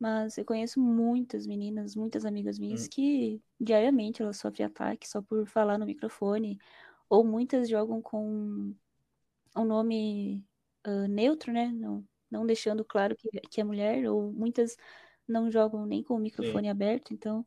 Mas 0.00 0.38
eu 0.38 0.44
conheço 0.44 0.80
muitas 0.80 1.46
meninas, 1.46 1.96
muitas 1.96 2.24
amigas 2.26 2.58
minhas 2.58 2.86
Hum, 2.86 2.88
que 2.88 3.42
diariamente 3.60 4.22
elas 4.22 4.38
sofrem 4.38 4.66
ataque 4.66 5.08
só 5.08 5.22
por 5.22 5.46
falar 5.46 5.78
no 5.78 5.86
microfone, 5.86 6.58
ou 7.08 7.24
muitas 7.24 7.68
jogam 7.68 8.02
com 8.02 8.74
um 9.56 9.64
nome 9.64 10.44
uh, 10.86 11.08
neutro, 11.08 11.52
né? 11.52 11.68
Não, 11.72 12.04
não 12.30 12.46
deixando 12.46 12.84
claro 12.84 13.16
que, 13.16 13.28
que 13.50 13.60
é 13.60 13.64
mulher, 13.64 14.08
ou 14.10 14.32
muitas 14.32 14.76
não 15.28 15.50
jogam 15.50 15.86
nem 15.86 16.02
com 16.02 16.14
o 16.14 16.18
sim, 16.38 16.60
microfone 16.60 16.68
aberto, 16.70 17.12
então 17.14 17.46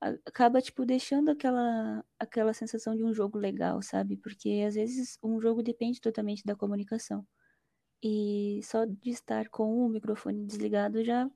a- 0.00 0.10
acaba, 0.26 0.62
tipo, 0.62 0.84
deixando 0.86 1.30
aquela, 1.30 2.04
aquela 2.18 2.54
sensação 2.54 2.96
de 2.96 3.04
um 3.04 3.12
jogo 3.14 3.38
legal, 3.38 3.82
sabe? 3.82 4.16
Porque 4.18 4.64
às 4.66 4.74
vezes 4.76 5.18
um 5.22 5.40
jogo 5.40 5.62
depende 5.62 6.00
totalmente 6.00 6.44
da 6.44 6.56
comunicação. 6.56 7.26
E 8.02 8.60
só 8.62 8.84
de 8.84 9.10
estar 9.10 9.48
com 9.48 9.86
o 9.86 9.88
microfone 9.88 10.44
desligado 10.46 11.02
já 11.04 11.28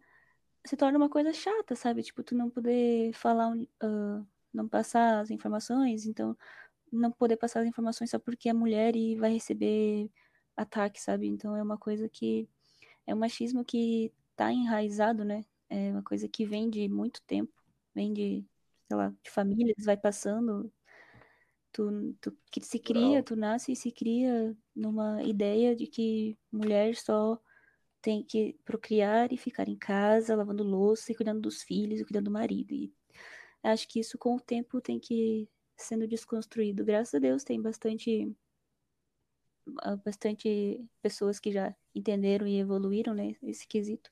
se 0.66 0.76
torna 0.76 0.98
uma 0.98 1.10
coisa 1.10 1.32
chata, 1.32 1.76
sabe? 1.76 2.02
Tipo, 2.02 2.22
tu 2.24 2.34
não 2.36 2.50
poder 2.50 3.12
falar, 3.14 3.52
ah, 3.82 4.24
não 4.52 4.68
passar 4.68 5.20
as 5.20 5.30
informações, 5.30 6.06
então 6.06 6.36
não 6.92 7.12
poder 7.12 7.36
passar 7.38 7.60
as 7.62 7.66
informações 7.68 8.10
só 8.10 8.18
porque 8.18 8.48
é 8.50 8.52
mulher 8.54 8.96
e 8.96 9.16
vai 9.16 9.32
receber 9.34 10.10
ataque, 10.62 11.00
sabe? 11.00 11.26
Então 11.26 11.56
é 11.56 11.62
uma 11.62 11.78
coisa 11.78 12.08
que 12.08 12.48
é 13.06 13.14
um 13.14 13.18
machismo 13.18 13.64
que 13.64 14.12
tá 14.36 14.52
enraizado, 14.52 15.24
né? 15.24 15.44
É 15.68 15.90
uma 15.90 16.02
coisa 16.02 16.28
que 16.28 16.44
vem 16.44 16.68
de 16.70 16.88
muito 16.88 17.22
tempo, 17.22 17.52
vem 17.94 18.12
de, 18.12 18.44
sei 18.88 18.96
lá, 18.96 19.14
de 19.22 19.30
famílias, 19.30 19.84
vai 19.84 19.96
passando, 19.96 20.72
tu, 21.72 22.14
tu 22.20 22.36
que 22.50 22.60
se 22.60 22.78
cria, 22.78 23.08
rural. 23.08 23.22
tu 23.24 23.36
nasce 23.36 23.72
e 23.72 23.76
se 23.76 23.90
cria 23.90 24.56
numa 24.74 25.22
ideia 25.22 25.74
de 25.74 25.86
que 25.86 26.36
mulher 26.52 26.96
só 26.96 27.40
tem 28.02 28.22
que 28.22 28.58
procriar 28.64 29.32
e 29.32 29.36
ficar 29.36 29.68
em 29.68 29.76
casa, 29.76 30.34
lavando 30.34 30.64
louça 30.64 31.12
e 31.12 31.14
cuidando 31.14 31.40
dos 31.40 31.62
filhos 31.62 32.00
e 32.00 32.04
cuidando 32.04 32.26
do 32.26 32.30
marido. 32.30 32.72
E 32.72 32.92
acho 33.62 33.86
que 33.88 34.00
isso 34.00 34.18
com 34.18 34.36
o 34.36 34.40
tempo 34.40 34.80
tem 34.80 34.98
que 34.98 35.14
ir 35.14 35.48
sendo 35.76 36.06
desconstruído. 36.06 36.84
Graças 36.84 37.14
a 37.14 37.18
Deus 37.18 37.44
tem 37.44 37.60
bastante 37.60 38.34
bastante 40.04 40.84
pessoas 41.02 41.38
que 41.40 41.52
já 41.52 41.74
entenderam 41.94 42.46
e 42.46 42.58
evoluíram, 42.58 43.14
né, 43.14 43.34
esse 43.42 43.66
quesito, 43.66 44.10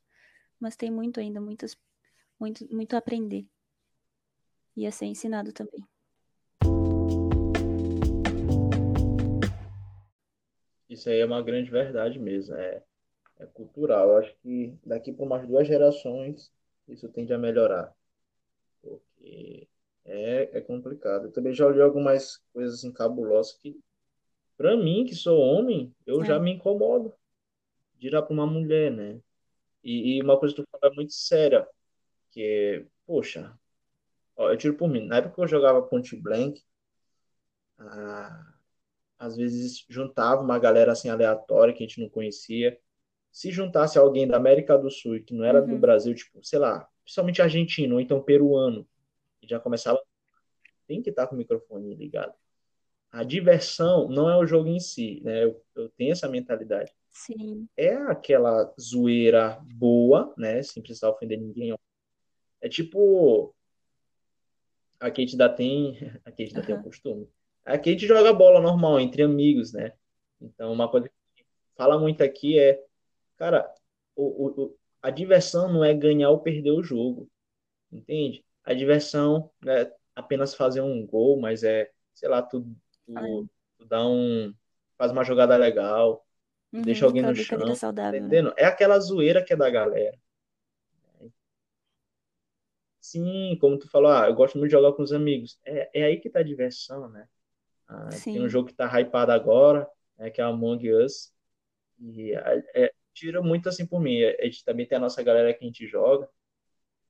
mas 0.61 0.77
tem 0.77 0.91
muito 0.91 1.21
ainda, 1.21 1.41
muitas 1.41 1.77
muito 2.39 2.67
muito 2.73 2.95
a 2.95 2.99
aprender 2.99 3.47
e 4.77 4.87
a 4.87 4.93
ser 4.93 5.07
ensinado 5.07 5.53
também. 5.53 5.85
Isso 10.89 11.09
aí 11.11 11.21
é 11.21 11.27
uma 11.27 11.43
grande 11.43 11.71
verdade 11.71 12.19
mesmo. 12.19 12.55
É, 12.55 12.83
é 13.39 13.47
cultural. 13.47 14.11
Eu 14.11 14.17
acho 14.19 14.35
que 14.43 14.77
daqui 14.85 15.13
por 15.13 15.27
umas 15.27 15.47
duas 15.47 15.67
gerações 15.67 16.53
isso 16.89 17.09
tende 17.09 17.33
a 17.33 17.39
melhorar. 17.39 17.95
Porque 18.83 19.69
é, 20.05 20.59
é 20.59 20.61
complicado. 20.61 21.27
Eu 21.27 21.33
também 21.33 21.55
já 21.55 21.67
olhei 21.67 21.83
algumas 21.83 22.39
coisas 22.53 22.79
assim, 22.79 22.93
cabulosas 22.93 23.53
que, 23.55 23.79
para 24.59 24.77
mim, 24.77 25.07
que 25.07 25.17
sou 25.17 25.41
homem, 25.41 25.95
eu 26.07 26.25
já 26.25 26.37
É. 26.37 26.41
me 26.41 26.53
incomodo 26.55 27.15
de 27.99 28.09
ir 28.09 28.13
para 28.13 28.33
uma 28.33 28.47
mulher, 28.47 28.91
né? 28.93 29.21
E, 29.85 30.19
e 30.19 30.23
uma 30.23 30.39
coisa 30.41 30.55
que 30.55 30.63
tu 30.63 30.69
fala 30.73 30.93
é 30.93 30.97
muito 30.97 31.13
séria, 31.15 31.69
que 32.33 32.43
é, 32.43 32.87
poxa, 33.07 33.59
ó, 34.37 34.51
eu 34.51 34.57
tiro 34.59 34.77
por 34.77 34.89
mim. 34.89 35.07
Na 35.07 35.19
época 35.19 35.37
que 35.37 35.41
eu 35.43 35.49
jogava 35.49 35.83
Point 35.83 36.17
Blank, 36.17 36.63
ah, 37.79 38.55
às 39.19 39.37
vezes 39.37 39.85
juntava 39.89 40.43
uma 40.43 40.59
galera 40.59 40.93
assim 40.93 41.09
aleatória 41.11 41.75
que 41.75 41.85
a 41.85 41.87
gente 41.87 42.01
não 42.01 42.09
conhecia. 42.11 42.79
Se 43.33 43.51
juntasse 43.53 43.99
alguém 43.99 44.29
da 44.29 44.37
América 44.39 44.79
do 44.79 44.91
Sul 44.91 45.23
que 45.25 45.35
não 45.35 45.45
era 45.45 45.63
do 45.63 45.73
Uhum. 45.75 45.81
Brasil, 45.81 46.15
tipo, 46.15 46.45
sei 46.45 46.59
lá, 46.59 46.89
principalmente 47.05 47.43
argentino 47.43 47.97
ou 47.97 48.01
então 48.01 48.23
peruano, 48.23 48.89
e 49.43 49.49
já 49.49 49.61
começava, 49.61 50.01
tem 50.87 51.03
que 51.03 51.11
estar 51.11 51.27
com 51.29 51.35
o 51.37 51.39
microfone 51.39 51.95
ligado. 51.97 52.35
A 53.11 53.25
diversão 53.25 54.09
não 54.09 54.29
é 54.29 54.37
o 54.37 54.47
jogo 54.47 54.69
em 54.69 54.81
si, 54.81 55.21
né? 55.25 55.45
Eu, 55.45 55.65
eu 55.75 55.89
tenho 55.91 56.13
essa 56.13 56.29
mentalidade. 56.29 56.93
Sim. 57.11 57.69
É 57.77 57.95
aquela 57.95 58.73
zoeira 58.81 59.59
boa, 59.75 60.33
né? 60.37 60.63
Sem 60.63 60.83
precisar 60.83 61.11
ofender 61.11 61.39
ninguém. 61.39 61.75
É 62.61 62.69
tipo, 62.69 63.55
a 65.01 65.11
Kate 65.11 65.33
ainda 65.33 65.49
tem, 65.49 65.99
a 66.25 66.31
Kate 66.31 66.45
ainda 66.55 66.63
tem 66.63 66.75
o 66.75 66.83
costume. 66.83 67.29
A 67.65 67.77
Kate 67.77 68.07
joga 68.07 68.33
bola 68.33 68.61
normal 68.61 69.01
entre 69.01 69.23
amigos, 69.23 69.73
né? 69.73 69.93
Então, 70.41 70.73
uma 70.73 70.89
coisa 70.89 71.11
que 71.35 71.45
fala 71.77 71.99
muito 71.99 72.23
aqui 72.23 72.59
é, 72.59 72.83
cara, 73.37 73.73
o, 74.15 74.47
o, 74.47 74.77
a 75.03 75.11
diversão 75.11 75.73
não 75.73 75.85
é 75.85 75.95
ganhar 75.95 76.31
ou 76.31 76.41
perder 76.41 76.71
o 76.71 76.83
jogo, 76.83 77.29
entende? 77.91 78.45
A 78.65 78.75
diversão 78.75 79.51
não 79.61 79.73
é 79.73 79.93
apenas 80.15 80.55
fazer 80.55 80.81
um 80.81 81.07
gol, 81.07 81.41
mas 81.41 81.63
é, 81.63 81.91
sei 82.15 82.29
lá, 82.29 82.43
tu, 82.43 82.67
tu, 83.17 83.49
tu 83.79 83.87
dá 83.87 84.07
um, 84.07 84.55
faz 84.99 85.13
uma 85.13 85.25
jogada 85.25 85.57
legal, 85.57 86.27
tu 86.75 86.83
deixa 86.83 87.05
Uhum. 87.05 87.07
alguém 87.07 87.23
no 87.25 87.35
chão, 87.35 87.81
tá 88.11 88.17
né? 88.19 88.19
entendendo? 88.19 88.55
É 88.57 88.65
aquela 88.67 88.99
zoeira 89.01 89.45
que 89.45 89.53
é 89.53 89.57
da 89.57 89.71
galera. 89.71 90.19
Sim, 93.01 93.57
como 93.61 93.79
tu 93.79 93.89
falou, 93.89 94.11
ah, 94.11 94.27
eu 94.29 94.35
gosto 94.35 94.59
muito 94.59 94.71
de 94.71 94.77
jogar 94.77 94.93
com 94.95 95.03
os 95.03 95.13
amigos. 95.13 95.59
É, 95.65 96.01
é 96.01 96.05
aí 96.05 96.21
que 96.21 96.29
tá 96.31 96.41
a 96.41 96.43
diversão, 96.43 97.09
né? 97.09 97.29
Ah, 97.89 98.21
tem 98.33 98.43
um 98.43 98.49
jogo 98.49 98.69
que 98.69 98.75
tá 98.75 98.87
hypado 99.01 99.33
agora, 99.33 99.89
né, 100.19 100.31
que 100.31 100.41
é 100.41 100.45
Among 100.45 100.93
Us, 100.95 101.33
e 102.01 102.33
é, 102.75 102.93
tira 103.15 103.43
muito 103.43 103.69
assim 103.69 103.87
por 103.87 104.01
mim. 104.01 104.23
A 104.25 104.45
gente 104.45 104.65
também 104.65 104.87
tem 104.87 104.99
a 104.99 105.01
nossa 105.01 105.23
galera 105.23 105.55
que 105.55 105.65
a 105.65 105.69
gente 105.69 105.87
joga. 105.87 106.29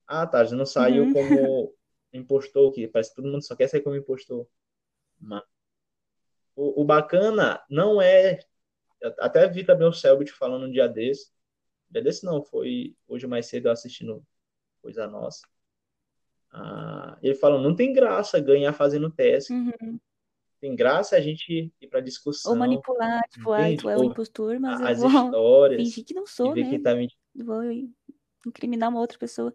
Ah, 0.07 0.27
tá, 0.27 0.45
já 0.45 0.57
não 0.57 0.67
saiu 0.67 1.07
Uhum. 1.07 1.13
como 1.13 1.75
impostor, 2.13 2.73
que 2.73 2.89
parece 2.89 3.11
que 3.11 3.17
todo 3.17 3.31
mundo 3.31 3.43
só 3.45 3.57
quer 3.57 3.69
sair 3.69 3.83
como 3.83 3.97
impostor. 3.97 4.47
Mas 5.21 5.43
o, 6.59 6.83
o 6.83 6.85
bacana 6.85 7.63
não 7.71 8.03
é. 8.03 8.41
Até 9.21 9.49
vi 9.49 9.65
também 9.65 9.87
o 9.87 9.93
Selbit 9.93 10.33
falando 10.33 10.67
um 10.67 10.71
dia 10.71 10.89
desse. 10.89 11.31
Um 11.89 11.93
dia 11.93 12.03
desse 12.03 12.25
não, 12.25 12.43
foi 12.43 12.97
hoje 13.07 13.29
mais 13.29 13.47
cedo 13.47 13.69
eu 13.69 13.73
assistindo 13.73 14.25
Coisa 14.83 15.07
Nossa. 15.07 15.47
Ah, 16.51 17.17
ele 17.23 17.37
falou, 17.37 17.61
não 17.61 17.77
tem 17.77 17.93
graça 17.93 18.41
ganhar 18.41 18.73
fazendo 18.73 19.09
teste. 19.09 19.53
Uhum. 19.53 20.01
Tem 20.61 20.75
graça 20.75 21.15
a 21.15 21.21
gente 21.21 21.73
ir 21.81 21.87
para 21.87 22.01
Ou 22.01 22.05
discussão, 22.05 22.57
manipular, 22.57 23.23
tipo, 23.29 23.53
ai, 23.53 23.77
tu 23.77 23.89
entende? 23.89 23.89
é 23.89 23.97
o 23.97 24.01
Ou 24.01 24.11
impostor, 24.11 24.59
mas 24.59 24.81
eu 24.81 24.87
as 24.89 24.99
vou 24.99 25.09
histórias 25.11 25.83
fingir 25.83 26.05
que 26.05 26.15
não 26.15 26.27
sou, 26.27 26.57
né? 26.57 26.69
quem 26.69 26.83
tá 26.83 26.93
mentindo. 26.97 27.21
Vou 27.37 27.63
incriminar 28.45 28.89
uma 28.89 28.99
outra 28.99 29.17
pessoa. 29.17 29.55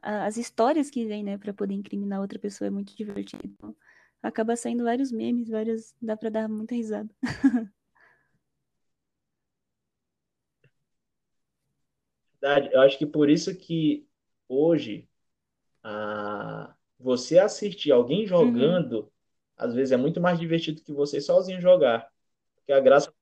As 0.00 0.38
histórias 0.38 0.88
que 0.88 1.04
vêm, 1.04 1.22
né, 1.22 1.36
pra 1.36 1.52
poder 1.52 1.74
incriminar 1.74 2.22
outra 2.22 2.38
pessoa 2.38 2.68
é 2.68 2.70
muito 2.70 2.96
divertido. 2.96 3.76
Acaba 4.22 4.56
saindo 4.56 4.84
vários 4.84 5.12
memes, 5.12 5.48
várias. 5.48 5.94
Dá 6.00 6.16
pra 6.16 6.30
dar 6.30 6.48
muita 6.48 6.74
risada. 6.74 7.08
Verdade, 12.40 12.70
Eu 12.72 12.80
acho 12.82 12.98
que 12.98 13.06
por 13.06 13.28
isso 13.28 13.54
que 13.56 14.06
hoje 14.48 15.08
a, 15.82 16.74
você 16.98 17.38
assistir 17.38 17.92
alguém 17.92 18.22
Uhum. 18.22 18.26
jogando, 18.26 19.12
às 19.56 19.74
vezes 19.74 19.92
é 19.92 19.96
muito 19.96 20.20
mais 20.20 20.38
divertido 20.38 20.82
que 20.82 20.92
você 20.92 21.20
sozinho 21.20 21.60
jogar. 21.60 22.10
Porque 22.56 22.72
a 22.72 22.80
graça 22.80 23.12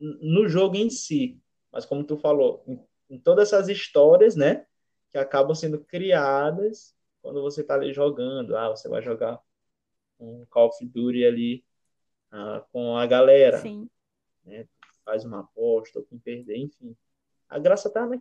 no 0.00 0.48
jogo 0.48 0.76
em 0.76 0.90
si, 0.90 1.40
mas 1.72 1.84
como 1.84 2.04
tu 2.04 2.16
falou, 2.16 2.64
em, 2.66 2.80
em 3.16 3.18
todas 3.18 3.48
essas 3.48 3.68
histórias, 3.68 4.36
né, 4.36 4.66
que 5.10 5.18
acabam 5.18 5.54
sendo 5.54 5.80
criadas 5.84 6.94
quando 7.22 7.42
você 7.42 7.64
tá 7.64 7.74
ali 7.74 7.92
jogando. 7.92 8.56
Ah, 8.56 8.68
você 8.70 8.88
vai 8.88 9.02
jogar 9.02 9.40
um 10.18 10.44
Call 10.46 10.68
of 10.68 10.84
Duty 10.84 11.24
ali 11.24 11.64
ah, 12.30 12.64
com 12.72 12.96
a 12.96 13.06
galera, 13.06 13.58
Sim. 13.58 13.88
né? 14.44 14.66
Faz 15.04 15.24
uma 15.24 15.40
aposta, 15.40 15.98
ou 15.98 16.04
quem 16.04 16.18
perder, 16.18 16.58
enfim. 16.58 16.96
A 17.48 17.58
graça 17.58 17.88
tá, 17.90 18.06
né? 18.06 18.20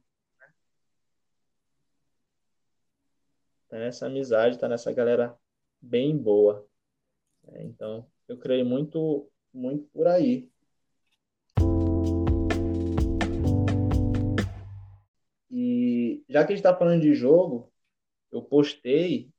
Tá 3.67 3.77
nessa 3.77 4.05
amizade, 4.05 4.57
tá 4.57 4.69
nessa 4.69 4.93
galera 4.93 5.37
bem 5.81 6.17
boa. 6.17 6.65
né? 7.43 7.63
Então, 7.63 8.09
eu 8.27 8.37
creio 8.37 8.65
muito, 8.65 9.29
muito 9.53 9.85
por 9.89 10.07
aí. 10.07 10.49
E 15.51 16.23
já 16.29 16.45
que 16.45 16.53
a 16.53 16.55
gente 16.55 16.65
está 16.65 16.73
falando 16.73 17.01
de 17.01 17.13
jogo, 17.13 17.69
eu 18.31 18.41
postei 18.41 19.29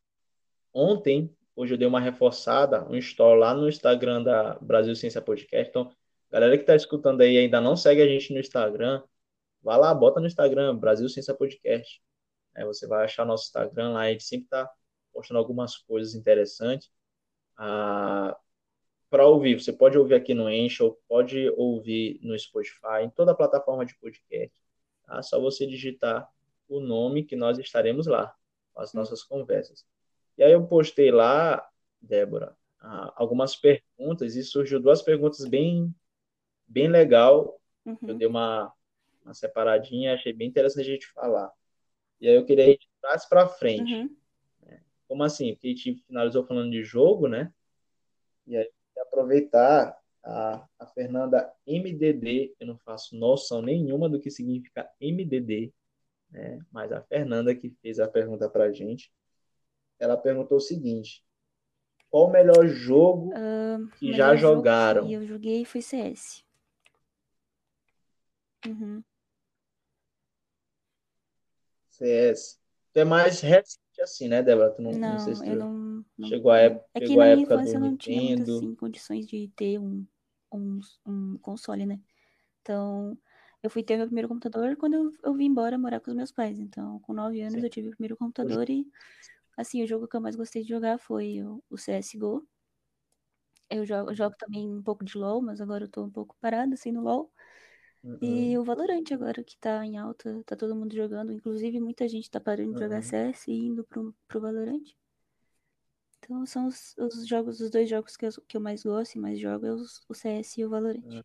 ontem 0.72 1.34
Hoje 1.58 1.74
eu 1.74 1.78
dei 1.78 1.88
uma 1.88 1.98
reforçada, 1.98 2.88
um 2.88 2.94
store 2.98 3.36
lá 3.36 3.52
no 3.52 3.68
Instagram 3.68 4.22
da 4.22 4.54
Brasil 4.60 4.94
Ciência 4.94 5.20
Podcast. 5.20 5.68
Então, 5.68 5.92
galera 6.30 6.56
que 6.56 6.62
está 6.62 6.76
escutando 6.76 7.20
aí 7.20 7.36
ainda 7.36 7.60
não 7.60 7.76
segue 7.76 8.00
a 8.00 8.06
gente 8.06 8.32
no 8.32 8.38
Instagram, 8.38 9.02
vá 9.60 9.76
lá, 9.76 9.92
bota 9.92 10.20
no 10.20 10.28
Instagram, 10.28 10.76
Brasil 10.76 11.08
Ciência 11.08 11.34
Podcast. 11.34 12.00
É, 12.54 12.64
você 12.64 12.86
vai 12.86 13.04
achar 13.04 13.24
nosso 13.24 13.46
Instagram 13.46 13.90
lá, 13.90 14.02
a 14.02 14.12
gente 14.12 14.22
sempre 14.22 14.44
está 14.44 14.70
postando 15.12 15.40
algumas 15.40 15.76
coisas 15.78 16.14
interessantes. 16.14 16.92
Ah, 17.56 18.38
para 19.10 19.26
ouvir, 19.26 19.60
você 19.60 19.72
pode 19.72 19.98
ouvir 19.98 20.14
aqui 20.14 20.34
no 20.34 20.46
Anchor, 20.46 20.96
pode 21.08 21.50
ouvir 21.56 22.20
no 22.22 22.38
Spotify, 22.38 23.02
em 23.02 23.10
toda 23.10 23.32
a 23.32 23.34
plataforma 23.34 23.84
de 23.84 23.98
podcast. 23.98 24.56
Tá? 25.04 25.20
Só 25.22 25.40
você 25.40 25.66
digitar 25.66 26.30
o 26.68 26.78
nome 26.78 27.24
que 27.24 27.34
nós 27.34 27.58
estaremos 27.58 28.06
lá, 28.06 28.32
com 28.72 28.80
as 28.80 28.94
nossas 28.94 29.24
conversas. 29.24 29.84
E 30.38 30.44
aí 30.44 30.52
eu 30.52 30.64
postei 30.66 31.10
lá, 31.10 31.68
Débora, 32.00 32.56
algumas 33.16 33.56
perguntas 33.56 34.36
e 34.36 34.44
surgiu 34.44 34.80
duas 34.80 35.02
perguntas 35.02 35.44
bem, 35.44 35.92
bem 36.66 36.88
legal. 36.88 37.60
Uhum. 37.84 37.98
Eu 38.02 38.14
dei 38.14 38.28
uma, 38.28 38.72
uma 39.24 39.34
separadinha, 39.34 40.14
achei 40.14 40.32
bem 40.32 40.48
interessante 40.48 40.88
a 40.88 40.92
gente 40.92 41.08
falar. 41.08 41.50
E 42.20 42.28
aí 42.28 42.36
eu 42.36 42.44
queria 42.44 42.70
ir 42.70 42.78
de 42.78 42.88
trás 43.00 43.28
para 43.28 43.48
frente. 43.48 43.92
Uhum. 43.92 44.16
Como 45.08 45.24
assim? 45.24 45.54
Porque 45.54 45.66
a 45.66 45.70
gente 45.70 46.04
finalizou 46.06 46.46
falando 46.46 46.70
de 46.70 46.84
jogo, 46.84 47.26
né? 47.26 47.52
E 48.46 48.56
aí 48.56 48.70
aproveitar 49.00 49.96
a, 50.22 50.66
a 50.78 50.86
Fernanda 50.86 51.52
MDD, 51.66 52.54
eu 52.60 52.66
não 52.66 52.78
faço 52.78 53.16
noção 53.16 53.62
nenhuma 53.62 54.08
do 54.08 54.20
que 54.20 54.30
significa 54.30 54.88
MDD, 55.00 55.72
né? 56.30 56.60
Mas 56.70 56.92
a 56.92 57.02
Fernanda 57.02 57.54
que 57.54 57.70
fez 57.82 57.98
a 57.98 58.06
pergunta 58.06 58.48
para 58.48 58.64
a 58.64 58.72
gente, 58.72 59.10
ela 59.98 60.16
perguntou 60.16 60.58
o 60.58 60.60
seguinte: 60.60 61.24
qual 62.10 62.28
o 62.28 62.32
melhor 62.32 62.66
jogo 62.66 63.32
uh, 63.32 63.86
que 63.98 64.12
já 64.12 64.34
jogaram? 64.34 65.06
que 65.06 65.12
eu 65.12 65.26
joguei 65.26 65.64
foi 65.64 65.82
CS. 65.82 66.44
Uhum. 68.66 69.02
CS. 71.90 72.58
Tu 72.92 73.00
é 73.00 73.04
mais 73.04 73.40
recente 73.40 74.00
assim, 74.00 74.28
né, 74.28 74.42
Débora? 74.42 74.70
Tu 74.70 74.82
não, 74.82 74.92
não, 74.92 75.10
não 75.12 75.18
sei 75.18 75.34
se 75.34 75.42
tu 75.42 75.48
eu 75.50 75.56
não, 75.56 76.04
não, 76.16 76.28
chegou 76.28 76.50
a 76.50 76.58
época, 76.58 76.86
é 76.94 77.00
que 77.00 77.06
chegou 77.06 77.22
na 77.22 77.24
a 77.24 77.34
minha 77.34 77.42
época 77.42 77.54
infância 77.54 77.76
eu 77.76 77.80
do 77.80 77.86
não 77.86 77.96
tinha 77.96 78.20
Nintendo. 78.20 78.56
assim, 78.56 78.74
condições 78.74 79.26
de 79.26 79.48
ter 79.54 79.78
um, 79.78 80.06
um, 80.52 80.80
um 81.06 81.38
console, 81.38 81.84
né? 81.84 82.00
Então, 82.62 83.18
eu 83.62 83.70
fui 83.70 83.82
ter 83.82 83.96
meu 83.96 84.06
primeiro 84.06 84.28
computador 84.28 84.76
quando 84.76 84.94
eu, 84.94 85.12
eu 85.24 85.34
vim 85.34 85.46
embora 85.46 85.78
morar 85.78 86.00
com 86.00 86.10
os 86.10 86.16
meus 86.16 86.32
pais. 86.32 86.58
Então, 86.58 87.00
com 87.00 87.12
nove 87.12 87.40
anos 87.40 87.54
Sim. 87.54 87.66
eu 87.66 87.70
tive 87.70 87.88
o 87.88 87.92
primeiro 87.92 88.16
computador 88.16 88.68
e, 88.70 88.86
assim, 89.58 89.82
o 89.84 89.88
jogo 89.88 90.08
que 90.08 90.16
eu 90.16 90.22
mais 90.22 90.36
gostei 90.36 90.62
de 90.62 90.70
jogar 90.70 90.98
foi 90.98 91.42
o, 91.42 91.62
o 91.70 91.76
CSGO. 91.78 92.48
Eu 93.70 93.84
jogo, 93.86 94.10
eu 94.10 94.14
jogo 94.14 94.36
também 94.38 94.68
um 94.68 94.82
pouco 94.82 95.04
de 95.04 95.16
LoL, 95.18 95.42
mas 95.42 95.60
agora 95.60 95.84
eu 95.84 95.90
tô 95.90 96.04
um 96.04 96.10
pouco 96.10 96.36
parada, 96.40 96.74
assim, 96.74 96.92
no 96.92 97.02
LoL. 97.02 97.30
E 98.22 98.56
Uhum. 98.56 98.60
o 98.60 98.64
Valorant 98.64 99.04
agora, 99.12 99.44
que 99.44 99.56
tá 99.58 99.84
em 99.86 99.98
alta, 99.98 100.42
tá 100.46 100.56
todo 100.56 100.74
mundo 100.76 100.94
jogando. 100.94 101.32
Inclusive, 101.32 101.80
muita 101.80 102.08
gente 102.08 102.30
tá 102.30 102.40
parando 102.40 102.74
de 102.74 102.80
jogar 102.80 102.96
Uhum. 102.96 103.02
CS 103.02 103.50
e 103.50 103.54
indo 103.66 103.84
pro, 103.84 104.14
pro 104.28 104.40
Valorant. 104.40 104.84
Então, 106.20 106.46
são 106.46 106.66
os, 106.68 106.94
os 106.98 107.26
jogos, 107.26 107.60
os 107.60 107.70
dois 107.70 107.88
jogos 107.88 108.16
que 108.16 108.26
eu, 108.26 108.30
que 108.46 108.56
eu 108.56 108.60
mais 108.60 108.82
gosto 108.84 109.14
e 109.16 109.18
mais 109.18 109.38
jogo, 109.40 109.66
é 109.66 109.72
os, 109.72 110.00
o 110.08 110.14
CS 110.14 110.60
e 110.60 110.64
o 110.64 110.70
Valorant. 110.70 111.02
Uhum. 111.04 111.22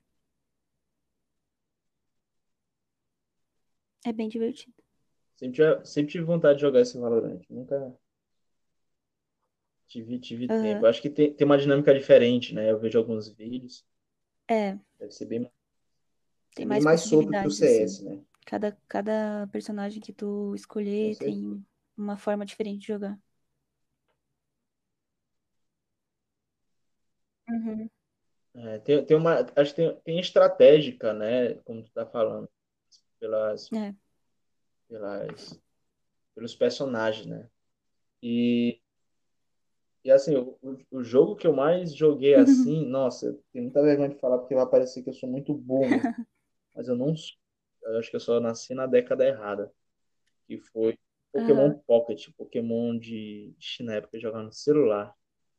É 4.06 4.14
bem 4.14 4.30
divertido. 4.30 4.74
Sempre, 5.36 5.56
tive- 5.58 5.86
sempre 5.86 6.12
tive 6.12 6.24
vontade 6.26 6.56
de 6.56 6.62
jogar 6.62 6.82
esse 6.82 6.98
Valorant. 6.98 7.42
Nunca 7.50 7.94
tive, 9.94 10.20
tive 10.20 10.50
Aham. 10.50 10.62
tempo. 10.62 10.86
Eu 10.86 10.90
acho 10.90 11.02
que 11.02 11.10
tem, 11.10 11.34
tem 11.34 11.46
uma 11.46 11.58
dinâmica 11.58 11.94
diferente, 11.94 12.54
né? 12.54 12.72
Eu 12.72 12.80
vejo 12.80 12.98
alguns 12.98 13.30
vídeos. 13.30 13.86
É, 14.48 14.78
Deve 15.00 15.12
ser 15.12 15.26
bem, 15.26 15.52
tem 16.56 16.66
bem 16.68 16.82
mais 16.82 16.84
mais 16.84 17.02
solto 17.02 17.32
que 17.32 17.48
o 17.48 17.52
possibilidades, 17.52 17.62
assim. 17.62 17.66
CS, 17.66 18.04
né? 18.04 18.22
Cada, 18.46 18.78
cada 18.88 19.48
personagem 19.52 20.02
que 20.02 20.12
tu 20.12 20.54
escolher 20.56 21.16
tem 21.18 21.64
uma 21.96 22.18
forma 22.18 22.46
diferente 22.46 22.82
de 22.82 22.88
jogar. 22.88 23.18
Uhum. 27.50 27.90
É, 28.56 28.80
tem, 28.80 29.06
tem 29.06 29.18
uma, 29.18 29.46
acho 29.56 29.74
que 29.74 29.82
tem, 29.82 29.96
tem 30.02 30.20
estratégica, 30.20 31.14
né? 31.14 31.56
Como 31.66 31.84
tu 31.84 31.92
tá 31.92 32.06
falando, 32.06 32.50
pelas, 33.20 33.70
É. 33.72 33.94
pelas, 34.88 35.60
pelos 36.36 36.56
personagens, 36.56 37.26
né? 37.26 37.50
E, 38.22 38.82
e 40.04 40.12
assim, 40.12 40.36
o, 40.36 40.58
o 40.92 41.04
jogo 41.04 41.36
que 41.36 41.48
eu 41.48 41.54
mais 41.54 41.96
joguei 41.96 42.36
assim, 42.36 42.86
nossa, 42.86 43.28
eu 43.28 43.44
tenho 43.52 43.66
muita 43.66 43.82
vergonha 43.82 44.10
de 44.10 44.20
falar 44.20 44.38
porque 44.40 44.56
vai 44.56 44.68
parecer 44.70 45.04
que 45.04 45.10
eu 45.10 45.14
sou 45.14 45.30
muito 45.30 45.54
bom, 45.54 45.90
mas, 46.76 46.88
eu 46.90 46.96
não 46.96 47.16
sou. 47.16 47.36
Eu 47.84 48.00
acho 48.00 48.10
que 48.12 48.16
eu 48.18 48.20
só 48.22 48.40
nasci 48.40 48.74
na 48.76 48.88
década 48.88 49.26
errada, 49.28 49.72
que 50.48 50.60
foi 50.60 50.98
Pokémon 51.32 51.72
Aham. 51.72 51.82
Pocket, 51.88 52.30
Pokémon 52.38 52.98
de, 52.98 53.54
de 53.58 53.84
na 53.84 53.96
época 53.96 54.20
jogava 54.20 54.44
no 54.46 54.54
celular. 54.54 55.16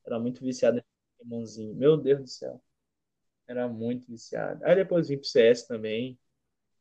Era 0.06 0.18
muito 0.20 0.42
viciado 0.44 0.78
em 0.78 0.84
Pokémonzinho. 1.18 1.74
Meu 1.76 1.96
Deus 1.96 2.20
do 2.22 2.28
céu. 2.28 2.62
Era 3.48 3.68
muito 3.68 4.06
viciado. 4.10 4.64
Aí 4.64 4.74
depois 4.76 5.08
vim 5.08 5.16
pro 5.18 5.26
CS 5.26 5.66
também, 5.68 6.18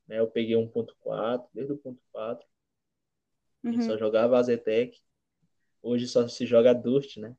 né? 0.07 0.19
Eu 0.19 0.27
peguei 0.29 0.55
1.4, 0.55 1.49
desde 1.53 1.73
o 1.73 1.77
1.4, 1.77 2.47
a 3.69 3.73
gente 3.73 3.85
só 3.85 3.97
Uhum. 3.97 3.97
jogava 3.97 4.37
Azetec. 4.37 5.01
Hoje 5.83 6.07
só 6.07 6.27
se 6.27 6.45
joga 6.45 6.73
Dust, 6.73 7.17
né? 7.19 7.35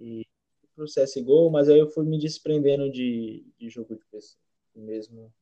E 0.00 0.26
pro 0.74 0.86
CSGO, 0.86 1.50
mas 1.50 1.68
aí 1.68 1.78
eu 1.78 1.88
fui 1.88 2.04
me 2.04 2.18
desprendendo 2.18 2.90
de, 2.90 3.46
de 3.58 3.68
jogo 3.68 3.94
de 3.94 4.04
PC 4.06 4.36
mesmo. 4.74 5.32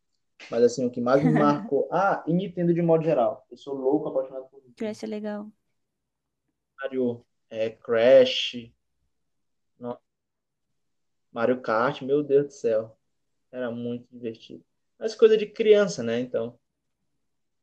Mas 0.51 0.63
assim, 0.65 0.85
o 0.85 0.91
que 0.91 1.01
mais 1.01 1.23
me 1.23 1.33
marcou. 1.39 1.89
Ah, 1.91 2.25
e 2.27 2.33
Nintendo 2.33 2.75
de 2.75 2.83
modo 2.83 3.05
geral. 3.05 3.47
Eu 3.51 3.57
sou 3.57 3.75
louco, 3.75 4.09
apaixonado 4.09 4.47
por 4.47 4.57
Nintendo. 4.57 4.75
Crash 4.77 5.05
é 5.05 5.07
legal. 5.07 5.51
Mario, 6.81 7.25
é, 7.51 7.71
Crash, 7.71 8.71
Mario 11.33 11.61
Kart, 11.61 12.03
meu 12.03 12.23
Deus 12.23 12.47
do 12.47 12.53
céu. 12.53 12.99
Era 13.53 13.71
muito 13.71 14.07
divertido. 14.11 14.65
Mas 14.99 15.15
coisa 15.15 15.37
de 15.37 15.47
criança, 15.47 16.03
né? 16.03 16.19
Então, 16.21 16.59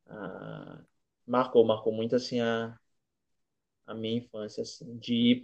ah, 0.08 0.82
marcou, 1.28 1.66
marcou 1.66 1.92
muito 1.92 2.16
assim 2.16 2.40
a, 2.40 2.80
a 3.86 3.94
minha 3.94 4.18
infância, 4.18 4.62
assim, 4.64 4.98
de 4.98 5.14
ir 5.14 5.42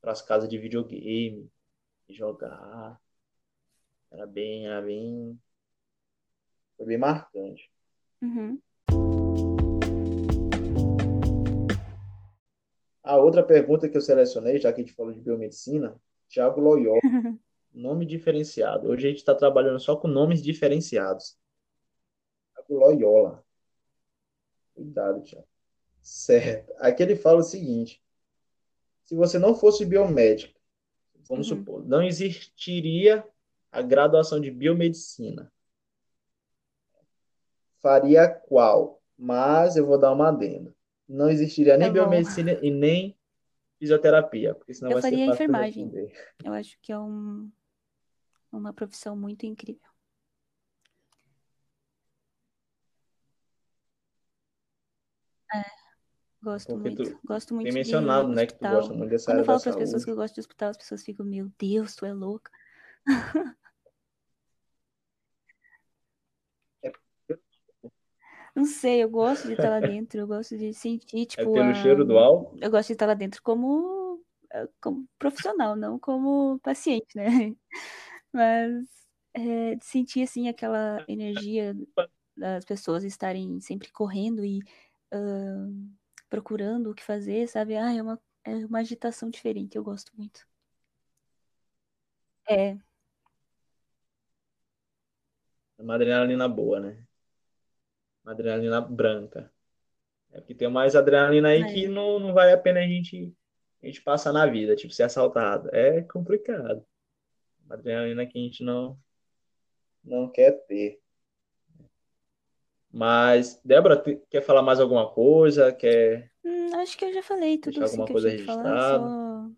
para 0.00 0.12
as 0.12 0.22
casas 0.22 0.48
de 0.48 0.58
videogame, 0.58 1.50
e 2.08 2.14
jogar. 2.14 3.00
Era 4.10 4.26
bem, 4.26 4.66
era 4.66 4.82
bem, 4.82 5.38
foi 6.76 6.86
bem 6.86 6.98
marcante. 6.98 7.70
Uhum. 8.20 8.60
A 13.02 13.16
outra 13.16 13.42
pergunta 13.42 13.88
que 13.88 13.96
eu 13.96 14.00
selecionei, 14.00 14.58
já 14.58 14.72
que 14.72 14.80
a 14.80 14.84
gente 14.84 14.94
falou 14.94 15.12
de 15.12 15.20
biomedicina, 15.20 16.00
Thiago 16.28 16.60
Loyola, 16.60 17.00
nome 17.72 18.06
diferenciado. 18.06 18.88
Hoje 18.88 19.06
a 19.06 19.10
gente 19.10 19.18
está 19.18 19.34
trabalhando 19.34 19.78
só 19.80 19.96
com 19.96 20.08
nomes 20.08 20.42
diferenciados. 20.42 21.36
Thiago 22.54 22.74
Loyola. 22.74 23.44
Cuidado, 24.74 25.22
Thiago. 25.22 25.46
Certo. 26.02 26.72
Aqui 26.78 27.02
ele 27.02 27.16
fala 27.16 27.40
o 27.40 27.44
seguinte: 27.44 28.02
se 29.10 29.16
você 29.16 29.40
não 29.40 29.56
fosse 29.56 29.84
biomédico, 29.84 30.54
vamos 31.28 31.50
Uhum. 31.50 31.58
supor, 31.58 31.84
não 31.84 32.00
existiria 32.00 33.26
a 33.72 33.82
graduação 33.82 34.40
de 34.40 34.52
biomedicina. 34.52 35.52
Faria 37.82 38.28
qual? 38.28 39.02
Mas 39.18 39.74
eu 39.74 39.84
vou 39.84 39.98
dar 39.98 40.12
uma 40.12 40.28
adenda. 40.28 40.72
Não 41.08 41.28
existiria 41.28 41.76
nem 41.76 41.88
Tá 41.88 41.92
biomedicina 41.92 42.52
e 42.62 42.70
nem 42.70 43.18
fisioterapia, 43.80 44.54
porque 44.54 44.72
senão 44.72 44.92
Eu 44.92 45.00
vai 45.00 45.02
ser 45.02 45.10
faria 45.10 45.26
fácil 45.26 45.38
de 45.38 45.80
enfermagem. 45.80 46.14
Eu 46.44 46.52
acho 46.52 46.78
que 46.80 46.92
é 46.92 46.98
um, 47.00 47.50
uma 48.52 48.72
profissão 48.72 49.16
muito 49.16 49.44
incrível. 49.44 49.90
É, 55.52 55.64
gosto 56.42 56.72
Porque 56.72 56.88
muito. 56.88 57.20
Gosto 57.24 57.48
tem 57.48 57.54
muito 57.56 57.68
de 57.68 57.74
mencionado, 57.74 58.28
né, 58.28 58.46
que 58.46 58.52
tu 58.52 58.56
hospital. 58.56 58.74
gosta 58.74 58.94
muito 58.94 59.10
dessa 59.10 59.26
Quando 59.26 59.38
eu 59.38 59.42
área 59.42 59.46
falo 59.46 59.60
para 59.60 59.70
as 59.70 59.76
pessoas 59.76 60.04
que 60.04 60.10
eu 60.10 60.16
gosto 60.16 60.34
de 60.34 60.40
hospital, 60.40 60.70
as 60.70 60.76
pessoas 60.76 61.04
ficam, 61.04 61.26
meu 61.26 61.50
Deus, 61.58 61.94
tu 61.94 62.06
é 62.06 62.12
louca. 62.12 62.50
É, 66.82 66.92
Não 68.54 68.64
sei, 68.64 69.02
eu 69.02 69.08
gosto 69.08 69.46
de 69.46 69.52
estar 69.52 69.70
lá 69.70 69.80
dentro, 69.80 70.20
eu 70.20 70.26
gosto 70.26 70.56
de 70.56 70.74
sentir, 70.74 71.22
é 71.22 71.24
tipo, 71.24 71.52
pelo 71.52 71.70
a... 71.70 71.74
cheiro 71.74 72.04
do 72.04 72.18
álcool? 72.18 72.58
eu 72.60 72.70
gosto 72.70 72.88
de 72.88 72.94
estar 72.94 73.06
lá 73.06 73.14
dentro 73.14 73.40
como, 73.42 74.20
eh, 74.52 74.68
como 74.80 75.06
profissional, 75.18 75.76
não 75.76 75.98
como 75.98 76.58
paciente, 76.60 77.14
né? 77.14 77.24
Mas 78.32 78.86
é, 79.34 79.76
de 79.76 79.84
sentir, 79.84 80.22
assim, 80.22 80.48
aquela 80.48 81.04
energia 81.08 81.76
das 82.36 82.64
pessoas 82.64 83.04
estarem 83.04 83.60
sempre 83.60 83.90
correndo 83.92 84.44
e 84.44 84.60
ah, 85.12 85.66
procurando 86.30 86.90
o 86.90 86.94
que 86.94 87.04
fazer, 87.04 87.48
sabe? 87.48 87.76
Ah, 87.76 87.92
é 87.94 88.02
uma, 88.02 88.20
é 88.44 88.56
uma 88.66 88.80
agitação 88.80 89.30
diferente, 89.30 89.76
eu 89.76 89.84
gosto 89.84 90.12
muito. 90.16 90.46
É. 92.48 92.78
Uma 95.78 95.94
adrenalina 95.96 96.48
boa, 96.48 96.78
né? 96.80 97.04
Uma 98.24 98.32
adrenalina 98.32 98.80
branca. 98.80 99.52
É 100.32 100.40
porque 100.40 100.54
tem 100.54 100.68
mais 100.70 100.96
adrenalina 100.96 101.50
aí 101.50 101.62
É. 101.62 101.74
que 101.74 101.88
não, 101.88 102.20
não 102.20 102.34
vale 102.34 102.52
a 102.52 102.58
pena 102.58 102.80
a 102.80 102.84
gente, 102.86 103.34
a 103.82 103.86
gente 103.86 104.02
passar 104.02 104.32
na 104.32 104.46
vida, 104.46 104.76
tipo, 104.76 104.92
ser 104.94 105.04
assaltado. 105.04 105.68
É 105.74 106.02
complicado. 106.02 106.84
Uma 107.66 107.76
adrenalina 107.76 108.26
que 108.26 108.38
a 108.38 108.42
gente 108.42 108.64
não, 108.64 108.98
não 110.04 110.30
quer 110.30 110.52
ter. 110.66 111.00
Mas, 112.92 113.60
Débora, 113.64 114.02
quer 114.28 114.42
falar 114.42 114.62
mais 114.62 114.80
alguma 114.80 115.08
coisa? 115.08 115.72
Quer 115.72 116.30
Hum, 116.44 116.74
acho 116.76 116.96
que 116.98 117.04
eu 117.04 117.12
já 117.12 117.22
falei 117.22 117.58
tudo 117.58 117.84
assim 117.84 117.92
alguma 117.92 118.06
que 118.06 118.12
eu 118.12 118.14
coisa 118.14 118.30
tinha 118.30 118.40
que 118.40 118.46
falar, 118.46 118.80
registrada? 118.80 119.04
só 119.08 119.50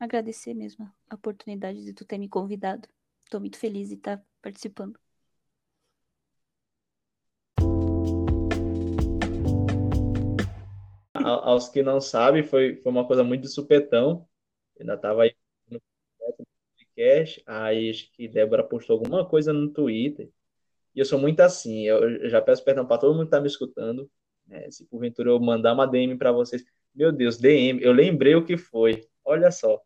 agradecer 0.00 0.54
mesmo 0.54 0.90
a 1.08 1.14
oportunidade 1.14 1.84
de 1.84 1.92
tu 1.92 2.04
ter 2.04 2.18
me 2.18 2.28
convidado. 2.28 2.88
Tô 3.30 3.38
muito 3.40 3.58
feliz 3.58 3.88
de 3.88 3.94
estar 3.94 4.22
participando. 4.42 4.98
A- 11.14 11.50
Aos 11.50 11.68
que 11.68 11.82
não 11.82 12.00
sabem, 12.00 12.42
foi, 12.42 12.76
foi 12.76 12.92
uma 12.92 13.06
coisa 13.06 13.24
muito 13.24 13.42
de 13.42 13.48
supetão. 13.48 14.28
Ainda 14.78 14.94
estava 14.94 15.22
aí 15.24 15.34
no 15.70 15.80
podcast, 16.76 17.42
aí 17.46 17.90
acho 17.90 18.10
que 18.12 18.28
Débora 18.28 18.62
postou 18.64 18.94
alguma 18.98 19.26
coisa 19.28 19.52
no 19.52 19.70
Twitter. 19.70 20.30
E 20.96 21.00
eu 21.00 21.06
sou 21.06 21.20
muito 21.20 21.40
assim, 21.42 21.84
eu 21.86 22.10
eu 22.24 22.30
já 22.30 22.42
peço 22.42 22.64
perdão 22.64 22.86
para 22.86 22.98
todo 23.00 23.12
mundo 23.14 23.24
que 23.24 23.28
está 23.28 23.40
me 23.42 23.48
escutando. 23.48 24.10
né? 24.46 24.70
Se 24.72 24.86
porventura 24.86 25.30
eu 25.30 25.40
mandar 25.40 25.74
uma 25.74 25.86
DM 25.86 26.18
para 26.18 26.32
vocês, 26.32 26.64
meu 26.94 27.12
Deus, 27.12 27.38
DM, 27.38 27.82
eu 27.82 27.92
lembrei 27.92 28.34
o 28.36 28.44
que 28.44 28.58
foi. 28.58 29.08
Olha 29.24 29.50
só. 29.52 29.82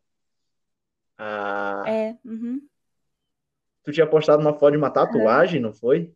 Ah, 1.19 1.85
É, 1.87 2.19
uhum. 2.25 2.69
tu 3.85 3.93
tinha 3.93 4.07
postado 4.07 4.41
uma 4.43 4.55
foto 4.55 4.73
de 4.73 4.79
uma 4.79 4.91
tatuagem, 4.91 5.61
não 5.61 5.73
foi? 5.75 6.13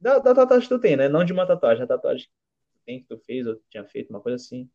Da, 0.00 0.18
da 0.20 0.34
tatuagem 0.34 0.68
que 0.68 0.74
tu 0.74 0.80
tem, 0.80 0.96
né? 0.96 1.08
Não 1.08 1.24
de 1.24 1.32
uma 1.32 1.46
tatuagem, 1.46 1.82
a 1.84 1.86
tatuagem 1.86 2.26
que 2.26 2.30
tu 2.78 2.80
tem, 2.86 3.00
que 3.02 3.08
tu 3.08 3.18
fez, 3.18 3.46
ou 3.46 3.56
tinha 3.70 3.84
feito, 3.84 4.10
uma 4.10 4.20
coisa 4.20 4.36
assim. 4.36 4.70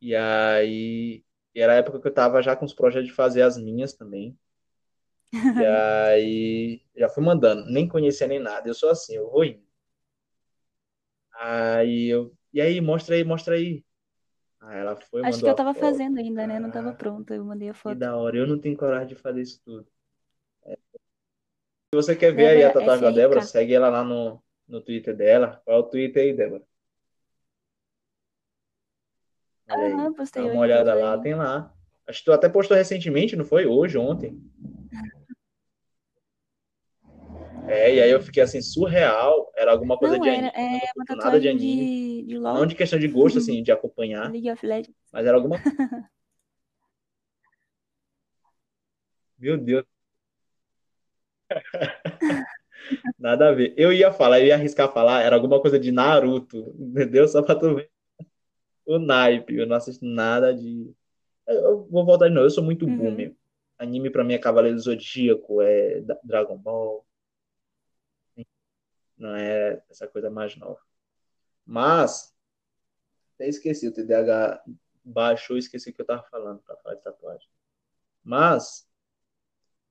E 0.00 0.14
aí, 0.16 1.24
e 1.54 1.60
era 1.60 1.72
a 1.74 1.76
época 1.76 2.00
que 2.00 2.08
eu 2.08 2.14
tava 2.14 2.42
já 2.42 2.56
com 2.56 2.64
os 2.64 2.74
projetos 2.74 3.08
de 3.08 3.14
fazer 3.14 3.42
as 3.42 3.56
minhas 3.58 3.92
também. 3.94 4.38
E 5.32 5.64
aí, 5.64 6.82
já 6.96 7.08
fui 7.08 7.22
mandando, 7.24 7.70
nem 7.70 7.88
conhecia 7.88 8.26
nem 8.26 8.38
nada. 8.40 8.68
Eu 8.68 8.74
sou 8.74 8.90
assim, 8.90 9.14
eu 9.16 9.30
vou 9.30 9.44
indo. 9.44 9.62
Aí 11.34 12.08
eu, 12.08 12.32
e 12.52 12.60
aí, 12.60 12.80
mostra 12.80 13.14
aí, 13.14 13.24
mostra 13.24 13.54
aí. 13.54 13.84
Aí 14.60 14.78
ela 14.80 14.96
foi, 14.96 15.22
Acho 15.24 15.38
que 15.42 15.48
eu 15.48 15.54
tava 15.54 15.72
foto. 15.72 15.80
fazendo 15.80 16.18
ainda, 16.18 16.46
né? 16.46 16.58
Não 16.58 16.70
tava 16.70 16.92
Caraca, 16.92 16.98
pronta, 16.98 17.34
eu 17.34 17.44
mandei 17.44 17.68
a 17.68 17.74
que 17.74 17.78
foto. 17.82 17.98
da 17.98 18.16
hora. 18.16 18.36
Eu 18.36 18.46
não 18.46 18.58
tenho 18.60 18.76
coragem 18.76 19.08
de 19.08 19.16
fazer 19.16 19.42
isso 19.42 19.60
tudo. 19.64 19.86
Se 21.92 21.96
você 21.96 22.16
quer 22.16 22.32
ver 22.34 22.46
aí 22.48 22.62
a 22.64 22.68
Débora 22.68 22.74
tatuagem 22.74 23.04
da 23.04 23.10
Débora, 23.10 23.40
segue 23.42 23.74
ela 23.74 23.88
lá 23.88 24.02
no, 24.04 24.42
no 24.66 24.80
Twitter 24.80 25.14
dela. 25.16 25.60
Qual 25.64 25.76
é 25.76 25.80
o 25.80 25.84
Twitter 25.84 26.22
aí, 26.22 26.32
Débora? 26.36 26.64
Olha 29.68 29.86
aí. 29.86 29.96
Aham, 29.96 30.06
Dá 30.06 30.16
postei 30.16 30.42
uma 30.44 30.60
hoje, 30.60 30.60
olhada 30.60 30.94
lá, 30.94 31.18
tem 31.18 31.34
lá. 31.34 31.74
Acho 32.06 32.20
que 32.20 32.24
tu 32.26 32.32
até 32.32 32.48
postou 32.48 32.76
recentemente, 32.76 33.36
não 33.36 33.44
foi? 33.44 33.66
Hoje, 33.66 33.98
ontem. 33.98 34.38
É, 37.70 37.94
e 37.94 38.02
aí 38.02 38.10
eu 38.10 38.20
fiquei 38.20 38.42
assim, 38.42 38.60
surreal. 38.60 39.50
Era 39.56 39.70
alguma 39.72 39.96
coisa 39.96 40.18
Não, 40.18 40.24
de 40.24 40.30
era, 40.30 40.48
anime. 40.48 40.52
Eu 40.54 40.60
é 40.60 40.92
não 41.08 41.16
uma 41.16 41.24
nada 41.24 41.40
de 41.40 41.48
anime. 41.48 41.86
de, 41.86 42.26
de 42.26 42.38
Não 42.38 42.66
de 42.66 42.74
questão 42.74 42.98
de 42.98 43.08
gosto, 43.08 43.38
assim, 43.38 43.62
de 43.62 43.70
acompanhar. 43.72 44.28
League 44.32 44.50
of 44.50 44.66
Legends. 44.66 44.94
Mas 45.12 45.26
era 45.26 45.36
alguma. 45.36 45.56
Meu 49.38 49.56
Deus, 49.56 49.84
nada 53.18 53.48
a 53.48 53.52
ver. 53.52 53.74
Eu 53.76 53.92
ia 53.92 54.12
falar, 54.12 54.40
eu 54.40 54.46
ia 54.46 54.54
arriscar 54.54 54.92
falar, 54.92 55.22
era 55.22 55.36
alguma 55.36 55.60
coisa 55.60 55.78
de 55.78 55.90
Naruto, 55.92 56.74
entendeu? 56.78 57.26
Só 57.28 57.42
pra 57.42 57.54
tu 57.54 57.74
ver 57.74 57.90
o 58.86 58.98
naipe. 58.98 59.56
Eu 59.56 59.66
não 59.66 59.76
assisto 59.76 60.04
nada 60.04 60.54
de. 60.54 60.92
Eu 61.46 61.86
vou 61.90 62.04
voltar 62.06 62.28
de 62.28 62.34
novo, 62.34 62.46
eu 62.46 62.50
sou 62.50 62.64
muito 62.64 62.86
Uhum. 62.86 62.96
boomer. 62.96 63.36
Anime 63.78 64.10
pra 64.10 64.24
mim 64.24 64.34
é 64.34 64.38
Cavaleiro 64.38 64.76
do 64.76 64.82
Zodíaco, 64.82 65.62
é 65.62 66.02
Dragon 66.24 66.56
Ball, 66.58 67.04
não 69.20 69.36
é 69.36 69.82
essa 69.90 70.08
coisa 70.08 70.30
mais 70.30 70.56
nova. 70.56 70.80
Mas, 71.64 72.34
até 73.34 73.48
esqueci, 73.48 73.86
o 73.88 73.92
TDAH 73.92 74.62
baixou 75.04 75.56
e 75.56 75.60
esqueci 75.60 75.90
o 75.90 75.94
que 75.94 76.00
eu 76.00 76.06
tava 76.06 76.22
falando 76.24 76.60
pra 76.62 76.76
falar 76.78 76.94
de 76.96 77.02
tatuagem. 77.02 77.48
Mas, 78.24 78.88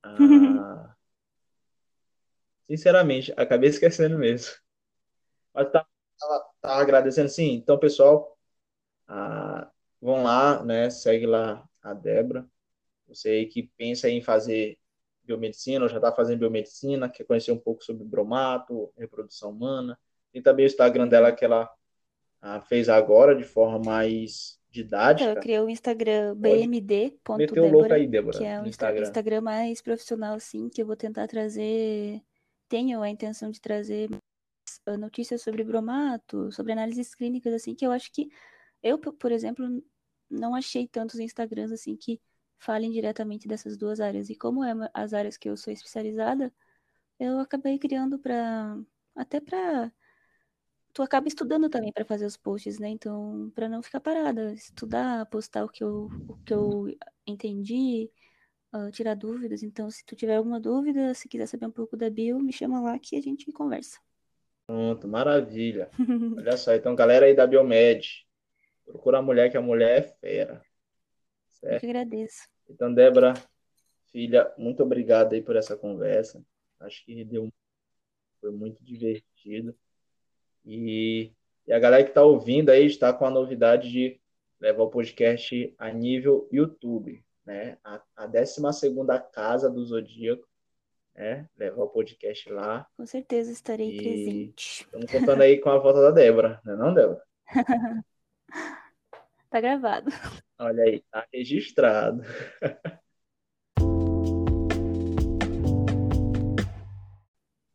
ah, 0.04 0.96
sinceramente, 2.68 3.34
acabei 3.38 3.70
esquecendo 3.70 4.18
mesmo. 4.18 4.54
Mas 5.54 5.72
tá, 5.72 5.86
tava, 6.20 6.46
tava 6.62 6.82
agradecendo, 6.82 7.30
sim. 7.30 7.54
Então, 7.54 7.78
pessoal, 7.80 8.38
ah, 9.08 9.72
vão 10.02 10.24
lá, 10.24 10.64
né? 10.64 10.90
Segue 10.90 11.26
lá 11.26 11.68
a 11.82 11.94
Débora. 11.94 12.48
Você 13.08 13.30
aí 13.30 13.46
que 13.48 13.64
pensa 13.78 14.10
em 14.10 14.22
fazer 14.22 14.79
biomedicina, 15.30 15.84
ou 15.84 15.90
já 15.90 15.98
está 15.98 16.12
fazendo 16.12 16.40
biomedicina, 16.40 17.10
quer 17.10 17.24
conhecer 17.24 17.52
um 17.52 17.58
pouco 17.58 17.84
sobre 17.84 18.04
bromato, 18.04 18.92
reprodução 18.98 19.52
humana. 19.52 19.98
Tem 20.32 20.42
também 20.42 20.66
o 20.66 20.68
Instagram 20.68 21.08
dela 21.08 21.32
que 21.32 21.46
ela 21.46 21.70
ah, 22.42 22.62
fez 22.62 22.90
agora 22.90 23.36
de 23.36 23.44
forma 23.44 23.80
mais 23.80 24.60
eu 24.72 24.84
didática. 24.84 25.40
criei 25.40 25.60
o 25.60 25.70
Instagram 25.70 26.36
Pode 27.24 27.40
meter 27.40 27.60
o 27.60 27.72
louco 27.72 27.92
aí, 27.92 28.02
que 28.02 28.08
Débora, 28.08 28.44
é 28.44 28.58
no 28.58 28.64
um 28.64 28.68
Insta- 28.68 28.86
Instagram. 28.86 29.02
Instagram 29.04 29.42
mais 29.42 29.82
profissional, 29.82 30.36
assim, 30.36 30.70
que 30.70 30.82
eu 30.82 30.86
vou 30.86 30.96
tentar 30.96 31.28
trazer. 31.28 32.22
Tenho 32.68 33.02
a 33.02 33.10
intenção 33.10 33.50
de 33.50 33.60
trazer 33.60 34.10
notícias 35.00 35.42
sobre 35.42 35.64
bromato, 35.64 36.52
sobre 36.52 36.72
análises 36.74 37.16
clínicas, 37.16 37.54
assim, 37.54 37.74
que 37.74 37.86
eu 37.86 37.92
acho 37.92 38.12
que 38.12 38.30
eu, 38.84 38.98
por 38.98 39.32
exemplo, 39.32 39.66
não 40.30 40.54
achei 40.56 40.88
tantos 40.88 41.20
Instagrams, 41.20 41.74
assim, 41.74 41.96
que 41.96 42.22
falem 42.60 42.92
diretamente 42.92 43.48
dessas 43.48 43.78
duas 43.78 44.00
áreas. 44.00 44.30
E 44.30 44.36
como 44.36 44.64
é 44.64 44.74
as 44.94 45.14
áreas 45.14 45.38
que 45.38 45.50
eu 45.50 45.58
sou 45.58 45.74
especializada, 45.74 46.54
eu 47.20 47.40
acabei 47.40 47.80
criando 47.80 48.20
para 48.20 48.78
até 49.16 49.40
para 49.40 49.92
tu 50.94 51.02
acaba 51.02 51.28
estudando 51.28 51.70
também 51.70 51.92
para 51.92 52.06
fazer 52.06 52.26
os 52.26 52.38
posts, 52.38 52.80
né? 52.80 52.90
Então, 52.90 53.52
para 53.56 53.70
não 53.70 53.82
ficar 53.82 54.00
parada, 54.00 54.54
estudar, 54.54 55.26
postar 55.28 55.64
o 55.64 55.70
que 55.70 55.84
eu, 55.84 56.10
o 56.28 56.38
que 56.44 56.54
eu 56.54 56.88
entendi, 57.26 58.12
ah, 58.72 58.92
tirar 58.92 59.16
dúvidas. 59.16 59.64
Então, 59.64 59.90
se 59.90 60.06
tu 60.06 60.16
tiver 60.16 60.36
alguma 60.36 60.60
dúvida, 60.60 61.14
se 61.14 61.28
quiser 61.28 61.48
saber 61.48 61.68
um 61.68 61.72
pouco 61.72 61.96
da 61.96 62.10
bio, 62.10 62.40
me 62.40 62.52
chama 62.52 62.82
lá 62.82 63.00
que 63.00 63.16
a 63.16 63.22
gente 63.22 63.52
conversa. 63.52 64.00
Pronto, 64.68 65.08
maravilha. 65.08 65.90
Olha 66.38 66.58
só, 66.58 66.74
então, 66.74 66.96
galera 66.96 67.26
aí 67.26 67.36
da 67.36 67.48
Biomed, 67.48 68.28
procura 68.86 69.20
a 69.20 69.22
mulher, 69.22 69.50
que 69.50 69.58
a 69.58 69.62
mulher 69.62 70.00
é 70.00 70.02
fera. 70.02 70.69
Eu 71.62 71.70
Certo? 71.70 71.80
que 71.82 71.88
agradeço. 71.88 72.48
Então, 72.70 72.94
Débora, 72.94 73.34
filha, 74.12 74.52
muito 74.58 74.84
obrigado 74.84 75.34
aí 75.34 75.42
por 75.42 75.56
essa 75.56 75.76
conversa. 75.76 76.44
Acho 76.80 77.04
que 77.06 77.24
deu, 77.26 77.52
foi 78.40 78.52
muito 78.52 78.84
divertido. 78.84 79.76
E, 80.66 81.32
e 81.68 81.74
a 81.74 81.80
galera 81.80 82.04
que 82.04 82.10
está 82.12 82.24
ouvindo 82.24 82.70
aí 82.70 82.86
está 82.86 83.12
com 83.12 83.26
a 83.26 83.32
novidade 83.32 83.92
de 83.92 84.20
levar 84.60 84.84
o 84.84 84.90
podcast 84.90 85.74
a 85.78 85.92
nível 85.92 86.48
YouTube, 86.52 87.24
né? 87.46 87.78
A, 87.84 88.02
a 88.16 88.28
12ª 88.28 89.20
Casa 89.32 89.70
do 89.70 89.84
Zodíaco, 89.84 90.48
né? 91.16 91.48
Levar 91.58 91.84
o 91.84 91.90
podcast 91.90 92.50
lá. 92.52 92.88
Com 92.96 93.06
certeza 93.06 93.52
estarei 93.52 93.96
E 93.96 93.98
presente. 93.98 94.84
estamos 94.84 95.12
contando 95.12 95.42
aí 95.42 95.58
com 95.60 95.70
a 95.70 95.78
volta 95.78 96.02
da 96.02 96.12
Débora, 96.12 96.62
não 96.64 96.74
é 96.74 96.78
não, 96.78 96.94
Débora? 96.94 97.24
Tá 99.50 99.60
gravado. 99.60 100.10
Olha 100.60 100.84
aí, 100.84 101.02
tá 101.12 101.26
registrado. 101.34 102.22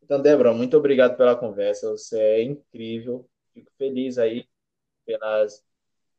Então, 0.03 0.20
Débora, 0.20 0.53
muito 0.53 0.77
obrigado 0.77 1.16
pela 1.16 1.35
conversa. 1.37 1.91
Você 1.91 2.18
é 2.20 2.43
incrível. 2.43 3.29
Fico 3.53 3.70
feliz 3.79 4.18
aí 4.18 4.47
pelas, 5.07 5.64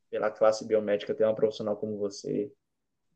pela 0.10 0.32
classe 0.32 0.66
biomédica 0.66 1.14
ter 1.14 1.24
uma 1.24 1.36
profissional 1.36 1.78
como 1.78 1.98
você, 1.98 2.52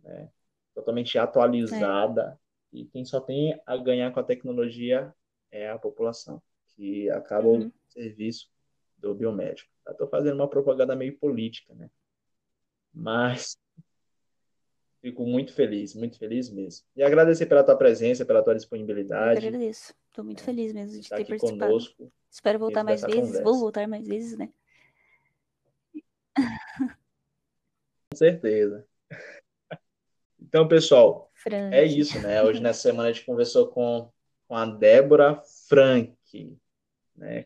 né? 0.03 0.29
Totalmente 0.75 1.17
É. 1.17 1.21
atualizada. 1.21 2.39
E 2.71 2.85
quem 2.85 3.03
só 3.03 3.19
tem 3.19 3.59
a 3.65 3.75
ganhar 3.77 4.11
com 4.11 4.19
a 4.19 4.23
tecnologia 4.23 5.13
é 5.51 5.69
a 5.69 5.79
população, 5.79 6.39
que 6.75 7.09
acaba 7.09 7.47
Uhum. 7.47 7.67
o 7.67 7.71
serviço 7.91 8.47
do 8.97 9.15
biomédico. 9.15 9.69
Estou 9.89 10.07
fazendo 10.07 10.35
uma 10.35 10.47
propaganda 10.47 10.95
meio 10.95 11.17
política, 11.17 11.73
né? 11.73 11.89
Mas 12.93 13.57
fico 15.01 15.25
muito 15.25 15.53
feliz, 15.53 15.95
muito 15.95 16.17
feliz 16.17 16.49
mesmo. 16.49 16.85
E 16.95 17.03
agradecer 17.03 17.45
pela 17.45 17.63
tua 17.63 17.77
presença, 17.77 18.25
pela 18.25 18.43
tua 18.43 18.53
Eu 18.53 18.57
disponibilidade, 18.57 19.47
agradeço. 19.47 19.93
Tô 20.13 20.23
muito 20.23 20.39
né? 20.39 20.45
feliz 20.45 20.73
mesmo 20.73 20.91
de 20.91 20.99
de 20.99 20.99
estar 21.01 21.17
ter 21.17 21.25
participado. 21.25 21.71
conosco 21.71 22.11
Espero 22.29 22.59
voltar 22.59 22.83
mais 22.83 23.01
vezes. 23.01 23.15
Vou 23.15 23.43
conversa. 23.43 23.59
voltar 23.59 23.87
mais 23.87 24.07
vezes, 24.07 24.37
né? 24.37 24.49
Com 28.11 28.15
certeza. 28.15 28.85
Então, 30.39 30.67
pessoal, 30.67 31.31
Frank. 31.33 31.75
é 31.75 31.85
isso, 31.85 32.19
né? 32.21 32.41
Hoje 32.43 32.61
nessa 32.61 32.81
semana 32.81 33.09
a 33.09 33.11
gente 33.11 33.25
conversou 33.25 33.67
com, 33.67 34.11
com 34.47 34.55
a 34.55 34.65
Débora 34.65 35.41
Frank, 35.67 36.57
né? 37.15 37.45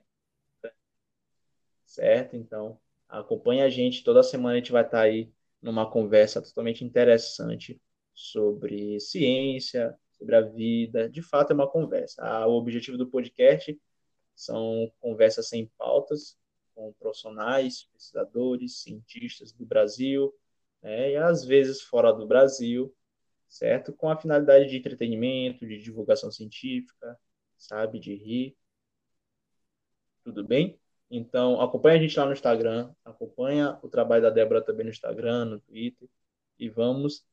Certo? 1.86 2.36
Então, 2.36 2.80
acompanhe 3.20 3.62
a 3.62 3.70
gente. 3.70 4.04
Toda 4.04 4.24
semana 4.24 4.56
a 4.56 4.58
gente 4.58 4.72
vai 4.72 4.84
estar 4.84 5.02
aí 5.02 5.32
numa 5.62 5.90
conversa 5.90 6.42
totalmente 6.42 6.84
interessante 6.84 7.82
sobre 8.14 9.00
ciência, 9.00 9.98
sobre 10.12 10.36
a 10.36 10.42
vida. 10.42 11.10
De 11.10 11.22
fato, 11.22 11.52
é 11.52 11.54
uma 11.54 11.70
conversa. 11.70 12.22
Ah, 12.24 12.48
o 12.48 12.54
objetivo 12.54 12.98
do 12.98 13.08
podcast 13.10 13.80
são 14.36 14.92
conversas 15.00 15.48
sem 15.48 15.68
pautas 15.78 16.38
com 16.76 16.94
profissionais, 16.94 17.84
pesquisadores, 17.94 18.82
cientistas 18.82 19.52
do 19.54 19.66
Brasil, 19.66 20.34
né, 20.82 21.12
e 21.12 21.18
às 21.18 21.46
vezes 21.46 21.82
fora 21.82 22.12
do 22.12 22.28
Brasil, 22.28 22.94
certo? 23.48 23.94
Com 23.94 24.10
a 24.10 24.18
finalidade 24.18 24.70
de 24.70 24.78
entretenimento, 24.78 25.68
de 25.68 25.78
divulgação 25.78 26.32
científica, 26.32 27.18
sabe, 27.58 28.00
de 28.00 28.16
rir. 28.16 28.58
Tudo 30.24 30.44
bem? 30.44 30.80
Então, 31.16 31.62
acompanha 31.62 31.96
a 31.96 32.02
gente 32.02 32.18
lá 32.18 32.26
no 32.26 32.34
Instagram, 32.34 32.90
acompanha 33.06 33.78
o 33.84 33.88
trabalho 33.88 34.24
da 34.24 34.32
Débora 34.32 34.64
também 34.64 34.86
no 34.86 34.90
Instagram, 34.92 35.46
no 35.46 35.60
Twitter, 35.60 36.10
e 36.58 36.68
vamos 36.68 37.24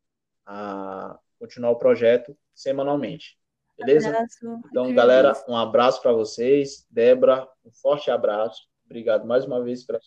a 0.45 1.19
continuar 1.39 1.71
o 1.71 1.79
projeto 1.79 2.37
semanalmente. 2.55 3.39
Beleza? 3.79 4.11
Abraço. 4.11 4.61
Então, 4.69 4.95
galera, 4.95 5.33
um 5.49 5.57
abraço 5.57 6.03
para 6.03 6.13
vocês. 6.13 6.87
Débora, 6.91 7.49
um 7.65 7.73
forte 7.73 8.11
abraço. 8.11 8.69
Obrigado 8.85 9.27
mais 9.27 9.47
uma 9.47 9.65
vez. 9.65 9.83
Pra... 9.83 9.99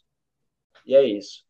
E 0.86 0.96
é 0.96 1.04
isso. 1.04 1.44